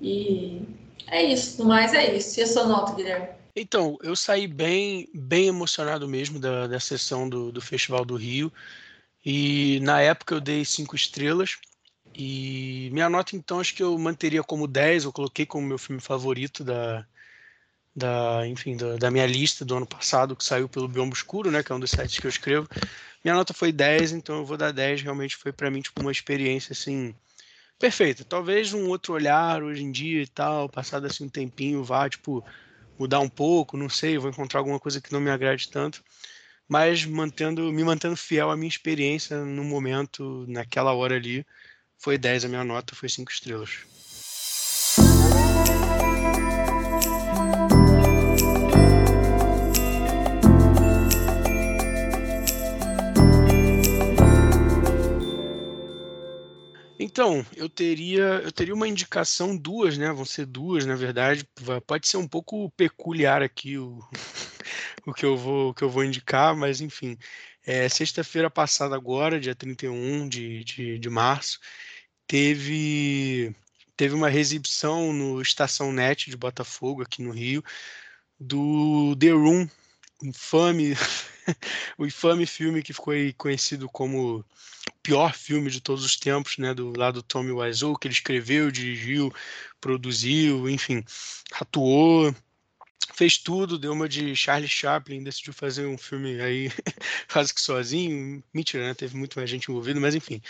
E 0.00 0.62
é 1.06 1.22
isso, 1.22 1.62
no 1.62 1.68
mais 1.68 1.92
é 1.92 2.16
isso. 2.16 2.40
E 2.40 2.42
a 2.42 2.46
sua 2.46 2.66
nota, 2.66 2.94
Guilherme? 2.94 3.28
Então, 3.54 3.98
eu 4.02 4.16
saí 4.16 4.46
bem, 4.46 5.06
bem 5.12 5.48
emocionado 5.48 6.08
mesmo 6.08 6.40
da, 6.40 6.66
da 6.66 6.80
sessão 6.80 7.28
do, 7.28 7.52
do 7.52 7.60
Festival 7.60 8.06
do 8.06 8.16
Rio. 8.16 8.50
E 9.22 9.80
na 9.80 10.00
época 10.00 10.34
eu 10.34 10.40
dei 10.40 10.64
cinco 10.64 10.96
estrelas. 10.96 11.58
E 12.14 12.88
minha 12.90 13.10
nota, 13.10 13.36
então, 13.36 13.60
acho 13.60 13.74
que 13.74 13.82
eu 13.82 13.98
manteria 13.98 14.42
como 14.42 14.66
10, 14.66 15.04
eu 15.04 15.12
coloquei 15.12 15.44
como 15.44 15.66
meu 15.66 15.78
filme 15.78 16.00
favorito 16.00 16.64
da, 16.64 17.04
da, 18.00 18.46
enfim, 18.46 18.76
da, 18.76 18.96
da, 18.96 19.10
minha 19.10 19.26
lista 19.26 19.64
do 19.64 19.76
ano 19.76 19.86
passado, 19.86 20.34
que 20.34 20.44
saiu 20.44 20.68
pelo 20.68 20.88
Biombo 20.88 21.14
Escuro, 21.14 21.50
né, 21.50 21.62
que 21.62 21.70
é 21.70 21.74
um 21.74 21.80
dos 21.80 21.90
sites 21.90 22.18
que 22.18 22.26
eu 22.26 22.30
escrevo. 22.30 22.68
Minha 23.24 23.34
nota 23.34 23.52
foi 23.54 23.70
10, 23.70 24.12
então 24.12 24.38
eu 24.38 24.44
vou 24.46 24.56
dar 24.56 24.72
10, 24.72 25.02
realmente 25.02 25.36
foi 25.36 25.52
para 25.52 25.70
mim 25.70 25.82
tipo 25.82 26.00
uma 26.00 26.10
experiência 26.10 26.72
assim 26.72 27.14
perfeita. 27.78 28.24
Talvez 28.24 28.72
um 28.72 28.88
outro 28.88 29.12
olhar 29.14 29.62
hoje 29.62 29.82
em 29.84 29.92
dia 29.92 30.22
e 30.22 30.26
tal, 30.26 30.68
passado 30.68 31.06
assim 31.06 31.24
um 31.24 31.28
tempinho, 31.28 31.84
vá 31.84 32.08
tipo 32.08 32.44
mudar 32.98 33.20
um 33.20 33.28
pouco, 33.28 33.76
não 33.76 33.88
sei, 33.88 34.18
vou 34.18 34.30
encontrar 34.30 34.60
alguma 34.60 34.80
coisa 34.80 35.00
que 35.00 35.12
não 35.12 35.20
me 35.20 35.30
agrade 35.30 35.68
tanto, 35.70 36.02
mas 36.68 37.04
mantendo, 37.04 37.72
me 37.72 37.84
mantendo 37.84 38.16
fiel 38.16 38.50
à 38.50 38.56
minha 38.56 38.68
experiência 38.68 39.44
no 39.44 39.64
momento, 39.64 40.44
naquela 40.48 40.92
hora 40.92 41.16
ali, 41.16 41.46
foi 41.98 42.18
10 42.18 42.44
a 42.46 42.48
minha 42.48 42.64
nota, 42.64 42.94
foi 42.94 43.08
5 43.08 43.30
estrelas. 43.30 43.70
Então, 57.02 57.46
eu 57.56 57.66
teria, 57.66 58.42
eu 58.44 58.52
teria 58.52 58.74
uma 58.74 58.86
indicação, 58.86 59.56
duas, 59.56 59.96
né? 59.96 60.12
Vão 60.12 60.26
ser 60.26 60.44
duas, 60.44 60.84
na 60.84 60.94
verdade. 60.94 61.48
Pode 61.86 62.06
ser 62.06 62.18
um 62.18 62.28
pouco 62.28 62.70
peculiar 62.72 63.42
aqui 63.42 63.78
o, 63.78 63.98
o, 65.06 65.14
que, 65.14 65.24
eu 65.24 65.34
vou, 65.34 65.70
o 65.70 65.74
que 65.74 65.82
eu 65.82 65.88
vou 65.88 66.04
indicar, 66.04 66.54
mas 66.54 66.82
enfim. 66.82 67.16
É, 67.64 67.88
Sexta-feira 67.88 68.50
passada, 68.50 68.94
agora, 68.94 69.40
dia 69.40 69.54
31 69.54 70.28
de, 70.28 70.62
de, 70.62 70.98
de 70.98 71.08
março, 71.08 71.58
teve, 72.26 73.54
teve 73.96 74.14
uma 74.14 74.30
exibição 74.30 75.10
no 75.10 75.40
Estação 75.40 75.92
Net 75.92 76.28
de 76.28 76.36
Botafogo, 76.36 77.02
aqui 77.02 77.22
no 77.22 77.32
Rio, 77.32 77.64
do 78.38 79.16
The 79.16 79.30
Room, 79.30 79.66
infame, 80.22 80.94
o 81.98 82.06
infame 82.06 82.46
filme 82.46 82.82
que 82.82 82.92
ficou 82.92 83.14
conhecido 83.36 83.88
como 83.88 84.38
o 84.38 84.44
pior 85.02 85.34
filme 85.34 85.70
de 85.70 85.80
todos 85.80 86.04
os 86.04 86.16
tempos, 86.16 86.58
né, 86.58 86.74
do 86.74 86.92
lado 86.96 87.14
do 87.14 87.22
Tommy 87.22 87.52
Wiseau, 87.52 87.96
que 87.96 88.06
ele 88.06 88.14
escreveu, 88.14 88.70
dirigiu, 88.70 89.32
produziu, 89.80 90.68
enfim, 90.68 91.04
atuou, 91.52 92.34
fez 93.14 93.38
tudo, 93.38 93.78
deu 93.78 93.92
uma 93.92 94.08
de 94.08 94.34
Charlie 94.36 94.68
Chaplin, 94.68 95.22
decidiu 95.22 95.52
fazer 95.52 95.86
um 95.86 95.98
filme 95.98 96.40
aí 96.40 96.70
quase 97.32 97.52
que 97.52 97.60
sozinho, 97.60 98.42
mentira, 98.52 98.86
né, 98.86 98.94
teve 98.94 99.16
muito 99.16 99.38
mais 99.38 99.48
gente 99.48 99.70
envolvida, 99.70 100.00
mas 100.00 100.14
enfim. 100.14 100.40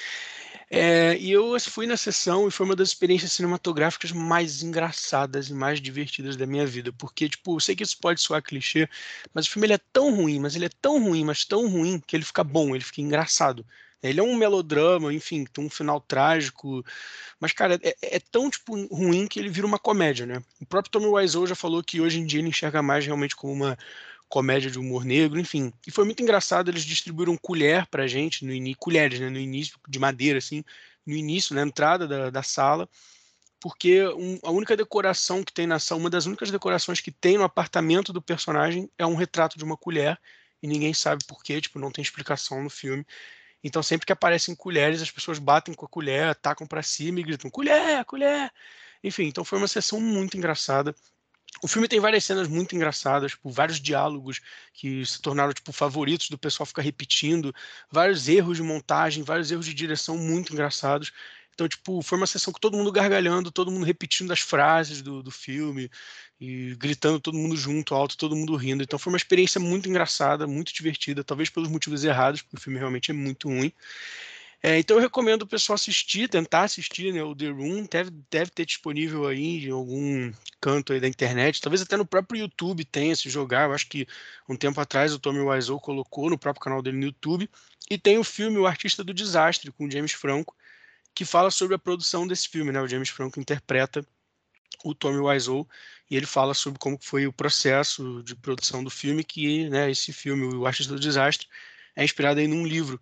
É, 0.73 1.17
e 1.19 1.33
eu 1.33 1.59
fui 1.59 1.85
na 1.85 1.97
sessão 1.97 2.47
e 2.47 2.51
foi 2.51 2.65
uma 2.65 2.77
das 2.77 2.89
experiências 2.91 3.33
cinematográficas 3.33 4.13
mais 4.13 4.63
engraçadas 4.63 5.49
e 5.49 5.55
mais 5.55 5.81
divertidas 5.81 6.37
da 6.37 6.47
minha 6.47 6.65
vida. 6.65 6.93
Porque, 6.93 7.29
tipo, 7.29 7.57
eu 7.57 7.61
sei 7.61 7.75
que 7.75 7.83
isso 7.83 7.99
pode 7.99 8.21
soar 8.21 8.41
clichê, 8.43 8.89
mas 9.35 9.47
o 9.47 9.51
filme 9.51 9.67
ele 9.67 9.75
é 9.75 9.81
tão 9.93 10.15
ruim, 10.15 10.39
mas 10.39 10.55
ele 10.55 10.67
é 10.67 10.71
tão 10.81 11.03
ruim, 11.03 11.25
mas 11.25 11.45
tão 11.45 11.69
ruim, 11.69 12.01
que 12.07 12.15
ele 12.17 12.25
fica 12.25 12.45
bom, 12.45 12.75
ele 12.75 12.85
fica 12.85 13.01
engraçado. 13.01 13.67
Ele 14.03 14.21
é 14.21 14.23
um 14.23 14.37
melodrama, 14.37 15.13
enfim, 15.13 15.45
tem 15.45 15.65
um 15.65 15.69
final 15.69 16.01
trágico, 16.01 16.83
mas, 17.39 17.53
cara, 17.53 17.79
é, 17.83 17.97
é, 18.03 18.21
tão, 18.21 18.49
tipo, 18.49 18.75
ruim 18.95 19.27
que 19.27 19.39
ele 19.39 19.49
vira 19.51 19.67
uma 19.67 19.79
comédia, 19.79 20.25
né? 20.27 20.43
O 20.61 20.67
próprio 20.67 20.91
Tommy 20.93 21.07
Wiseau 21.07 21.47
já 21.47 21.55
falou 21.55 21.83
que 21.83 22.01
hoje 22.01 22.19
em 22.21 22.27
dia 22.27 22.41
ele 22.41 22.49
enxerga 22.49 22.83
mais 22.83 23.05
realmente 23.05 23.37
como 23.37 23.53
uma 23.53 23.79
comédia 24.31 24.71
de 24.71 24.79
humor 24.79 25.05
negro, 25.05 25.39
enfim. 25.39 25.73
E 25.87 25.91
foi 25.91 26.05
muito 26.05 26.23
engraçado, 26.23 26.71
eles 26.71 26.85
distribuíram 26.85 27.37
colher 27.37 27.87
pra 27.89 28.07
gente, 28.07 28.45
no 28.45 28.53
início, 28.53 28.79
colheres, 28.79 29.21
né, 29.21 29.29
no 29.29 29.39
início, 29.39 29.79
de 29.87 29.99
madeira, 29.99 30.39
assim, 30.39 30.65
no 31.05 31.15
início, 31.15 31.55
na 31.55 31.63
entrada 31.63 32.07
da, 32.07 32.31
da 32.31 32.43
sala, 32.43 32.89
porque 33.61 34.07
um, 34.09 34.39
a 34.43 34.51
única 34.51 34.77
decoração 34.77 35.45
que 35.45 35.53
tem 35.53 35.67
na 35.67 35.79
sala, 35.79 36.01
uma 36.01 36.09
das 36.09 36.27
únicas 36.27 36.51
decorações 36.51 37.01
que 37.01 37.11
tem 37.11 37.37
no 37.37 37.45
apartamento 37.45 38.13
do 38.13 38.23
personagem 38.23 38.89
é 38.97 39.05
um 39.05 39.17
retrato 39.17 39.59
de 39.59 39.65
uma 39.65 39.77
colher, 39.77 40.19
e 40.63 40.69
ninguém 40.69 40.95
sabe 40.95 41.25
por 41.27 41.43
quê, 41.43 41.61
tipo, 41.61 41.79
não 41.79 41.91
tem 41.91 42.03
explicação 42.03 42.63
no 42.63 42.71
filme. 42.71 43.05
Então, 43.63 43.83
sempre 43.83 44.07
que 44.07 44.13
aparecem 44.13 44.55
colheres, 44.55 45.03
as 45.03 45.11
pessoas 45.11 45.39
batem 45.39 45.75
com 45.75 45.85
a 45.85 45.89
colher, 45.89 46.29
atacam 46.29 46.67
para 46.67 46.83
cima 46.83 47.21
e 47.21 47.23
gritam: 47.23 47.51
colher, 47.51 48.05
colher! 48.05 48.51
Enfim, 49.03 49.25
então 49.25 49.45
foi 49.45 49.59
uma 49.59 49.69
sessão 49.69 50.01
muito 50.01 50.37
engraçada. 50.37 50.95
O 51.63 51.69
filme 51.69 51.89
tem 51.89 52.01
várias 52.01 52.25
cenas 52.25 52.49
muito 52.49 52.75
engraçadas, 52.75 53.33
tipo, 53.33 53.51
vários 53.51 53.81
diálogos 53.81 54.41
que 54.73 55.05
se 55.05 55.21
tornaram 55.21 55.53
tipo 55.53 55.73
favoritos 55.73 56.31
do 56.31 56.39
pessoal 56.39 56.67
ficar 56.67 56.83
repetindo, 56.83 57.55
vários 57.91 58.29
erros 58.29 58.57
de 58.57 58.63
montagem, 58.63 59.23
vários 59.23 59.51
erros 59.51 59.67
de 59.67 59.75
direção 59.75 60.17
muito 60.17 60.53
engraçados. 60.53 61.13
Então, 61.53 61.69
tipo, 61.69 62.01
foi 62.01 62.17
uma 62.17 62.27
sessão 62.27 62.53
com 62.53 62.59
todo 62.59 62.77
mundo 62.77 62.91
gargalhando, 62.91 63.51
todo 63.51 63.71
mundo 63.71 63.85
repetindo 63.85 64.33
as 64.33 64.41
frases 64.41 65.03
do, 65.03 65.23
do 65.23 65.31
filme 65.31 65.91
e 66.41 66.75
gritando 66.77 67.21
todo 67.21 67.37
mundo 67.37 67.55
junto, 67.57 67.95
alto, 67.95 68.17
todo 68.17 68.35
mundo 68.35 68.57
rindo. 68.57 68.83
Então, 68.83 68.99
foi 68.99 69.13
uma 69.13 69.19
experiência 69.19 69.61
muito 69.61 69.87
engraçada, 69.89 70.47
muito 70.47 70.73
divertida, 70.73 71.23
talvez 71.23 71.51
pelos 71.51 71.69
motivos 71.69 72.03
errados, 72.03 72.41
porque 72.41 72.57
o 72.57 72.61
filme 72.61 72.79
realmente 72.79 73.11
é 73.11 73.15
muito 73.15 73.49
ruim. 73.49 73.71
É, 74.63 74.79
então 74.79 74.97
eu 74.97 75.01
recomendo 75.01 75.43
o 75.43 75.47
pessoal 75.47 75.75
assistir, 75.75 76.29
tentar 76.29 76.65
assistir, 76.65 77.15
né? 77.15 77.23
O 77.23 77.35
The 77.35 77.49
Room 77.49 77.87
deve, 77.91 78.11
deve 78.31 78.51
ter 78.51 78.67
disponível 78.67 79.27
aí 79.27 79.67
em 79.67 79.71
algum 79.71 80.31
canto 80.61 80.93
aí 80.93 81.01
da 81.01 81.09
internet, 81.09 81.63
talvez 81.63 81.81
até 81.81 81.97
no 81.97 82.05
próprio 82.05 82.41
YouTube 82.43 82.85
tenha 82.85 83.17
se 83.17 83.31
jogar. 83.31 83.69
Eu 83.69 83.75
acho 83.75 83.89
que 83.89 84.07
um 84.47 84.57
tempo 84.57 84.79
atrás 84.79 85.15
o 85.15 85.19
Tommy 85.19 85.41
Wiseau 85.41 85.81
colocou 85.81 86.29
no 86.29 86.39
próprio 86.39 86.63
canal 86.63 86.83
dele 86.83 86.99
no 86.99 87.07
YouTube. 87.07 87.49
E 87.91 87.99
tem 87.99 88.19
o 88.19 88.25
filme 88.25 88.59
O 88.59 88.67
Artista 88.67 89.03
do 89.03 89.15
Desastre, 89.15 89.73
com 89.73 89.87
o 89.87 89.91
James 89.91 90.13
Franco, 90.13 90.55
que 91.15 91.25
fala 91.25 91.51
sobre 91.51 91.75
a 91.75 91.79
produção 91.79 92.27
desse 92.27 92.49
filme, 92.49 92.71
né? 92.71 92.81
O 92.83 92.87
James 92.89 93.09
Franco 93.09 93.41
interpreta 93.41 94.07
o 94.85 94.95
Tommy 94.95 95.19
Wiseau 95.19 95.69
e 96.11 96.17
ele 96.17 96.27
fala 96.27 96.55
sobre 96.55 96.79
como 96.79 96.99
foi 97.01 97.27
o 97.27 97.33
processo 97.33 98.23
de 98.23 98.35
produção 98.37 98.85
do 98.85 98.91
filme, 98.91 99.25
que 99.25 99.69
né, 99.71 99.91
esse 99.91 100.13
filme, 100.13 100.55
O 100.55 100.67
Artista 100.67 100.93
do 100.95 101.01
Desastre, 101.01 101.49
é 101.97 102.05
inspirado 102.05 102.41
aí 102.41 102.47
num 102.47 102.67
livro 102.67 103.01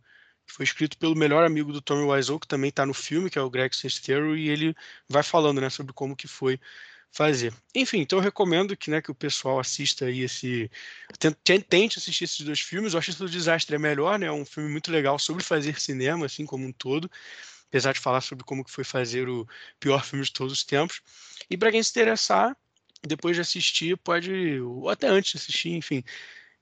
foi 0.49 0.65
escrito 0.65 0.99
pelo 0.99 1.15
melhor 1.15 1.45
amigo 1.45 1.73
do 1.73 1.81
Tommy 1.81 2.05
Wiseau, 2.05 2.41
que 2.41 2.49
também 2.49 2.69
está 2.71 2.85
no 2.85 2.95
filme, 2.95 3.31
que 3.31 3.39
é 3.39 3.43
o 3.43 3.51
Greg 3.51 3.75
Sestero, 3.77 4.37
e 4.37 4.49
ele 4.49 4.75
vai 5.09 5.23
falando, 5.23 5.61
né, 5.61 5.71
sobre 5.71 5.93
como 5.93 6.17
que 6.17 6.27
foi 6.27 6.59
fazer. 7.11 7.53
Enfim, 7.75 7.99
então 8.01 8.19
eu 8.19 8.23
recomendo 8.23 8.77
que, 8.77 8.91
né, 8.91 9.01
que 9.01 9.11
o 9.11 9.15
pessoal 9.15 9.59
assista 9.59 10.07
aí 10.07 10.21
esse 10.21 10.71
tente 11.69 11.99
assistir 11.99 12.25
esses 12.25 12.41
dois 12.41 12.61
filmes. 12.61 12.95
O 12.95 12.97
Artista 12.97 13.25
do 13.25 13.31
Desastre 13.31 13.77
é 13.77 13.79
melhor, 13.79 14.19
né? 14.19 14.27
É 14.27 14.33
um 14.33 14.45
filme 14.45 14.71
muito 14.71 14.91
legal 14.91 15.19
sobre 15.19 15.43
fazer 15.43 15.81
cinema 15.81 16.27
assim 16.27 16.45
como 16.47 16.67
um 16.67 16.73
todo, 16.73 17.11
apesar 17.69 17.93
de 17.93 18.01
falar 18.01 18.21
sobre 18.21 18.45
como 18.45 18.65
que 18.65 18.71
foi 18.71 18.85
fazer 18.85 19.29
o 19.29 19.47
pior 19.81 20.05
filme 20.05 20.25
de 20.25 20.33
todos 20.33 20.53
os 20.53 20.65
tempos. 20.65 21.01
E 21.51 21.57
para 21.57 21.71
quem 21.71 21.83
se 21.83 21.91
interessar, 21.91 22.57
depois 23.07 23.37
de 23.37 23.43
assistir, 23.43 23.97
pode 23.99 24.61
ou 24.61 24.89
até 24.89 25.09
antes 25.09 25.33
de 25.33 25.39
assistir, 25.39 25.71
enfim, 25.71 26.03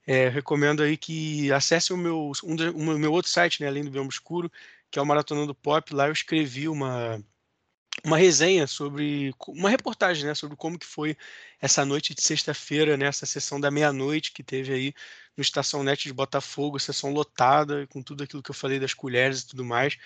é, 0.07 0.29
recomendo 0.29 0.81
aí 0.81 0.95
que 0.95 1.51
acesse 1.51 1.91
o 1.91 1.97
meu, 1.97 2.31
um, 2.41 2.55
um 2.73 2.97
meu 2.97 3.11
outro 3.11 3.29
site, 3.29 3.61
né, 3.61 3.67
além 3.67 3.83
do 3.83 3.91
Bioma 3.91 4.09
Escuro, 4.09 4.49
que 4.89 4.97
é 4.97 5.01
o 5.01 5.05
Maratonando 5.05 5.53
Pop. 5.53 5.93
Lá 5.93 6.07
eu 6.07 6.13
escrevi 6.13 6.69
uma, 6.69 7.21
uma 8.05 8.17
resenha 8.17 8.65
sobre 8.67 9.35
uma 9.49 9.69
reportagem, 9.69 10.25
né, 10.25 10.33
sobre 10.33 10.55
como 10.55 10.79
que 10.79 10.85
foi 10.85 11.17
essa 11.61 11.83
noite 11.83 12.15
de 12.15 12.21
sexta-feira, 12.21 12.95
né, 12.95 13.11
sessão 13.11 13.59
da 13.59 13.69
meia-noite 13.69 14.31
que 14.31 14.41
teve 14.41 14.73
aí 14.73 14.93
no 15.35 15.41
Estação 15.41 15.83
Net 15.83 16.07
de 16.07 16.13
Botafogo, 16.13 16.79
sessão 16.79 17.11
lotada, 17.11 17.85
com 17.87 18.01
tudo 18.01 18.23
aquilo 18.23 18.41
que 18.41 18.49
eu 18.49 18.55
falei 18.55 18.79
das 18.79 18.93
colheres 18.93 19.41
e 19.41 19.47
tudo 19.47 19.65
mais. 19.65 19.97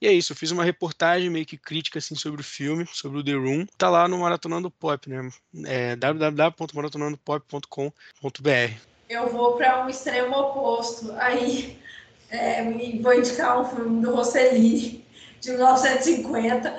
E 0.00 0.06
é 0.06 0.12
isso, 0.12 0.32
eu 0.32 0.36
fiz 0.36 0.52
uma 0.52 0.64
reportagem 0.64 1.28
meio 1.30 1.46
que 1.46 1.56
crítica 1.56 1.98
assim 1.98 2.14
sobre 2.14 2.40
o 2.40 2.44
filme, 2.44 2.86
sobre 2.86 3.18
o 3.18 3.24
The 3.24 3.34
Room. 3.34 3.66
Tá 3.76 3.90
lá 3.90 4.06
no 4.06 4.18
Maratonando 4.18 4.70
Pop, 4.70 5.08
né? 5.08 5.28
É 5.64 5.96
www.maratonandopop.com.br 5.96 8.91
eu 9.12 9.28
vou 9.28 9.56
para 9.56 9.84
um 9.84 9.88
extremo 9.88 10.36
oposto. 10.36 11.12
Aí 11.18 11.78
é, 12.30 12.64
vou 13.00 13.14
indicar 13.14 13.60
um 13.60 13.64
filme 13.64 14.02
do 14.02 14.14
Rossellini, 14.14 15.04
de 15.40 15.50
1950. 15.50 16.74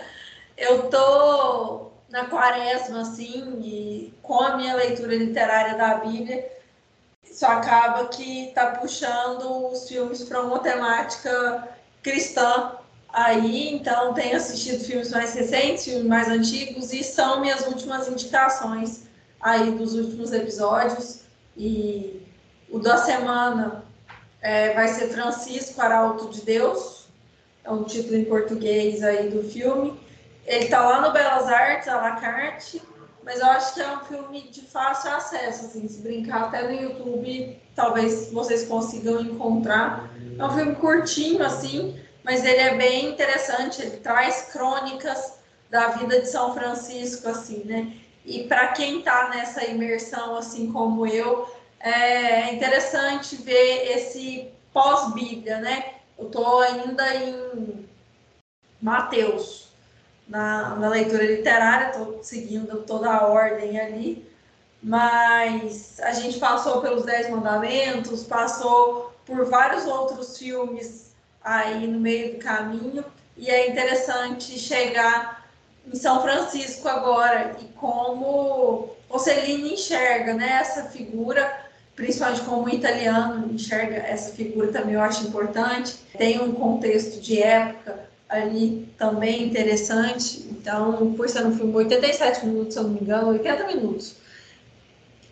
Eu 0.58 0.90
tô 0.90 1.92
na 2.10 2.26
quaresma, 2.26 3.02
assim, 3.02 3.60
e 3.62 4.14
com 4.22 4.40
a 4.40 4.58
minha 4.58 4.76
leitura 4.76 5.16
literária 5.16 5.78
da 5.78 5.96
Bíblia, 5.96 6.52
isso 7.24 7.46
acaba 7.46 8.08
que 8.10 8.52
tá 8.54 8.68
puxando 8.68 9.72
os 9.72 9.88
filmes 9.88 10.24
para 10.24 10.44
uma 10.44 10.60
temática 10.60 11.70
cristã 12.04 12.74
aí, 13.12 13.74
então 13.74 14.14
tenho 14.14 14.38
assistido 14.38 14.84
filmes 14.84 15.12
mais 15.12 15.34
recentes, 15.34 15.86
filmes 15.86 16.06
mais 16.06 16.28
antigos, 16.28 16.94
e 16.94 17.04
são 17.04 17.42
minhas 17.42 17.66
últimas 17.66 18.08
indicações 18.08 19.04
aí 19.40 19.72
dos 19.72 19.96
últimos 19.96 20.32
episódios. 20.32 21.22
E 21.58 22.23
o 22.74 22.80
da 22.80 22.98
semana 22.98 23.86
é, 24.42 24.74
vai 24.74 24.88
ser 24.88 25.10
Francisco 25.10 25.80
Arauto 25.80 26.30
de 26.30 26.42
Deus, 26.42 27.06
é 27.64 27.70
o 27.70 27.84
título 27.84 28.16
em 28.16 28.26
português 28.26 29.04
aí 29.04 29.30
do 29.30 29.44
filme. 29.44 29.98
Ele 30.44 30.66
está 30.66 30.84
lá 30.84 31.00
no 31.00 31.14
Belas 31.14 31.48
Artes, 31.48 31.88
à 31.88 31.98
la 31.98 32.16
carte, 32.16 32.82
mas 33.24 33.40
eu 33.40 33.46
acho 33.46 33.76
que 33.76 33.82
é 33.82 33.96
um 33.96 34.00
filme 34.00 34.50
de 34.50 34.62
fácil 34.62 35.12
acesso, 35.12 35.68
assim, 35.68 35.88
se 35.88 36.00
brincar 36.02 36.46
até 36.46 36.64
no 36.64 36.74
YouTube, 36.74 37.62
talvez 37.76 38.32
vocês 38.34 38.68
consigam 38.68 39.22
encontrar. 39.22 40.10
É 40.38 40.44
um 40.44 40.56
filme 40.56 40.76
curtinho, 40.76 41.46
assim, 41.46 42.02
mas 42.24 42.44
ele 42.44 42.60
é 42.60 42.76
bem 42.76 43.12
interessante, 43.12 43.84
ele 43.84 43.98
traz 43.98 44.50
crônicas 44.52 45.36
da 45.70 45.90
vida 45.90 46.20
de 46.22 46.28
São 46.28 46.56
Francisco, 46.56 47.30
assim, 47.30 47.64
né? 47.66 47.94
E 48.26 48.46
para 48.46 48.70
quem 48.70 48.98
está 49.00 49.30
nessa 49.30 49.64
imersão, 49.64 50.36
assim 50.36 50.72
como 50.72 51.06
eu, 51.06 51.48
é 51.84 52.54
interessante 52.54 53.36
ver 53.36 53.92
esse 53.92 54.50
pós-Bíblia, 54.72 55.60
né? 55.60 55.96
Eu 56.18 56.28
estou 56.28 56.62
ainda 56.62 57.16
em 57.16 57.86
Mateus, 58.82 59.68
na, 60.28 60.76
na 60.76 60.90
leitura 60.90 61.26
literária, 61.26 61.90
estou 61.90 62.24
seguindo 62.24 62.84
toda 62.84 63.12
a 63.12 63.28
ordem 63.28 63.80
ali, 63.80 64.26
mas 64.82 66.00
a 66.00 66.14
gente 66.14 66.40
passou 66.40 66.82
pelos 66.82 67.04
Dez 67.04 67.30
Mandamentos, 67.30 68.24
passou 68.24 69.14
por 69.26 69.46
vários 69.46 69.86
outros 69.86 70.38
filmes 70.38 71.14
aí 71.44 71.86
no 71.86 72.00
meio 72.00 72.34
do 72.34 72.40
caminho, 72.40 73.04
e 73.36 73.50
é 73.50 73.70
interessante 73.70 74.58
chegar 74.58 75.50
em 75.86 75.96
São 75.96 76.22
Francisco 76.22 76.88
agora 76.88 77.58
e 77.60 77.66
como 77.74 78.90
Rossellini 79.10 79.74
enxerga 79.74 80.34
né, 80.34 80.60
essa 80.62 80.86
figura, 80.86 81.63
principalmente 81.96 82.42
como 82.42 82.70
italiano 82.70 83.54
enxerga 83.54 83.98
essa 83.98 84.34
figura 84.34 84.72
também 84.72 84.96
eu 84.96 85.02
acho 85.02 85.28
importante. 85.28 85.96
Tem 86.18 86.42
um 86.42 86.52
contexto 86.54 87.22
de 87.22 87.42
época 87.42 88.10
ali 88.28 88.92
também 88.98 89.44
interessante. 89.44 90.48
Então, 90.50 91.14
por 91.14 91.30
ser 91.30 91.46
um 91.46 91.56
filme 91.56 91.76
87 91.76 92.46
minutos, 92.46 92.74
se 92.74 92.80
eu 92.80 92.84
não 92.84 92.92
me 92.92 93.02
engano, 93.02 93.30
80 93.30 93.68
minutos. 93.68 94.16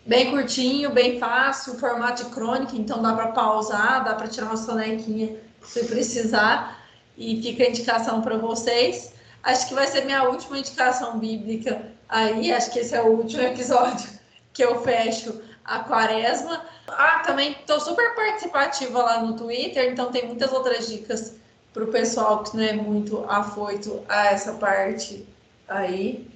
Bem 0.06 0.30
curtinho, 0.30 0.90
bem 0.90 1.18
fácil, 1.18 1.74
formato 1.78 2.24
de 2.24 2.30
crônica, 2.30 2.76
então 2.76 3.00
dá 3.00 3.12
para 3.12 3.28
pausar, 3.28 4.04
dá 4.04 4.14
para 4.14 4.26
tirar 4.26 4.46
uma 4.46 4.56
sonequinha 4.56 5.36
se 5.64 5.84
precisar. 5.84 6.80
E 7.16 7.40
fica 7.42 7.64
a 7.64 7.68
indicação 7.68 8.20
para 8.20 8.36
vocês. 8.36 9.12
Acho 9.42 9.68
que 9.68 9.74
vai 9.74 9.86
ser 9.86 10.04
minha 10.04 10.24
última 10.24 10.58
indicação 10.58 11.18
bíblica 11.18 11.92
aí. 12.08 12.52
Acho 12.52 12.70
que 12.70 12.78
esse 12.78 12.94
é 12.94 13.02
o 13.02 13.08
último 13.08 13.42
episódio 13.42 14.08
que 14.52 14.62
eu 14.62 14.82
fecho 14.82 15.40
a 15.64 15.80
quaresma. 15.80 16.64
Ah, 16.88 17.20
também 17.20 17.52
estou 17.52 17.80
super 17.80 18.14
participativa 18.14 19.02
lá 19.02 19.22
no 19.22 19.36
Twitter, 19.36 19.90
então 19.90 20.10
tem 20.10 20.26
muitas 20.26 20.52
outras 20.52 20.88
dicas 20.88 21.36
para 21.72 21.84
o 21.84 21.88
pessoal 21.88 22.42
que 22.42 22.56
não 22.56 22.62
é 22.62 22.72
muito 22.72 23.24
afoito 23.28 24.02
a 24.08 24.26
essa 24.26 24.54
parte 24.54 25.26
aí 25.66 26.28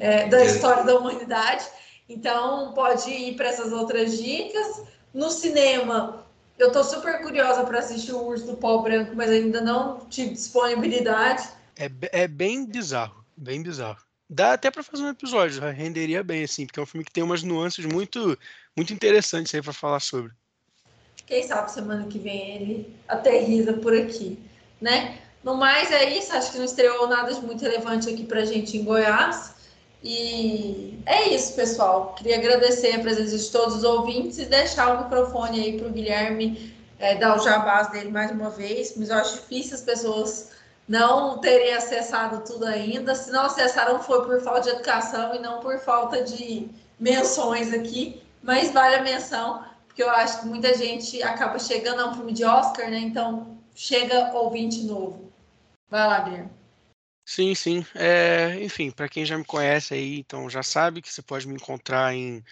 é, 0.00 0.26
da 0.28 0.44
história 0.44 0.84
da 0.84 0.96
humanidade. 0.98 1.64
Então, 2.08 2.72
pode 2.72 3.10
ir 3.10 3.36
para 3.36 3.48
essas 3.48 3.72
outras 3.72 4.18
dicas. 4.18 4.82
No 5.14 5.30
cinema, 5.30 6.26
eu 6.58 6.68
estou 6.68 6.84
super 6.84 7.22
curiosa 7.22 7.64
para 7.64 7.78
assistir 7.78 8.12
o 8.12 8.24
Urso 8.24 8.46
do 8.46 8.56
Pó 8.56 8.78
Branco, 8.78 9.12
mas 9.14 9.30
ainda 9.30 9.60
não 9.60 9.98
tive 10.10 10.30
disponibilidade. 10.30 11.48
É, 11.76 11.90
é 12.12 12.28
bem 12.28 12.66
bizarro, 12.66 13.24
bem 13.36 13.62
bizarro. 13.62 14.02
Dá 14.32 14.54
até 14.54 14.70
para 14.70 14.82
fazer 14.82 15.02
um 15.02 15.10
episódio, 15.10 15.60
renderia 15.60 16.22
bem, 16.22 16.44
assim, 16.44 16.66
porque 16.66 16.80
é 16.80 16.82
um 16.82 16.86
filme 16.86 17.04
que 17.04 17.12
tem 17.12 17.22
umas 17.22 17.42
nuances 17.42 17.84
muito, 17.84 18.38
muito 18.74 18.92
interessantes 18.92 19.54
aí 19.54 19.60
para 19.60 19.72
falar 19.72 20.00
sobre. 20.00 20.32
Quem 21.26 21.46
sabe 21.46 21.70
semana 21.70 22.06
que 22.06 22.18
vem 22.18 22.56
ele 22.56 22.96
aterriza 23.08 23.74
por 23.74 23.94
aqui 23.94 24.38
né? 24.82 25.18
No 25.44 25.56
mais 25.56 25.90
é 25.90 26.18
isso, 26.18 26.34
acho 26.34 26.52
que 26.52 26.58
não 26.58 26.64
estreou 26.64 27.06
nada 27.06 27.32
de 27.32 27.40
muito 27.40 27.62
relevante 27.62 28.10
aqui 28.10 28.24
para 28.24 28.44
gente 28.44 28.76
em 28.76 28.84
Goiás. 28.84 29.54
E 30.02 30.98
é 31.06 31.28
isso, 31.28 31.54
pessoal. 31.54 32.14
Queria 32.16 32.36
agradecer 32.36 32.92
a 32.96 32.98
presença 32.98 33.38
de 33.38 33.50
todos 33.50 33.76
os 33.76 33.84
ouvintes 33.84 34.38
e 34.38 34.44
deixar 34.46 34.96
o 34.96 35.04
microfone 35.04 35.60
aí 35.60 35.78
para 35.78 35.86
o 35.86 35.92
Guilherme 35.92 36.74
é, 36.98 37.14
dar 37.14 37.36
o 37.36 37.44
jabás 37.44 37.90
dele 37.92 38.10
mais 38.10 38.32
uma 38.32 38.50
vez. 38.50 38.94
Mas 38.96 39.08
eu 39.08 39.16
acho 39.16 39.34
difícil 39.36 39.76
as 39.76 39.82
pessoas 39.82 40.50
não 40.92 41.38
terem 41.38 41.72
acessado 41.72 42.44
tudo 42.44 42.66
ainda. 42.66 43.14
Se 43.14 43.30
não 43.30 43.46
acessaram, 43.46 44.02
foi 44.02 44.26
por 44.26 44.42
falta 44.42 44.60
de 44.60 44.68
educação 44.68 45.34
e 45.34 45.38
não 45.38 45.58
por 45.58 45.78
falta 45.78 46.22
de 46.22 46.68
menções 47.00 47.72
aqui. 47.72 48.22
Mas 48.42 48.72
vale 48.72 48.96
a 48.96 49.02
menção, 49.02 49.64
porque 49.86 50.02
eu 50.02 50.10
acho 50.10 50.40
que 50.40 50.46
muita 50.46 50.76
gente 50.76 51.22
acaba 51.22 51.58
chegando 51.58 52.00
a 52.00 52.10
um 52.10 52.14
filme 52.14 52.34
de 52.34 52.44
Oscar, 52.44 52.90
né? 52.90 52.98
Então 52.98 53.58
chega 53.74 54.34
ouvinte 54.34 54.82
novo. 54.82 55.32
Vai 55.88 56.06
lá, 56.06 56.20
Guilherme. 56.20 56.50
Sim, 57.24 57.54
sim. 57.54 57.86
É, 57.94 58.62
enfim, 58.62 58.90
para 58.90 59.08
quem 59.08 59.24
já 59.24 59.38
me 59.38 59.44
conhece 59.46 59.94
aí, 59.94 60.18
então 60.18 60.50
já 60.50 60.62
sabe 60.62 61.00
que 61.00 61.10
você 61.10 61.22
pode 61.22 61.48
me 61.48 61.54
encontrar 61.54 62.12
em 62.14 62.44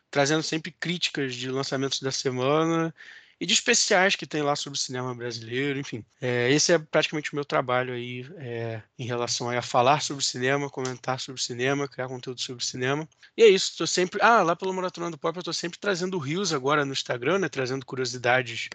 trazendo 0.09 0.41
sempre 0.41 0.71
críticas 0.71 1.35
de 1.35 1.51
lançamentos 1.51 1.99
da 1.99 2.11
semana 2.11 2.91
e 3.41 3.45
de 3.47 3.55
especiais 3.55 4.15
que 4.15 4.27
tem 4.27 4.43
lá 4.43 4.55
sobre 4.55 4.77
o 4.77 4.79
cinema 4.79 5.15
brasileiro, 5.15 5.79
enfim. 5.79 6.05
É, 6.21 6.51
esse 6.51 6.71
é 6.71 6.77
praticamente 6.77 7.33
o 7.33 7.35
meu 7.35 7.43
trabalho 7.43 7.91
aí 7.91 8.23
é, 8.37 8.83
em 8.99 9.05
relação 9.07 9.49
a 9.49 9.63
falar 9.63 10.03
sobre 10.03 10.23
cinema, 10.23 10.69
comentar 10.69 11.19
sobre 11.19 11.41
cinema, 11.41 11.87
criar 11.87 12.07
conteúdo 12.07 12.39
sobre 12.39 12.63
cinema. 12.63 13.09
E 13.35 13.41
é 13.41 13.47
isso, 13.47 13.71
estou 13.71 13.87
sempre... 13.87 14.21
Ah, 14.21 14.43
lá 14.43 14.55
pelo 14.55 14.71
Maratona 14.71 15.09
do 15.09 15.17
Pop 15.17 15.35
eu 15.35 15.39
estou 15.39 15.55
sempre 15.55 15.79
trazendo 15.79 16.19
rios 16.19 16.53
agora 16.53 16.85
no 16.85 16.93
Instagram, 16.93 17.39
né, 17.39 17.49
trazendo 17.49 17.83
curiosidades 17.83 18.69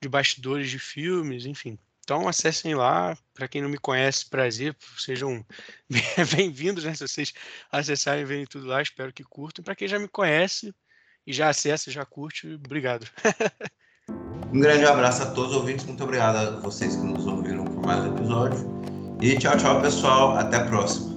de 0.00 0.08
bastidores 0.08 0.70
de 0.70 0.78
filmes, 0.78 1.44
enfim. 1.44 1.76
Então 2.04 2.28
acessem 2.28 2.72
lá, 2.76 3.18
para 3.34 3.48
quem 3.48 3.62
não 3.62 3.68
me 3.68 3.78
conhece, 3.78 4.30
prazer, 4.30 4.76
sejam 4.96 5.44
bem-vindos, 6.36 6.84
né? 6.84 6.94
Se 6.94 7.08
vocês 7.08 7.32
acessarem 7.72 8.24
verem 8.24 8.46
tudo 8.46 8.68
lá, 8.68 8.80
espero 8.80 9.12
que 9.12 9.24
curtam. 9.24 9.64
Para 9.64 9.74
quem 9.74 9.88
já 9.88 9.98
me 9.98 10.06
conhece 10.06 10.72
e 11.26 11.32
já 11.32 11.48
acessa, 11.48 11.90
já 11.90 12.04
curte, 12.04 12.46
obrigado. 12.46 13.10
um 14.54 14.60
grande 14.60 14.84
abraço 14.86 15.22
a 15.22 15.26
todos 15.26 15.50
os 15.50 15.56
ouvintes, 15.56 15.84
muito 15.84 16.04
obrigado 16.04 16.36
a 16.36 16.60
vocês 16.60 16.94
que 16.94 17.02
nos 17.02 17.26
ouviram 17.26 17.64
por 17.64 17.84
mais 17.84 18.04
um 18.04 18.16
episódio. 18.16 18.74
E 19.20 19.36
tchau, 19.36 19.56
tchau, 19.56 19.80
pessoal. 19.80 20.36
Até 20.36 20.58
a 20.58 20.64
próxima. 20.64 21.13